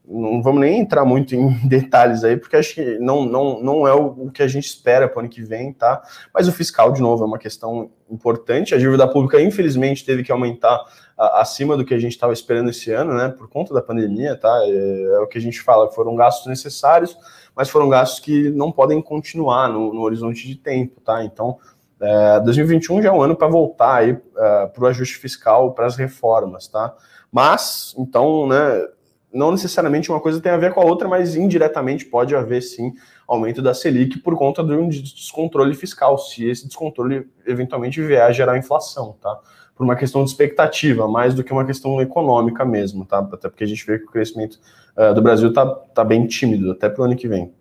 não 0.04 0.42
vamos 0.42 0.60
nem 0.60 0.80
entrar 0.80 1.04
muito 1.04 1.34
em 1.34 1.48
detalhes 1.66 2.24
aí, 2.24 2.36
porque 2.36 2.56
acho 2.56 2.74
que 2.74 2.98
não, 2.98 3.24
não, 3.24 3.62
não 3.62 3.86
é 3.86 3.94
o, 3.94 4.30
que 4.30 4.42
a 4.42 4.48
gente 4.48 4.66
espera 4.66 5.08
para 5.08 5.18
o 5.18 5.20
ano 5.20 5.28
que 5.28 5.42
vem, 5.42 5.72
tá? 5.72 6.02
Mas 6.34 6.48
o 6.48 6.52
fiscal, 6.52 6.92
de 6.92 7.00
novo, 7.00 7.22
é 7.22 7.26
uma 7.26 7.38
questão 7.38 7.90
importante. 8.10 8.74
A 8.74 8.78
dívida 8.78 9.06
pública, 9.06 9.40
infelizmente, 9.40 10.04
teve 10.04 10.22
que 10.22 10.32
aumentar 10.32 10.84
acima 11.16 11.76
do 11.76 11.84
que 11.84 11.94
a 11.94 11.98
gente 11.98 12.12
estava 12.12 12.32
esperando 12.32 12.70
esse 12.70 12.90
ano, 12.90 13.14
né? 13.14 13.28
Por 13.28 13.48
conta 13.48 13.72
da 13.72 13.80
pandemia, 13.80 14.36
tá? 14.36 14.52
É, 14.64 15.02
é, 15.14 15.18
o 15.20 15.26
que 15.26 15.38
a 15.38 15.40
gente 15.40 15.60
fala, 15.60 15.90
foram 15.90 16.16
gastos 16.16 16.46
necessários, 16.46 17.16
mas 17.54 17.68
foram 17.68 17.88
gastos 17.88 18.20
que 18.20 18.50
não 18.50 18.72
podem 18.72 19.00
continuar 19.00 19.68
no, 19.68 19.94
no 19.94 20.00
horizonte 20.02 20.46
de 20.46 20.56
tempo, 20.56 21.00
tá? 21.00 21.24
Então, 21.24 21.58
é, 22.00 22.40
2021 22.40 23.02
já 23.02 23.10
é 23.10 23.12
um 23.12 23.22
ano 23.22 23.36
para 23.36 23.46
voltar 23.46 23.96
aí 23.96 24.10
é, 24.36 24.66
para 24.66 24.82
o 24.82 24.86
ajuste 24.86 25.16
fiscal, 25.16 25.72
para 25.72 25.86
as 25.86 25.96
reformas, 25.96 26.66
tá? 26.66 26.92
Mas, 27.30 27.94
então, 27.96 28.48
né? 28.48 28.88
Não 29.32 29.50
necessariamente 29.50 30.10
uma 30.10 30.20
coisa 30.20 30.40
tem 30.40 30.52
a 30.52 30.56
ver 30.56 30.72
com 30.72 30.80
a 30.80 30.84
outra, 30.84 31.08
mas 31.08 31.34
indiretamente 31.34 32.04
pode 32.04 32.36
haver 32.36 32.60
sim 32.60 32.92
aumento 33.26 33.62
da 33.62 33.72
Selic 33.72 34.18
por 34.18 34.36
conta 34.36 34.62
de 34.62 34.72
um 34.72 34.88
descontrole 34.88 35.74
fiscal, 35.74 36.18
se 36.18 36.44
esse 36.44 36.66
descontrole 36.66 37.26
eventualmente 37.46 38.00
vier 38.02 38.22
a 38.22 38.32
gerar 38.32 38.58
inflação, 38.58 39.16
tá? 39.20 39.38
Por 39.74 39.84
uma 39.84 39.96
questão 39.96 40.22
de 40.22 40.30
expectativa, 40.30 41.08
mais 41.08 41.34
do 41.34 41.42
que 41.42 41.52
uma 41.52 41.64
questão 41.64 42.00
econômica 42.02 42.64
mesmo, 42.64 43.06
tá? 43.06 43.18
Até 43.18 43.48
porque 43.48 43.64
a 43.64 43.66
gente 43.66 43.84
vê 43.86 43.98
que 43.98 44.04
o 44.04 44.10
crescimento 44.10 44.60
uh, 44.96 45.14
do 45.14 45.22
Brasil 45.22 45.50
tá, 45.52 45.66
tá 45.66 46.04
bem 46.04 46.26
tímido, 46.26 46.70
até 46.70 46.90
para 46.90 47.00
o 47.00 47.04
ano 47.04 47.16
que 47.16 47.26
vem. 47.26 47.52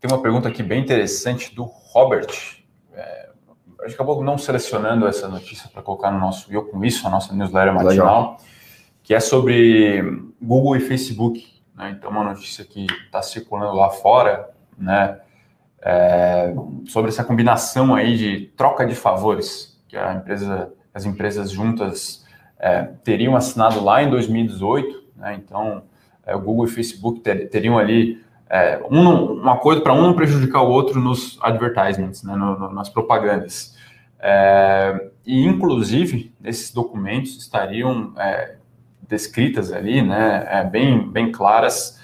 Tem 0.00 0.08
uma 0.08 0.22
pergunta 0.22 0.48
aqui 0.48 0.62
bem 0.62 0.80
interessante 0.80 1.52
do 1.52 1.64
Robert. 1.64 2.28
É, 2.94 3.30
a 3.80 3.84
gente 3.84 3.94
acabou 3.94 4.22
não 4.22 4.38
selecionando 4.38 5.08
essa 5.08 5.26
notícia 5.26 5.68
para 5.68 5.82
colocar 5.82 6.12
no 6.12 6.20
nosso 6.20 6.52
Eu 6.52 6.66
Com 6.66 6.84
Isso, 6.84 7.04
a 7.04 7.10
nossa 7.10 7.34
newsletter 7.34 7.74
matinal. 7.74 7.88
Legal 7.88 8.38
que 9.08 9.14
é 9.14 9.20
sobre 9.20 10.02
Google 10.38 10.76
e 10.76 10.80
Facebook. 10.80 11.42
Né? 11.74 11.96
Então, 11.96 12.10
uma 12.10 12.22
notícia 12.22 12.62
que 12.62 12.84
está 13.06 13.22
circulando 13.22 13.74
lá 13.74 13.88
fora, 13.88 14.50
né? 14.76 15.18
É, 15.80 16.52
sobre 16.86 17.08
essa 17.08 17.24
combinação 17.24 17.94
aí 17.94 18.18
de 18.18 18.52
troca 18.54 18.84
de 18.84 18.94
favores 18.94 19.80
que 19.88 19.96
a 19.96 20.12
empresa, 20.12 20.74
as 20.92 21.06
empresas 21.06 21.50
juntas 21.50 22.26
é, 22.58 22.82
teriam 23.02 23.34
assinado 23.34 23.82
lá 23.82 24.02
em 24.02 24.10
2018. 24.10 25.04
Né? 25.16 25.40
Então, 25.42 25.84
é, 26.26 26.36
o 26.36 26.40
Google 26.40 26.66
e 26.66 26.68
o 26.68 26.70
Facebook 26.70 27.20
ter, 27.20 27.48
teriam 27.48 27.78
ali 27.78 28.22
é, 28.50 28.78
um, 28.90 29.42
um 29.42 29.48
acordo 29.48 29.80
para 29.80 29.94
um 29.94 30.02
não 30.02 30.12
prejudicar 30.12 30.60
o 30.60 30.68
outro 30.68 31.00
nos 31.00 31.38
advertisements, 31.40 32.22
né? 32.22 32.36
No, 32.36 32.58
no, 32.58 32.74
nas 32.74 32.90
propagandas. 32.90 33.74
É, 34.20 35.10
e, 35.24 35.46
inclusive, 35.46 36.30
esses 36.44 36.70
documentos 36.70 37.38
estariam 37.38 38.12
é, 38.18 38.57
descritas 39.08 39.72
ali, 39.72 40.02
né, 40.02 40.46
é, 40.48 40.64
bem, 40.64 41.08
bem 41.08 41.32
claras, 41.32 41.98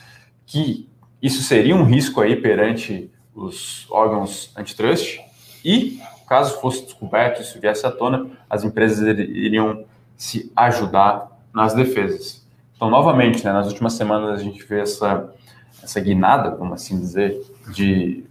que 0.47 0.89
isso 1.21 1.43
seria 1.43 1.77
um 1.77 1.85
risco 1.85 2.21
aí 2.21 2.37
perante 2.37 3.11
os 3.35 3.87
órgãos 3.91 4.53
antitrust 4.57 5.21
e, 5.65 6.01
caso 6.29 6.61
fosse 6.61 6.85
descoberto, 6.85 7.43
isso 7.43 7.61
viesse 7.61 7.87
à 7.87 7.91
tona, 7.91 8.31
as 8.49 8.65
empresas 8.65 9.01
iriam 9.19 9.85
se 10.17 10.51
ajudar 10.57 11.29
nas 11.53 11.75
defesas. 11.75 12.47
Então, 12.75 12.91
novamente, 12.91 13.45
né, 13.45 13.53
nas 13.53 13.69
últimas 13.69 13.93
semanas 13.93 14.39
a 14.39 14.43
gente 14.43 14.63
vê 14.65 14.81
essa, 14.81 15.33
essa 15.83 16.01
guinada, 16.01 16.57
vamos 16.57 16.75
assim 16.75 16.99
dizer, 16.99 17.41
de 17.73 18.25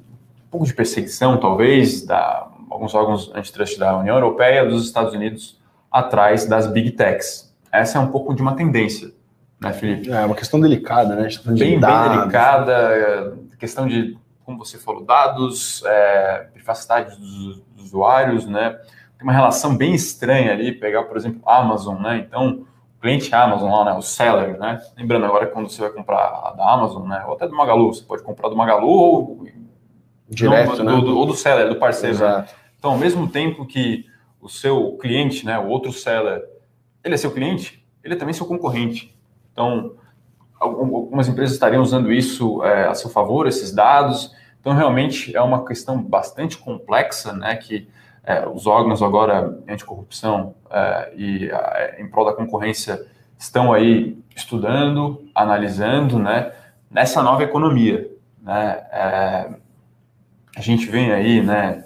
um 0.47 0.49
pouco 0.49 0.65
de 0.65 0.73
perseguição, 0.73 1.39
talvez, 1.39 2.05
da 2.05 2.49
alguns 2.69 2.95
órgãos 2.95 3.31
antitrust 3.35 3.77
da 3.77 3.95
União 3.95 4.15
Europeia, 4.15 4.65
dos 4.65 4.85
Estados 4.85 5.13
Unidos, 5.13 5.59
atrás 5.91 6.47
das 6.47 6.65
big 6.65 6.91
techs 6.91 7.52
essa 7.73 7.97
é 7.97 8.01
um 8.01 8.11
pouco 8.11 8.35
de 8.35 8.41
uma 8.41 8.55
tendência, 8.55 9.11
né, 9.59 9.73
Felipe? 9.73 10.11
É 10.11 10.23
uma 10.23 10.35
questão 10.35 10.61
delicada, 10.61 11.15
né? 11.15 11.27
Tá 11.27 11.51
bem, 11.51 11.79
bem 11.79 11.79
delicada, 11.79 12.71
é, 12.71 13.31
questão 13.57 13.87
de, 13.87 14.15
como 14.45 14.63
você 14.63 14.77
falou, 14.77 15.03
dados, 15.03 15.83
é, 15.83 16.49
privacidade 16.53 17.17
dos, 17.17 17.63
dos 17.75 17.85
usuários, 17.85 18.45
né? 18.45 18.77
Tem 19.17 19.23
uma 19.23 19.33
relação 19.33 19.75
bem 19.75 19.95
estranha 19.95 20.51
ali, 20.51 20.71
pegar, 20.71 21.03
por 21.03 21.17
exemplo, 21.17 21.41
Amazon, 21.49 21.99
né? 21.99 22.23
Então, 22.27 22.65
o 22.97 23.01
cliente 23.01 23.33
Amazon 23.33 23.71
lá, 23.71 23.85
né? 23.85 23.93
O 23.93 24.03
seller, 24.03 24.59
né? 24.59 24.79
Lembrando 24.95 25.25
agora 25.25 25.47
quando 25.47 25.67
você 25.67 25.81
vai 25.81 25.89
comprar 25.89 26.53
da 26.55 26.71
Amazon, 26.71 27.07
né? 27.07 27.23
Ou 27.25 27.33
até 27.33 27.47
do 27.47 27.55
Magalu, 27.55 27.91
você 27.91 28.03
pode 28.03 28.21
comprar 28.21 28.49
do 28.49 28.55
Magalu 28.55 28.87
ou 28.87 29.45
direto, 30.29 30.83
não, 30.83 30.99
né? 30.99 31.01
Do, 31.01 31.17
ou 31.17 31.25
do 31.25 31.33
seller, 31.33 31.69
do 31.69 31.77
parceiro. 31.77 32.19
Né? 32.19 32.45
Então, 32.77 32.91
ao 32.91 32.97
mesmo 32.97 33.27
tempo 33.27 33.65
que 33.65 34.05
o 34.39 34.47
seu 34.47 34.95
cliente, 35.01 35.43
né? 35.43 35.57
O 35.57 35.67
outro 35.67 35.91
seller 35.91 36.52
ele 37.03 37.15
é 37.15 37.17
seu 37.17 37.31
cliente, 37.31 37.85
ele 38.03 38.13
é 38.13 38.17
também 38.17 38.33
seu 38.33 38.45
concorrente. 38.45 39.15
Então, 39.51 39.95
algumas 40.59 41.27
empresas 41.27 41.53
estariam 41.53 41.81
usando 41.81 42.11
isso 42.11 42.63
é, 42.63 42.87
a 42.87 42.93
seu 42.93 43.09
favor, 43.09 43.47
esses 43.47 43.73
dados. 43.73 44.33
Então, 44.59 44.73
realmente 44.73 45.35
é 45.35 45.41
uma 45.41 45.65
questão 45.65 46.01
bastante 46.01 46.57
complexa, 46.57 47.33
né, 47.33 47.55
que 47.55 47.87
é, 48.23 48.47
os 48.47 48.65
órgãos 48.65 49.01
agora 49.01 49.59
anticorrupção 49.67 50.55
é, 50.69 51.13
e 51.15 51.49
é, 51.51 52.01
em 52.01 52.09
prol 52.09 52.25
da 52.25 52.33
concorrência 52.33 53.05
estão 53.37 53.73
aí 53.73 54.17
estudando, 54.33 55.27
analisando, 55.35 56.17
né, 56.17 56.53
nessa 56.89 57.21
nova 57.21 57.43
economia, 57.43 58.09
né, 58.41 58.85
é, 58.91 59.49
a 60.55 60.61
gente 60.61 60.85
vem 60.85 61.11
aí, 61.11 61.41
né, 61.41 61.83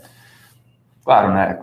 claro, 1.04 1.34
né, 1.34 1.60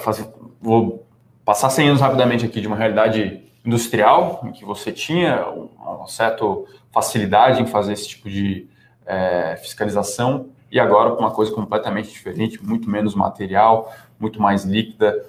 faz, 0.00 0.28
vou 0.60 1.07
passar 1.48 1.70
100 1.70 1.88
anos 1.88 2.00
rapidamente 2.02 2.44
aqui 2.44 2.60
de 2.60 2.66
uma 2.66 2.76
realidade 2.76 3.42
industrial, 3.64 4.42
em 4.44 4.52
que 4.52 4.66
você 4.66 4.92
tinha 4.92 5.46
uma 5.48 6.06
certa 6.06 6.44
facilidade 6.92 7.62
em 7.62 7.66
fazer 7.66 7.94
esse 7.94 8.06
tipo 8.06 8.28
de 8.28 8.68
é, 9.06 9.56
fiscalização, 9.56 10.50
e 10.70 10.78
agora 10.78 11.12
com 11.12 11.20
uma 11.20 11.30
coisa 11.30 11.50
completamente 11.50 12.10
diferente, 12.10 12.62
muito 12.62 12.90
menos 12.90 13.14
material, 13.14 13.90
muito 14.20 14.42
mais 14.42 14.66
líquida, 14.66 15.24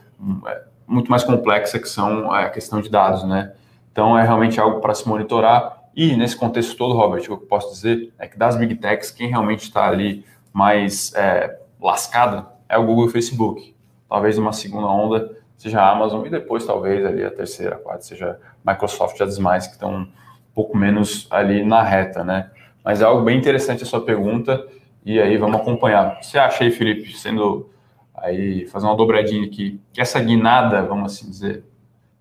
é, 0.45 0.62
muito 0.86 1.10
mais 1.10 1.23
complexa, 1.23 1.79
que 1.79 1.88
são 1.88 2.36
é, 2.36 2.43
a 2.43 2.49
questão 2.49 2.82
de 2.82 2.89
dados, 2.89 3.23
né? 3.23 3.53
Então 3.89 4.19
é 4.19 4.21
realmente 4.21 4.60
algo 4.60 4.82
para 4.82 4.93
se 4.93 5.08
monitorar. 5.08 5.84
E 5.95 6.17
nesse 6.17 6.36
contexto 6.36 6.75
todo, 6.75 6.95
Robert, 6.95 7.21
o 7.21 7.23
que 7.23 7.32
eu 7.32 7.38
posso 7.38 7.73
dizer 7.73 8.13
é 8.19 8.27
que 8.27 8.38
das 8.38 8.58
big 8.58 8.75
techs, 8.75 9.10
quem 9.10 9.29
realmente 9.29 9.62
está 9.62 9.88
ali 9.88 10.25
mais 10.51 11.13
é, 11.15 11.58
lascado 11.79 12.45
é 12.67 12.77
o 12.77 12.86
Google 12.86 13.05
e 13.05 13.08
o 13.08 13.12
Facebook. 13.12 13.73
Talvez 14.10 14.38
uma 14.38 14.51
segunda 14.51 14.88
onda 14.88 15.38
seja 15.60 15.82
a 15.82 15.91
Amazon 15.91 16.26
e 16.26 16.30
depois 16.30 16.65
talvez 16.65 17.06
ali 17.06 17.24
a 17.24 17.30
terceira, 17.30 17.76
a 17.76 17.78
quarta, 17.78 18.02
seja 18.02 18.39
Microsoft 18.65 19.19
e 19.19 19.24
as 19.24 19.36
demais 19.36 19.67
que 19.67 19.74
estão 19.74 19.93
um 19.93 20.08
pouco 20.56 20.76
menos 20.76 21.28
ali 21.30 21.65
na 21.65 21.84
reta, 21.84 22.24
né? 22.24 22.50
Mas 22.84 23.02
é 23.02 23.04
algo 23.04 23.24
bem 23.24 23.38
interessante 23.38 23.84
a 23.84 23.86
sua 23.86 24.00
pergunta 24.00 24.65
e 25.06 25.19
aí 25.19 25.38
vamos 25.38 25.60
acompanhar. 25.60 26.17
Você 26.22 26.39
acha 26.39 26.63
aí, 26.63 26.72
Felipe, 26.72 27.12
sendo 27.12 27.69
aí, 28.15 28.65
fazer 28.67 28.86
uma 28.86 28.95
dobradinha 28.95 29.45
aqui, 29.45 29.82
que 29.91 30.00
essa 30.00 30.17
guinada, 30.22 30.82
vamos 30.82 31.13
assim 31.13 31.30
dizer, 31.30 31.65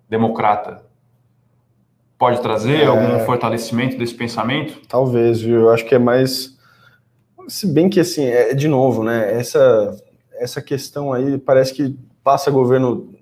democrata, 0.09 0.83
pode 2.17 2.41
trazer 2.41 2.81
é... 2.81 2.85
algum 2.87 3.19
fortalecimento 3.19 3.97
desse 3.97 4.15
pensamento? 4.15 4.81
Talvez, 4.85 5.41
viu? 5.41 5.61
Eu 5.61 5.69
acho 5.71 5.85
que 5.85 5.95
é 5.95 5.99
mais... 5.99 6.57
Se 7.47 7.65
bem 7.65 7.89
que, 7.89 8.01
assim, 8.01 8.25
é 8.25 8.53
de 8.53 8.67
novo, 8.67 9.01
né? 9.01 9.33
Essa, 9.33 9.97
essa 10.33 10.61
questão 10.61 11.13
aí 11.13 11.37
parece 11.37 11.73
que 11.73 11.97
passa 12.21 12.51
governo 12.51 13.17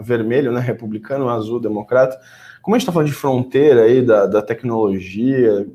vermelho, 0.00 0.52
né, 0.52 0.60
republicano, 0.60 1.28
azul, 1.28 1.60
democrata. 1.60 2.18
Como 2.62 2.74
a 2.74 2.78
gente 2.78 2.84
está 2.84 2.92
falando 2.92 3.08
de 3.08 3.14
fronteira 3.14 3.82
aí 3.82 4.02
da, 4.02 4.26
da 4.26 4.40
tecnologia, 4.40 5.66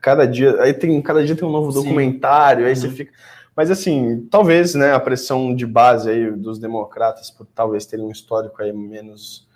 cada 0.00 0.26
dia, 0.26 0.60
aí 0.60 0.74
tem, 0.74 1.00
cada 1.00 1.24
dia 1.24 1.36
tem 1.36 1.46
um 1.46 1.52
novo 1.52 1.70
Sim. 1.70 1.82
documentário, 1.82 2.66
aí 2.66 2.72
uhum. 2.72 2.76
você 2.76 2.88
fica. 2.88 3.12
Mas 3.54 3.70
assim, 3.70 4.26
talvez, 4.30 4.74
né, 4.74 4.92
a 4.92 5.00
pressão 5.00 5.54
de 5.54 5.66
base 5.66 6.10
aí 6.10 6.30
dos 6.30 6.58
democratas 6.58 7.30
por 7.30 7.46
talvez 7.54 7.86
terem 7.86 8.04
um 8.04 8.10
histórico 8.10 8.62
aí 8.62 8.72
menos 8.72 9.46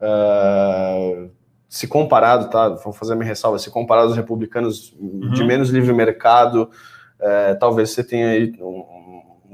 uh, 0.00 1.30
se 1.68 1.86
comparado, 1.86 2.50
tá? 2.50 2.68
Vou 2.68 2.92
fazer 2.92 3.14
minha 3.14 3.26
ressalva, 3.26 3.58
se 3.58 3.70
comparado 3.70 4.08
aos 4.08 4.16
republicanos 4.16 4.92
uhum. 4.98 5.30
de 5.30 5.44
menos 5.44 5.70
livre 5.70 5.92
mercado, 5.92 6.70
uh, 7.20 7.58
talvez 7.58 7.90
você 7.90 8.02
tenha 8.02 8.28
aí 8.28 8.52
um, 8.60 8.84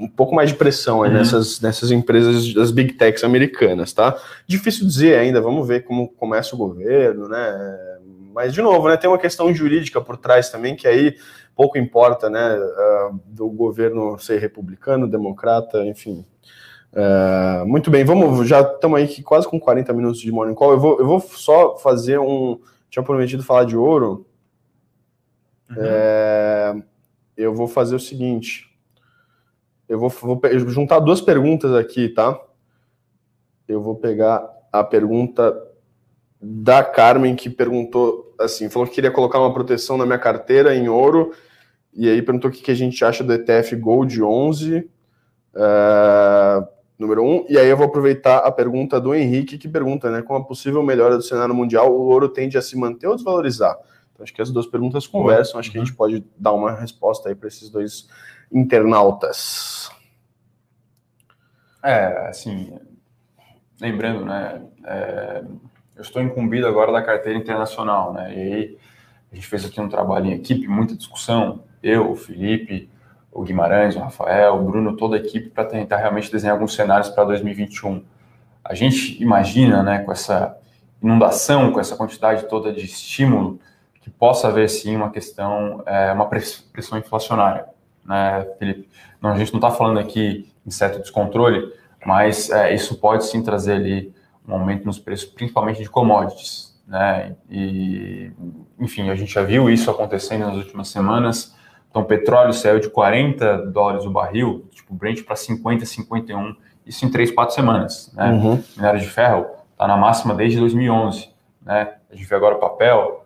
um 0.00 0.08
pouco 0.08 0.34
mais 0.34 0.48
de 0.48 0.56
pressão 0.56 1.00
uhum. 1.00 1.10
nessas, 1.10 1.60
nessas 1.60 1.90
empresas 1.90 2.54
das 2.54 2.70
big 2.70 2.94
techs 2.94 3.22
americanas, 3.22 3.92
tá? 3.92 4.16
Difícil 4.46 4.86
dizer 4.86 5.18
ainda, 5.18 5.40
vamos 5.40 5.68
ver 5.68 5.84
como 5.84 6.08
começa 6.08 6.54
o 6.54 6.58
governo, 6.58 7.28
né? 7.28 7.98
Mas, 8.32 8.54
de 8.54 8.62
novo, 8.62 8.88
né, 8.88 8.96
tem 8.96 9.10
uma 9.10 9.18
questão 9.18 9.52
jurídica 9.52 10.00
por 10.00 10.16
trás 10.16 10.48
também, 10.48 10.74
que 10.74 10.88
aí 10.88 11.16
pouco 11.54 11.76
importa, 11.76 12.30
né, 12.30 12.56
uh, 12.56 13.20
do 13.26 13.48
governo 13.50 14.18
ser 14.18 14.38
republicano, 14.38 15.06
democrata, 15.06 15.84
enfim. 15.84 16.24
Uh, 16.92 17.66
muito 17.66 17.90
bem, 17.90 18.02
vamos, 18.02 18.48
já 18.48 18.62
estamos 18.62 18.98
aí 18.98 19.22
quase 19.22 19.46
com 19.46 19.60
40 19.60 19.92
minutos 19.92 20.20
de 20.20 20.32
Morning 20.32 20.54
Call, 20.54 20.72
eu 20.72 20.80
vou, 20.80 20.98
eu 20.98 21.06
vou 21.06 21.20
só 21.20 21.76
fazer 21.76 22.18
um, 22.18 22.58
tinha 22.88 23.02
prometido 23.02 23.42
falar 23.42 23.64
de 23.64 23.76
ouro, 23.76 24.26
uhum. 25.68 25.76
é, 25.78 26.74
eu 27.36 27.54
vou 27.54 27.68
fazer 27.68 27.94
o 27.94 28.00
seguinte, 28.00 28.69
eu 29.90 29.98
vou, 29.98 30.08
vou 30.08 30.40
juntar 30.68 31.00
duas 31.00 31.20
perguntas 31.20 31.74
aqui, 31.74 32.08
tá? 32.08 32.40
Eu 33.66 33.82
vou 33.82 33.96
pegar 33.96 34.48
a 34.72 34.84
pergunta 34.84 35.52
da 36.40 36.84
Carmen, 36.84 37.34
que 37.34 37.50
perguntou 37.50 38.32
assim, 38.38 38.70
falou 38.70 38.86
que 38.86 38.94
queria 38.94 39.10
colocar 39.10 39.40
uma 39.40 39.52
proteção 39.52 39.98
na 39.98 40.06
minha 40.06 40.18
carteira 40.18 40.76
em 40.76 40.88
ouro, 40.88 41.32
e 41.92 42.08
aí 42.08 42.22
perguntou 42.22 42.48
o 42.48 42.54
que, 42.54 42.62
que 42.62 42.70
a 42.70 42.74
gente 42.74 43.04
acha 43.04 43.24
do 43.24 43.32
ETF 43.32 43.74
Gold 43.74 44.22
11, 44.22 44.88
uh, 45.56 46.68
número 46.96 47.24
1, 47.24 47.46
e 47.48 47.58
aí 47.58 47.68
eu 47.68 47.76
vou 47.76 47.86
aproveitar 47.86 48.38
a 48.38 48.52
pergunta 48.52 49.00
do 49.00 49.12
Henrique, 49.12 49.58
que 49.58 49.68
pergunta, 49.68 50.08
né, 50.08 50.22
com 50.22 50.36
a 50.36 50.44
possível 50.44 50.84
melhora 50.84 51.16
do 51.16 51.22
cenário 51.22 51.54
mundial, 51.54 51.92
o 51.92 52.06
ouro 52.06 52.28
tende 52.28 52.56
a 52.56 52.62
se 52.62 52.78
manter 52.78 53.08
ou 53.08 53.16
desvalorizar? 53.16 53.76
Então, 54.12 54.22
acho 54.22 54.32
que 54.32 54.40
as 54.40 54.52
duas 54.52 54.68
perguntas 54.68 55.04
conversam, 55.04 55.58
acho 55.58 55.72
que 55.72 55.78
a 55.78 55.84
gente 55.84 55.96
pode 55.96 56.24
dar 56.38 56.52
uma 56.52 56.76
resposta 56.76 57.28
aí 57.28 57.34
para 57.34 57.48
esses 57.48 57.68
dois 57.68 58.06
internautas. 58.52 59.90
É, 61.82 62.28
assim, 62.28 62.78
lembrando, 63.80 64.24
né, 64.24 64.62
é, 64.84 65.42
eu 65.96 66.02
estou 66.02 66.20
incumbido 66.20 66.66
agora 66.66 66.92
da 66.92 67.02
carteira 67.02 67.38
internacional, 67.38 68.12
né, 68.12 68.34
e 68.34 68.40
aí 68.40 68.78
a 69.32 69.34
gente 69.34 69.46
fez 69.46 69.64
aqui 69.64 69.80
um 69.80 69.88
trabalho 69.88 70.26
em 70.26 70.32
equipe, 70.32 70.68
muita 70.68 70.94
discussão, 70.94 71.64
eu, 71.82 72.10
o 72.10 72.16
Felipe, 72.16 72.90
o 73.32 73.42
Guimarães, 73.42 73.96
o 73.96 74.00
Rafael, 74.00 74.56
o 74.56 74.64
Bruno, 74.64 74.96
toda 74.96 75.16
a 75.16 75.20
equipe, 75.20 75.48
para 75.48 75.64
tentar 75.64 75.98
realmente 75.98 76.30
desenhar 76.30 76.54
alguns 76.54 76.74
cenários 76.74 77.08
para 77.08 77.24
2021. 77.24 78.04
A 78.64 78.74
gente 78.74 79.22
imagina, 79.22 79.82
né, 79.82 80.00
com 80.00 80.12
essa 80.12 80.58
inundação, 81.02 81.72
com 81.72 81.80
essa 81.80 81.96
quantidade 81.96 82.48
toda 82.48 82.72
de 82.72 82.84
estímulo, 82.84 83.58
que 84.00 84.10
possa 84.10 84.48
haver 84.48 84.68
sim 84.68 84.96
uma 84.96 85.10
questão, 85.10 85.82
é, 85.86 86.12
uma 86.12 86.26
pressão 86.26 86.98
inflacionária, 86.98 87.66
né, 88.10 88.44
Felipe? 88.58 88.88
Não, 89.22 89.30
a 89.30 89.38
gente 89.38 89.52
não 89.52 89.58
está 89.58 89.70
falando 89.70 90.00
aqui 90.00 90.52
em 90.66 90.70
certo 90.70 90.98
descontrole, 90.98 91.72
mas 92.04 92.50
é, 92.50 92.74
isso 92.74 92.98
pode 92.98 93.24
sim 93.24 93.40
trazer 93.40 93.74
ali 93.74 94.12
um 94.46 94.54
aumento 94.54 94.84
nos 94.84 94.98
preços, 94.98 95.30
principalmente 95.30 95.80
de 95.80 95.88
commodities, 95.88 96.76
né? 96.88 97.36
E, 97.48 98.32
enfim, 98.80 99.10
a 99.10 99.14
gente 99.14 99.32
já 99.32 99.42
viu 99.42 99.70
isso 99.70 99.88
acontecendo 99.88 100.46
nas 100.46 100.56
últimas 100.56 100.88
semanas. 100.88 101.54
Então, 101.88 102.02
o 102.02 102.04
petróleo 102.04 102.52
saiu 102.52 102.80
de 102.80 102.90
40 102.90 103.66
dólares 103.66 104.04
o 104.04 104.10
barril, 104.10 104.66
tipo 104.72 104.92
Brent, 104.92 105.22
para 105.22 105.36
50, 105.36 105.86
51, 105.86 106.56
isso 106.84 107.04
em 107.04 107.10
3, 107.10 107.30
4 107.30 107.54
semanas, 107.54 108.12
né? 108.12 108.32
Uhum. 108.32 108.62
Minério 108.76 108.98
de 108.98 109.06
ferro 109.06 109.46
está 109.72 109.86
na 109.86 109.96
máxima 109.96 110.34
desde 110.34 110.58
2011, 110.58 111.30
né? 111.62 111.94
A 112.10 112.16
gente 112.16 112.26
vê 112.26 112.34
agora 112.34 112.56
o 112.56 112.58
papel, 112.58 113.24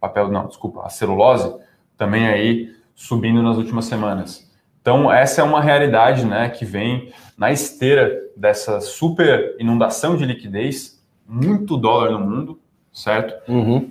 papel 0.00 0.28
não, 0.28 0.46
desculpa, 0.46 0.82
a 0.84 0.88
celulose, 0.88 1.52
também 1.96 2.28
aí 2.28 2.81
subindo 3.02 3.42
nas 3.42 3.56
últimas 3.56 3.86
semanas. 3.86 4.48
Então, 4.80 5.12
essa 5.12 5.40
é 5.40 5.44
uma 5.44 5.60
realidade 5.60 6.24
né, 6.24 6.48
que 6.48 6.64
vem 6.64 7.12
na 7.36 7.50
esteira 7.50 8.16
dessa 8.36 8.80
super 8.80 9.56
inundação 9.58 10.16
de 10.16 10.24
liquidez, 10.24 11.02
muito 11.26 11.76
dólar 11.76 12.12
no 12.12 12.20
mundo, 12.20 12.60
certo? 12.92 13.50
Uhum. 13.50 13.90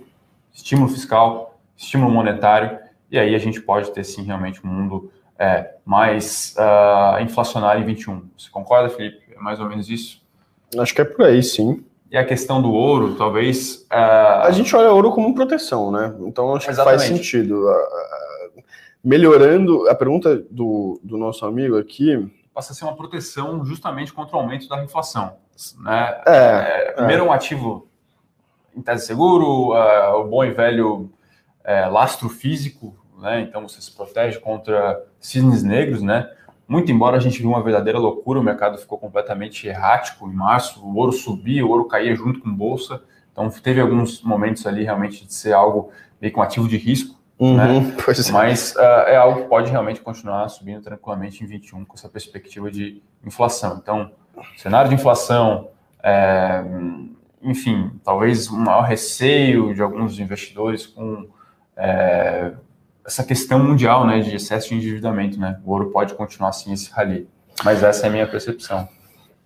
Estímulo 0.54 0.90
fiscal, 0.90 1.60
estímulo 1.76 2.10
monetário, 2.12 2.80
e 3.10 3.20
aí 3.20 3.36
a 3.36 3.38
gente 3.38 3.62
pode 3.62 3.92
ter 3.92 4.06
sim 4.06 4.24
realmente 4.24 4.66
um 4.66 4.70
mundo 4.70 5.12
é, 5.38 5.72
mais 5.86 6.56
uh, 6.58 7.22
inflacionário 7.22 7.82
em 7.84 7.86
21. 7.86 8.24
Você 8.38 8.50
concorda, 8.50 8.90
Felipe? 8.90 9.22
É 9.36 9.40
mais 9.40 9.60
ou 9.60 9.68
menos 9.68 9.90
isso? 9.90 10.22
Acho 10.78 10.96
que 10.96 11.02
é 11.02 11.06
por 11.06 11.26
aí, 11.26 11.44
sim. 11.44 11.84
E 12.10 12.18
a 12.18 12.26
questão 12.26 12.62
do 12.62 12.72
ouro, 12.72 13.16
talvez. 13.16 13.86
Uh... 13.92 14.44
A 14.44 14.52
gente 14.52 14.74
olha 14.76 14.92
ouro 14.92 15.12
como 15.12 15.34
proteção, 15.36 15.92
né? 15.92 16.14
Então 16.26 16.56
acho 16.56 16.70
Exatamente. 16.70 17.02
que 17.02 17.08
faz 17.08 17.18
sentido. 17.18 17.68
Uh, 17.68 18.12
melhorando, 19.04 19.88
a 19.90 19.96
pergunta 19.96 20.38
do, 20.50 21.00
do 21.04 21.18
nosso 21.18 21.46
amigo 21.46 21.78
aqui. 21.78 22.32
Passa 22.54 22.74
a 22.74 22.76
ser 22.76 22.86
uma 22.86 22.96
proteção 22.96 23.66
justamente 23.66 24.14
contra 24.14 24.36
o 24.36 24.40
aumento 24.40 24.68
da 24.68 24.84
inflação. 24.84 25.38
Né? 25.80 26.22
É, 26.26 26.38
é, 26.38 26.92
primeiro, 26.94 27.24
é. 27.24 27.28
um 27.28 27.32
ativo 27.32 27.88
em 28.76 28.82
tese 28.82 29.06
seguro, 29.06 29.74
uh, 29.74 30.16
o 30.20 30.24
bom 30.26 30.44
e 30.44 30.52
velho 30.52 31.12
é, 31.64 31.86
lastro 31.88 32.30
físico, 32.30 32.96
né? 33.20 33.42
então 33.42 33.68
você 33.68 33.82
se 33.82 33.96
protege 33.96 34.40
contra 34.40 35.04
cisnes 35.20 35.64
negros, 35.64 36.02
né? 36.02 36.30
Muito 36.68 36.90
embora 36.90 37.18
a 37.18 37.20
gente 37.20 37.40
viu 37.40 37.50
uma 37.50 37.62
verdadeira 37.62 38.00
loucura, 38.00 38.40
o 38.40 38.44
mercado 38.44 38.78
ficou 38.78 38.98
completamente 38.98 39.68
errático 39.68 40.26
em 40.26 40.34
março, 40.34 40.82
o 40.82 40.96
ouro 40.96 41.12
subia, 41.12 41.66
o 41.66 41.70
ouro 41.70 41.86
caía 41.86 42.16
junto 42.16 42.40
com 42.40 42.50
bolsa, 42.50 43.04
então 43.32 43.50
teve 43.50 43.82
alguns 43.82 44.22
momentos 44.22 44.66
ali 44.66 44.84
realmente 44.84 45.26
de 45.26 45.34
ser 45.34 45.52
algo 45.52 45.92
meio 46.22 46.34
que 46.34 46.40
um 46.40 46.42
ativo 46.42 46.70
de 46.70 46.78
risco, 46.78 47.21
Uhum, 47.42 47.58
né? 47.58 47.96
é. 47.98 48.32
Mas 48.32 48.76
uh, 48.76 48.80
é 49.08 49.16
algo 49.18 49.42
que 49.42 49.48
pode 49.48 49.72
realmente 49.72 50.00
continuar 50.00 50.48
subindo 50.48 50.84
tranquilamente 50.84 51.44
em 51.44 51.48
21 51.48 51.84
com 51.84 51.96
essa 51.96 52.08
perspectiva 52.08 52.70
de 52.70 53.02
inflação. 53.26 53.80
Então, 53.82 54.12
cenário 54.56 54.90
de 54.90 54.96
inflação, 54.96 55.70
é, 56.04 56.64
enfim, 57.42 57.92
talvez 58.04 58.50
um 58.52 58.58
maior 58.58 58.84
receio 58.84 59.74
de 59.74 59.82
alguns 59.82 60.20
investidores 60.20 60.86
com 60.86 61.28
é, 61.76 62.52
essa 63.04 63.24
questão 63.24 63.58
mundial 63.58 64.06
né, 64.06 64.20
de 64.20 64.36
excesso 64.36 64.70
de 64.70 64.76
endividamento. 64.76 65.40
Né? 65.40 65.60
O 65.66 65.72
ouro 65.72 65.90
pode 65.90 66.14
continuar 66.14 66.50
assim 66.50 66.72
esse 66.72 66.92
rally. 66.92 67.28
Mas 67.66 67.82
essa 67.82 68.06
é 68.06 68.10
a 68.10 68.12
minha 68.12 68.28
percepção. 68.28 68.88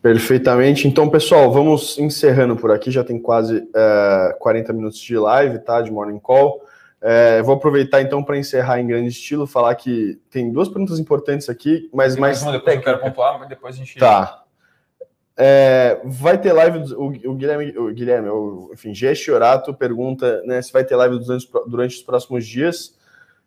Perfeitamente. 0.02 0.86
Então, 0.86 1.10
pessoal, 1.10 1.50
vamos 1.52 1.98
encerrando 1.98 2.58
por 2.58 2.72
aqui. 2.72 2.92
Já 2.92 3.06
tem 3.06 3.18
quase 3.18 3.68
é, 3.74 4.36
40 4.40 4.74
minutos 4.74 5.00
de 5.00 5.18
live, 5.18 5.60
tá? 5.60 5.82
De 5.82 5.90
Morning 5.90 6.20
Call. 6.20 6.62
É, 7.02 7.42
vou 7.42 7.56
aproveitar 7.56 8.02
então 8.02 8.24
para 8.24 8.38
encerrar 8.38 8.80
em 8.80 8.88
grande 8.88 9.10
estilo, 9.10 9.46
falar 9.46 9.76
que 9.76 10.20
tem 10.30 10.52
duas 10.52 10.68
perguntas 10.68 11.00
importantes 11.00 11.50
aqui, 11.50 11.90
mas 11.94 12.16
mais. 12.16 12.42
Uma 12.42 12.54
depois 12.54 12.76
eu 12.76 12.82
quero 12.82 13.00
pontuar, 13.00 13.40
mas 13.40 13.50
depois 13.50 13.76
a 13.76 13.78
gente. 13.78 14.00
Tá. 14.00 14.44
É, 15.38 16.00
vai 16.06 16.38
ter 16.38 16.54
live, 16.54 16.94
o, 16.94 17.08
o 17.08 17.34
Guilherme, 17.36 17.78
o 17.78 17.94
Guilherme, 17.94 18.30
o, 18.30 18.72
enfim, 18.74 18.94
Gestiorato 18.94 19.74
pergunta 19.74 20.42
né, 20.46 20.62
se 20.62 20.72
vai 20.72 20.86
ter 20.86 20.96
live 20.96 21.20
durante, 21.20 21.50
durante, 21.68 21.98
os 21.98 22.02
próximos 22.02 22.48
dias. 22.48 22.96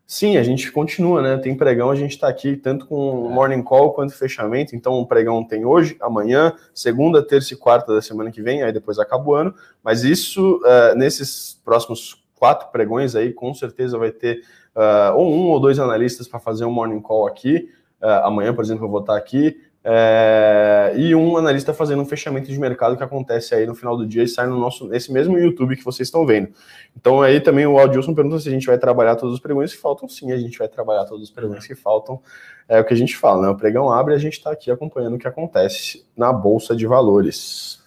Sim, 0.07 0.37
a 0.37 0.43
gente 0.43 0.71
continua, 0.71 1.21
né? 1.21 1.37
Tem 1.37 1.57
pregão, 1.57 1.91
a 1.91 1.95
gente 1.95 2.13
está 2.13 2.29
aqui 2.29 2.57
tanto 2.57 2.87
com 2.87 3.29
é. 3.31 3.35
morning 3.35 3.63
call 3.63 3.93
quanto 3.93 4.15
fechamento. 4.15 4.77
Então, 4.77 4.95
o 4.95 5.07
pregão 5.07 5.45
tem 5.45 5.65
hoje, 5.65 5.97
amanhã, 6.01 6.55
segunda, 6.75 7.23
terça 7.23 7.53
e 7.55 7.57
quarta 7.57 7.95
da 7.95 8.01
semana 8.01 8.31
que 8.31 8.41
vem, 8.41 8.63
aí 8.63 8.73
depois 8.73 8.99
acaba 8.99 9.29
o 9.29 9.35
ano. 9.35 9.55
Mas 9.83 10.05
isso, 10.05 10.63
uh, 10.65 10.95
nesses 10.97 11.61
próximos 11.63 12.23
quatro 12.39 12.69
pregões 12.71 13.15
aí, 13.17 13.33
com 13.33 13.53
certeza 13.53 13.99
vai 13.99 14.11
ter 14.11 14.43
uh, 14.75 15.17
ou 15.17 15.33
um 15.33 15.49
ou 15.49 15.61
dois 15.61 15.79
analistas 15.79 16.29
para 16.29 16.39
fazer 16.39 16.65
um 16.65 16.71
morning 16.71 17.01
call 17.01 17.27
aqui. 17.27 17.69
Uh, 18.01 18.25
amanhã, 18.25 18.55
por 18.55 18.65
exemplo, 18.65 18.85
eu 18.85 18.91
vou 18.91 19.01
estar 19.01 19.17
aqui. 19.17 19.57
É, 19.91 20.93
e 20.97 21.15
um 21.15 21.37
analista 21.37 21.73
fazendo 21.73 22.03
um 22.03 22.05
fechamento 22.05 22.51
de 22.51 22.59
mercado 22.59 22.97
que 22.97 23.03
acontece 23.03 23.55
aí 23.55 23.65
no 23.65 23.75
final 23.75 23.97
do 23.97 24.07
dia 24.07 24.23
e 24.23 24.29
sai 24.29 24.47
no 24.47 24.59
nosso 24.59 24.87
nesse 24.87 25.11
mesmo 25.11 25.39
YouTube 25.39 25.77
que 25.77 25.85
vocês 25.85 26.09
estão 26.09 26.27
vendo. 26.27 26.49
Então 26.95 27.23
aí 27.23 27.41
também 27.41 27.67
o 27.67 27.79
Aldilson 27.79 28.13
pergunta 28.13 28.39
se 28.39 28.49
a 28.49 28.53
gente 28.53 28.67
vai 28.67 28.77
trabalhar 28.77 29.17
todos 29.17 29.37
os 29.37 29.41
pregões 29.41 29.73
que 29.73 29.81
faltam. 29.81 30.09
Sim, 30.09 30.33
a 30.33 30.37
gente 30.37 30.59
vai 30.59 30.69
trabalhar 30.69 31.05
todos 31.05 31.23
os 31.23 31.31
pregões 31.31 31.67
que 31.67 31.75
faltam. 31.75 32.21
É 32.69 32.81
o 32.81 32.85
que 32.85 32.93
a 32.93 32.97
gente 32.97 33.17
fala, 33.17 33.43
né? 33.43 33.49
O 33.49 33.57
pregão 33.57 33.91
abre 33.91 34.13
e 34.13 34.17
a 34.17 34.19
gente 34.19 34.35
está 34.35 34.51
aqui 34.51 34.71
acompanhando 34.71 35.15
o 35.15 35.19
que 35.19 35.29
acontece 35.29 36.05
na 36.15 36.33
Bolsa 36.33 36.77
de 36.77 36.87
Valores. 36.87 37.83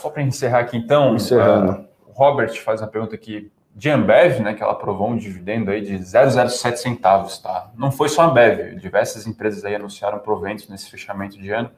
Só 0.00 0.08
para 0.08 0.22
encerrar 0.22 0.60
aqui 0.60 0.78
então, 0.78 1.16
Encerrando. 1.16 1.72
Uh, 1.72 1.84
Robert 2.14 2.54
faz 2.62 2.80
uma 2.80 2.88
pergunta 2.88 3.14
aqui 3.14 3.50
de 3.74 3.88
Ambev, 3.90 4.40
né, 4.40 4.52
que 4.52 4.62
ela 4.62 4.72
aprovou 4.72 5.08
um 5.08 5.16
dividendo 5.16 5.70
aí 5.70 5.80
de 5.80 5.94
0,07 5.98 6.76
centavos, 6.76 7.38
tá? 7.38 7.70
Não 7.76 7.90
foi 7.90 8.08
só 8.08 8.22
a 8.22 8.24
Ambev, 8.26 8.76
diversas 8.76 9.26
empresas 9.26 9.64
aí 9.64 9.74
anunciaram 9.74 10.18
proventos 10.18 10.68
nesse 10.68 10.90
fechamento 10.90 11.40
de 11.40 11.50
ano. 11.50 11.70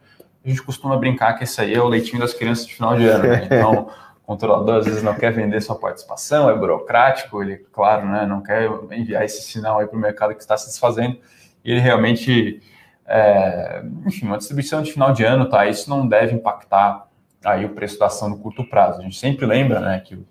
A 0.43 0.49
gente 0.49 0.61
costuma 0.61 0.97
brincar 0.97 1.33
que 1.33 1.45
esse 1.45 1.59
aí 1.59 1.73
é 1.73 1.81
o 1.81 1.87
leitinho 1.87 2.19
das 2.19 2.33
crianças 2.33 2.67
de 2.67 2.75
final 2.75 2.97
de 2.97 3.05
ano, 3.07 3.27
né? 3.27 3.45
Então, 3.49 3.89
o 4.21 4.25
controlador 4.25 4.75
às 4.75 4.85
vezes 4.85 5.01
não 5.01 5.15
quer 5.15 5.31
vender 5.31 5.61
sua 5.61 5.75
participação, 5.75 6.49
é 6.49 6.55
burocrático, 6.55 7.41
ele, 7.41 7.57
claro, 7.71 8.05
né, 8.07 8.25
não 8.25 8.41
quer 8.41 8.69
enviar 8.91 9.23
esse 9.23 9.43
sinal 9.43 9.79
aí 9.79 9.87
para 9.87 9.97
o 9.97 10.01
mercado 10.01 10.35
que 10.35 10.41
está 10.41 10.57
se 10.57 10.67
desfazendo, 10.67 11.17
e 11.63 11.71
ele 11.71 11.79
realmente, 11.79 12.61
é, 13.07 13.83
enfim, 14.05 14.25
uma 14.25 14.37
distribuição 14.37 14.81
de 14.81 14.91
final 14.91 15.13
de 15.13 15.23
ano, 15.23 15.47
tá? 15.47 15.65
Isso 15.67 15.89
não 15.89 16.07
deve 16.07 16.35
impactar 16.35 17.07
aí 17.43 17.63
o 17.65 17.69
preço 17.69 17.97
da 17.97 18.07
ação 18.07 18.29
no 18.29 18.37
curto 18.39 18.67
prazo. 18.67 18.99
A 18.99 19.03
gente 19.03 19.17
sempre 19.17 19.45
lembra, 19.45 19.79
né, 19.79 20.01
que 20.03 20.15
o 20.15 20.25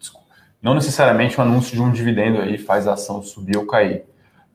não 0.64 0.72
necessariamente 0.72 1.38
o 1.38 1.42
um 1.42 1.44
anúncio 1.44 1.76
de 1.76 1.82
um 1.82 1.92
dividendo 1.92 2.40
aí 2.40 2.56
faz 2.56 2.88
a 2.88 2.94
ação 2.94 3.22
subir 3.22 3.58
ou 3.58 3.66
cair. 3.66 4.06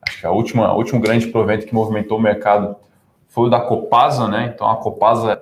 Acho 0.02 0.18
que 0.18 0.26
a 0.26 0.32
última, 0.32 0.66
a 0.66 0.74
último 0.74 1.00
grande 1.00 1.28
provento 1.28 1.64
que 1.64 1.72
movimentou 1.72 2.18
o 2.18 2.20
mercado 2.20 2.74
foi 3.28 3.46
o 3.46 3.48
da 3.48 3.60
Copasa, 3.60 4.26
né? 4.26 4.50
Então 4.52 4.68
a 4.68 4.76
Copasa, 4.76 5.40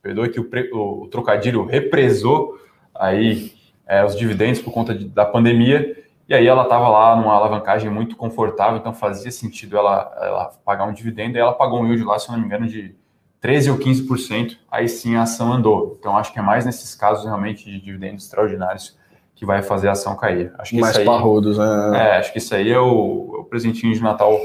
perdoe 0.00 0.30
que 0.30 0.40
o, 0.40 0.48
o, 0.72 1.02
o 1.02 1.08
trocadilho 1.08 1.66
represou 1.66 2.58
aí 2.94 3.52
é, 3.86 4.02
os 4.02 4.16
dividendos 4.16 4.62
por 4.62 4.72
conta 4.72 4.94
de, 4.94 5.04
da 5.04 5.26
pandemia, 5.26 6.02
e 6.26 6.32
aí 6.32 6.46
ela 6.46 6.62
estava 6.62 6.88
lá 6.88 7.14
numa 7.14 7.34
alavancagem 7.34 7.90
muito 7.90 8.16
confortável, 8.16 8.78
então 8.78 8.94
fazia 8.94 9.30
sentido 9.30 9.76
ela, 9.76 10.10
ela 10.22 10.52
pagar 10.64 10.86
um 10.86 10.92
dividendo, 10.94 11.36
e 11.36 11.40
ela 11.40 11.52
pagou 11.52 11.82
um 11.82 11.86
yield 11.86 12.02
lá, 12.04 12.18
se 12.18 12.30
não 12.30 12.38
me 12.38 12.46
engano, 12.46 12.66
de 12.66 12.94
13 13.42 13.72
ou 13.72 13.78
15%, 13.78 14.56
aí 14.70 14.88
sim 14.88 15.16
a 15.16 15.22
ação 15.22 15.52
andou. 15.52 15.96
Então 15.98 16.16
acho 16.16 16.32
que 16.32 16.38
é 16.38 16.42
mais 16.42 16.64
nesses 16.64 16.94
casos 16.94 17.26
realmente 17.26 17.66
de 17.66 17.78
dividendos 17.78 18.24
extraordinários 18.24 18.96
que 19.42 19.46
vai 19.46 19.60
fazer 19.60 19.88
a 19.88 19.92
ação 19.92 20.14
cair. 20.14 20.52
Acho 20.56 20.70
que 20.70 20.80
Mais 20.80 20.96
aí, 20.96 21.04
parrudos, 21.04 21.58
né? 21.58 21.90
É, 21.96 22.16
acho 22.18 22.30
que 22.30 22.38
isso 22.38 22.54
aí 22.54 22.70
é 22.70 22.78
o, 22.78 23.34
é 23.34 23.40
o 23.40 23.44
presentinho 23.44 23.92
de 23.92 24.00
Natal 24.00 24.38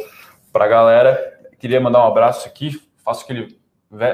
para 0.51 0.65
a 0.65 0.67
galera. 0.67 1.39
Queria 1.59 1.79
mandar 1.79 2.03
um 2.03 2.07
abraço 2.07 2.47
aqui, 2.47 2.81
faço 3.05 3.23
aquele, 3.23 3.59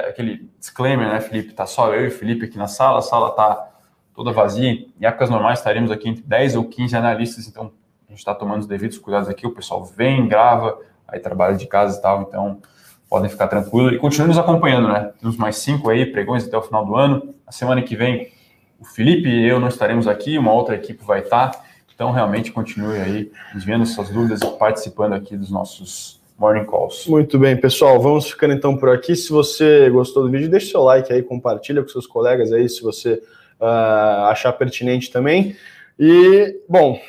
aquele 0.06 0.50
disclaimer, 0.58 1.08
né, 1.08 1.22
Felipe? 1.22 1.54
Tá 1.54 1.64
só 1.64 1.94
eu 1.94 2.04
e 2.04 2.08
o 2.08 2.10
Felipe 2.10 2.44
aqui 2.44 2.58
na 2.58 2.66
sala, 2.66 2.98
a 2.98 3.02
sala 3.02 3.30
tá 3.30 3.66
toda 4.14 4.30
vazia. 4.30 4.72
Em 4.72 4.92
épocas 5.00 5.30
normais 5.30 5.58
estaremos 5.58 5.90
aqui 5.90 6.06
entre 6.06 6.22
10 6.22 6.56
ou 6.56 6.64
15 6.64 6.94
analistas, 6.94 7.48
então 7.48 7.72
a 8.06 8.10
gente 8.10 8.18
está 8.18 8.34
tomando 8.34 8.60
os 8.60 8.66
devidos 8.66 8.98
cuidados 8.98 9.30
aqui. 9.30 9.46
O 9.46 9.54
pessoal 9.54 9.82
vem, 9.86 10.28
grava, 10.28 10.78
aí 11.08 11.18
trabalha 11.18 11.56
de 11.56 11.66
casa 11.66 11.98
e 11.98 12.02
tal, 12.02 12.20
então 12.28 12.60
podem 13.08 13.30
ficar 13.30 13.48
tranquilos 13.48 13.94
e 13.94 13.96
continuem 13.96 14.28
nos 14.28 14.38
acompanhando, 14.38 14.88
né? 14.88 15.12
Temos 15.18 15.38
mais 15.38 15.56
cinco 15.56 15.88
aí, 15.88 16.04
pregões 16.04 16.46
até 16.46 16.58
o 16.58 16.62
final 16.62 16.84
do 16.84 16.94
ano. 16.94 17.34
A 17.46 17.52
semana 17.52 17.80
que 17.80 17.96
vem, 17.96 18.33
o 18.78 18.84
Felipe 18.84 19.28
e 19.28 19.48
eu 19.48 19.60
não 19.60 19.68
estaremos 19.68 20.06
aqui, 20.06 20.38
uma 20.38 20.52
outra 20.52 20.74
equipe 20.74 21.04
vai 21.04 21.20
estar. 21.20 21.52
Então, 21.94 22.10
realmente, 22.10 22.50
continue 22.50 22.98
aí 22.98 23.30
enviando 23.54 23.86
suas 23.86 24.10
dúvidas 24.10 24.40
e 24.42 24.58
participando 24.58 25.12
aqui 25.12 25.36
dos 25.36 25.50
nossos 25.50 26.20
Morning 26.36 26.64
Calls. 26.64 27.06
Muito 27.06 27.38
bem, 27.38 27.56
pessoal, 27.56 28.00
vamos 28.00 28.28
ficando 28.28 28.52
então 28.54 28.76
por 28.76 28.88
aqui. 28.88 29.14
Se 29.14 29.30
você 29.30 29.88
gostou 29.90 30.24
do 30.24 30.30
vídeo, 30.30 30.48
deixe 30.48 30.70
seu 30.72 30.82
like 30.82 31.12
aí, 31.12 31.22
compartilha 31.22 31.82
com 31.82 31.88
seus 31.88 32.06
colegas 32.06 32.52
aí, 32.52 32.68
se 32.68 32.82
você 32.82 33.22
uh, 33.60 34.26
achar 34.28 34.52
pertinente 34.52 35.12
também. 35.12 35.56
E, 35.98 36.60
bom, 36.68 37.00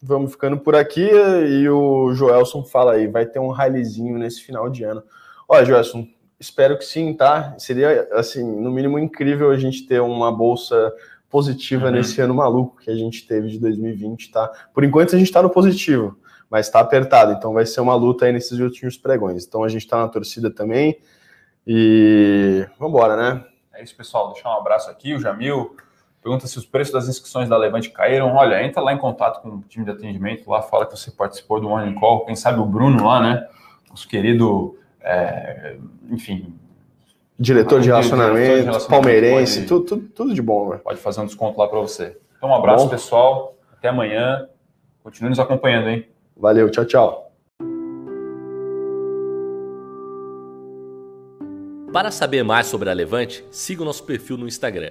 vamos 0.00 0.30
ficando 0.30 0.56
por 0.58 0.76
aqui 0.76 1.08
e 1.50 1.68
o 1.68 2.14
Joelson 2.14 2.62
fala 2.62 2.92
aí, 2.92 3.08
vai 3.08 3.26
ter 3.26 3.40
um 3.40 3.48
railezinho 3.48 4.16
nesse 4.16 4.42
final 4.42 4.70
de 4.70 4.84
ano. 4.84 5.02
Olha, 5.48 5.64
Joelson, 5.64 6.06
espero 6.38 6.78
que 6.78 6.84
sim, 6.84 7.14
tá? 7.14 7.54
Seria, 7.58 8.08
assim, 8.12 8.44
no 8.44 8.70
mínimo 8.70 8.98
incrível 8.98 9.50
a 9.50 9.56
gente 9.56 9.86
ter 9.86 10.00
uma 10.00 10.30
bolsa 10.30 10.92
positiva 11.28 11.86
uhum. 11.86 11.92
nesse 11.92 12.20
ano 12.20 12.34
maluco 12.34 12.76
que 12.78 12.90
a 12.90 12.94
gente 12.94 13.26
teve 13.26 13.48
de 13.48 13.58
2020, 13.58 14.30
tá? 14.30 14.50
Por 14.72 14.84
enquanto 14.84 15.14
a 15.14 15.18
gente 15.18 15.30
tá 15.30 15.42
no 15.42 15.50
positivo 15.50 16.16
mas 16.50 16.66
está 16.66 16.80
apertado, 16.80 17.32
então 17.32 17.52
vai 17.52 17.66
ser 17.66 17.80
uma 17.80 17.94
luta 17.94 18.24
aí 18.24 18.32
nesses 18.32 18.58
últimos 18.58 18.96
pregões. 18.96 19.46
Então 19.46 19.62
a 19.62 19.68
gente 19.68 19.82
está 19.82 19.98
na 19.98 20.08
torcida 20.08 20.50
também 20.50 20.98
e 21.66 22.66
vamos 22.78 22.94
embora, 22.94 23.16
né? 23.16 23.44
É 23.74 23.82
isso, 23.82 23.94
pessoal. 23.94 24.32
Deixar 24.32 24.48
um 24.50 24.58
abraço 24.58 24.90
aqui. 24.90 25.14
O 25.14 25.20
Jamil 25.20 25.76
pergunta 26.22 26.46
se 26.46 26.58
os 26.58 26.64
preços 26.64 26.92
das 26.92 27.08
inscrições 27.08 27.48
da 27.48 27.56
Levante 27.56 27.90
caíram. 27.90 28.34
Olha, 28.34 28.62
entra 28.64 28.80
lá 28.80 28.92
em 28.92 28.98
contato 28.98 29.42
com 29.42 29.48
o 29.50 29.60
time 29.60 29.84
de 29.84 29.90
atendimento, 29.90 30.50
lá 30.50 30.62
fala 30.62 30.86
que 30.86 30.96
você 30.96 31.10
participou 31.10 31.60
do 31.60 31.68
Morning 31.68 31.94
Call. 31.94 32.24
Quem 32.24 32.34
sabe 32.34 32.58
o 32.58 32.64
Bruno 32.64 33.04
lá, 33.04 33.20
né? 33.20 33.46
Nosso 33.90 34.08
querido, 34.08 34.76
é, 35.00 35.76
enfim, 36.10 36.54
diretor 37.38 37.80
de 37.80 37.88
relacionamento, 37.88 38.34
diretor 38.34 38.58
de 38.58 38.64
relacionamento 38.64 38.88
palmeirense, 38.88 39.56
pode, 39.58 39.68
tudo, 39.68 39.84
tudo, 39.84 40.08
tudo, 40.08 40.34
de 40.34 40.42
bom. 40.42 40.70
Véio. 40.70 40.80
Pode 40.80 40.98
fazer 40.98 41.20
um 41.20 41.26
desconto 41.26 41.58
lá 41.58 41.68
para 41.68 41.80
você. 41.80 42.16
Então, 42.36 42.50
um 42.50 42.54
abraço, 42.54 42.84
bom. 42.84 42.90
pessoal. 42.90 43.56
Até 43.72 43.88
amanhã. 43.88 44.48
Continue 45.02 45.30
nos 45.30 45.38
acompanhando, 45.38 45.88
hein? 45.88 46.06
Valeu, 46.36 46.70
tchau, 46.70 46.84
tchau. 46.84 47.32
Para 51.92 52.10
saber 52.10 52.42
mais 52.42 52.66
sobre 52.66 52.90
a 52.90 52.92
Levante, 52.92 53.44
siga 53.50 53.82
o 53.82 53.84
nosso 53.84 54.04
perfil 54.04 54.36
no 54.36 54.46
Instagram, 54.46 54.90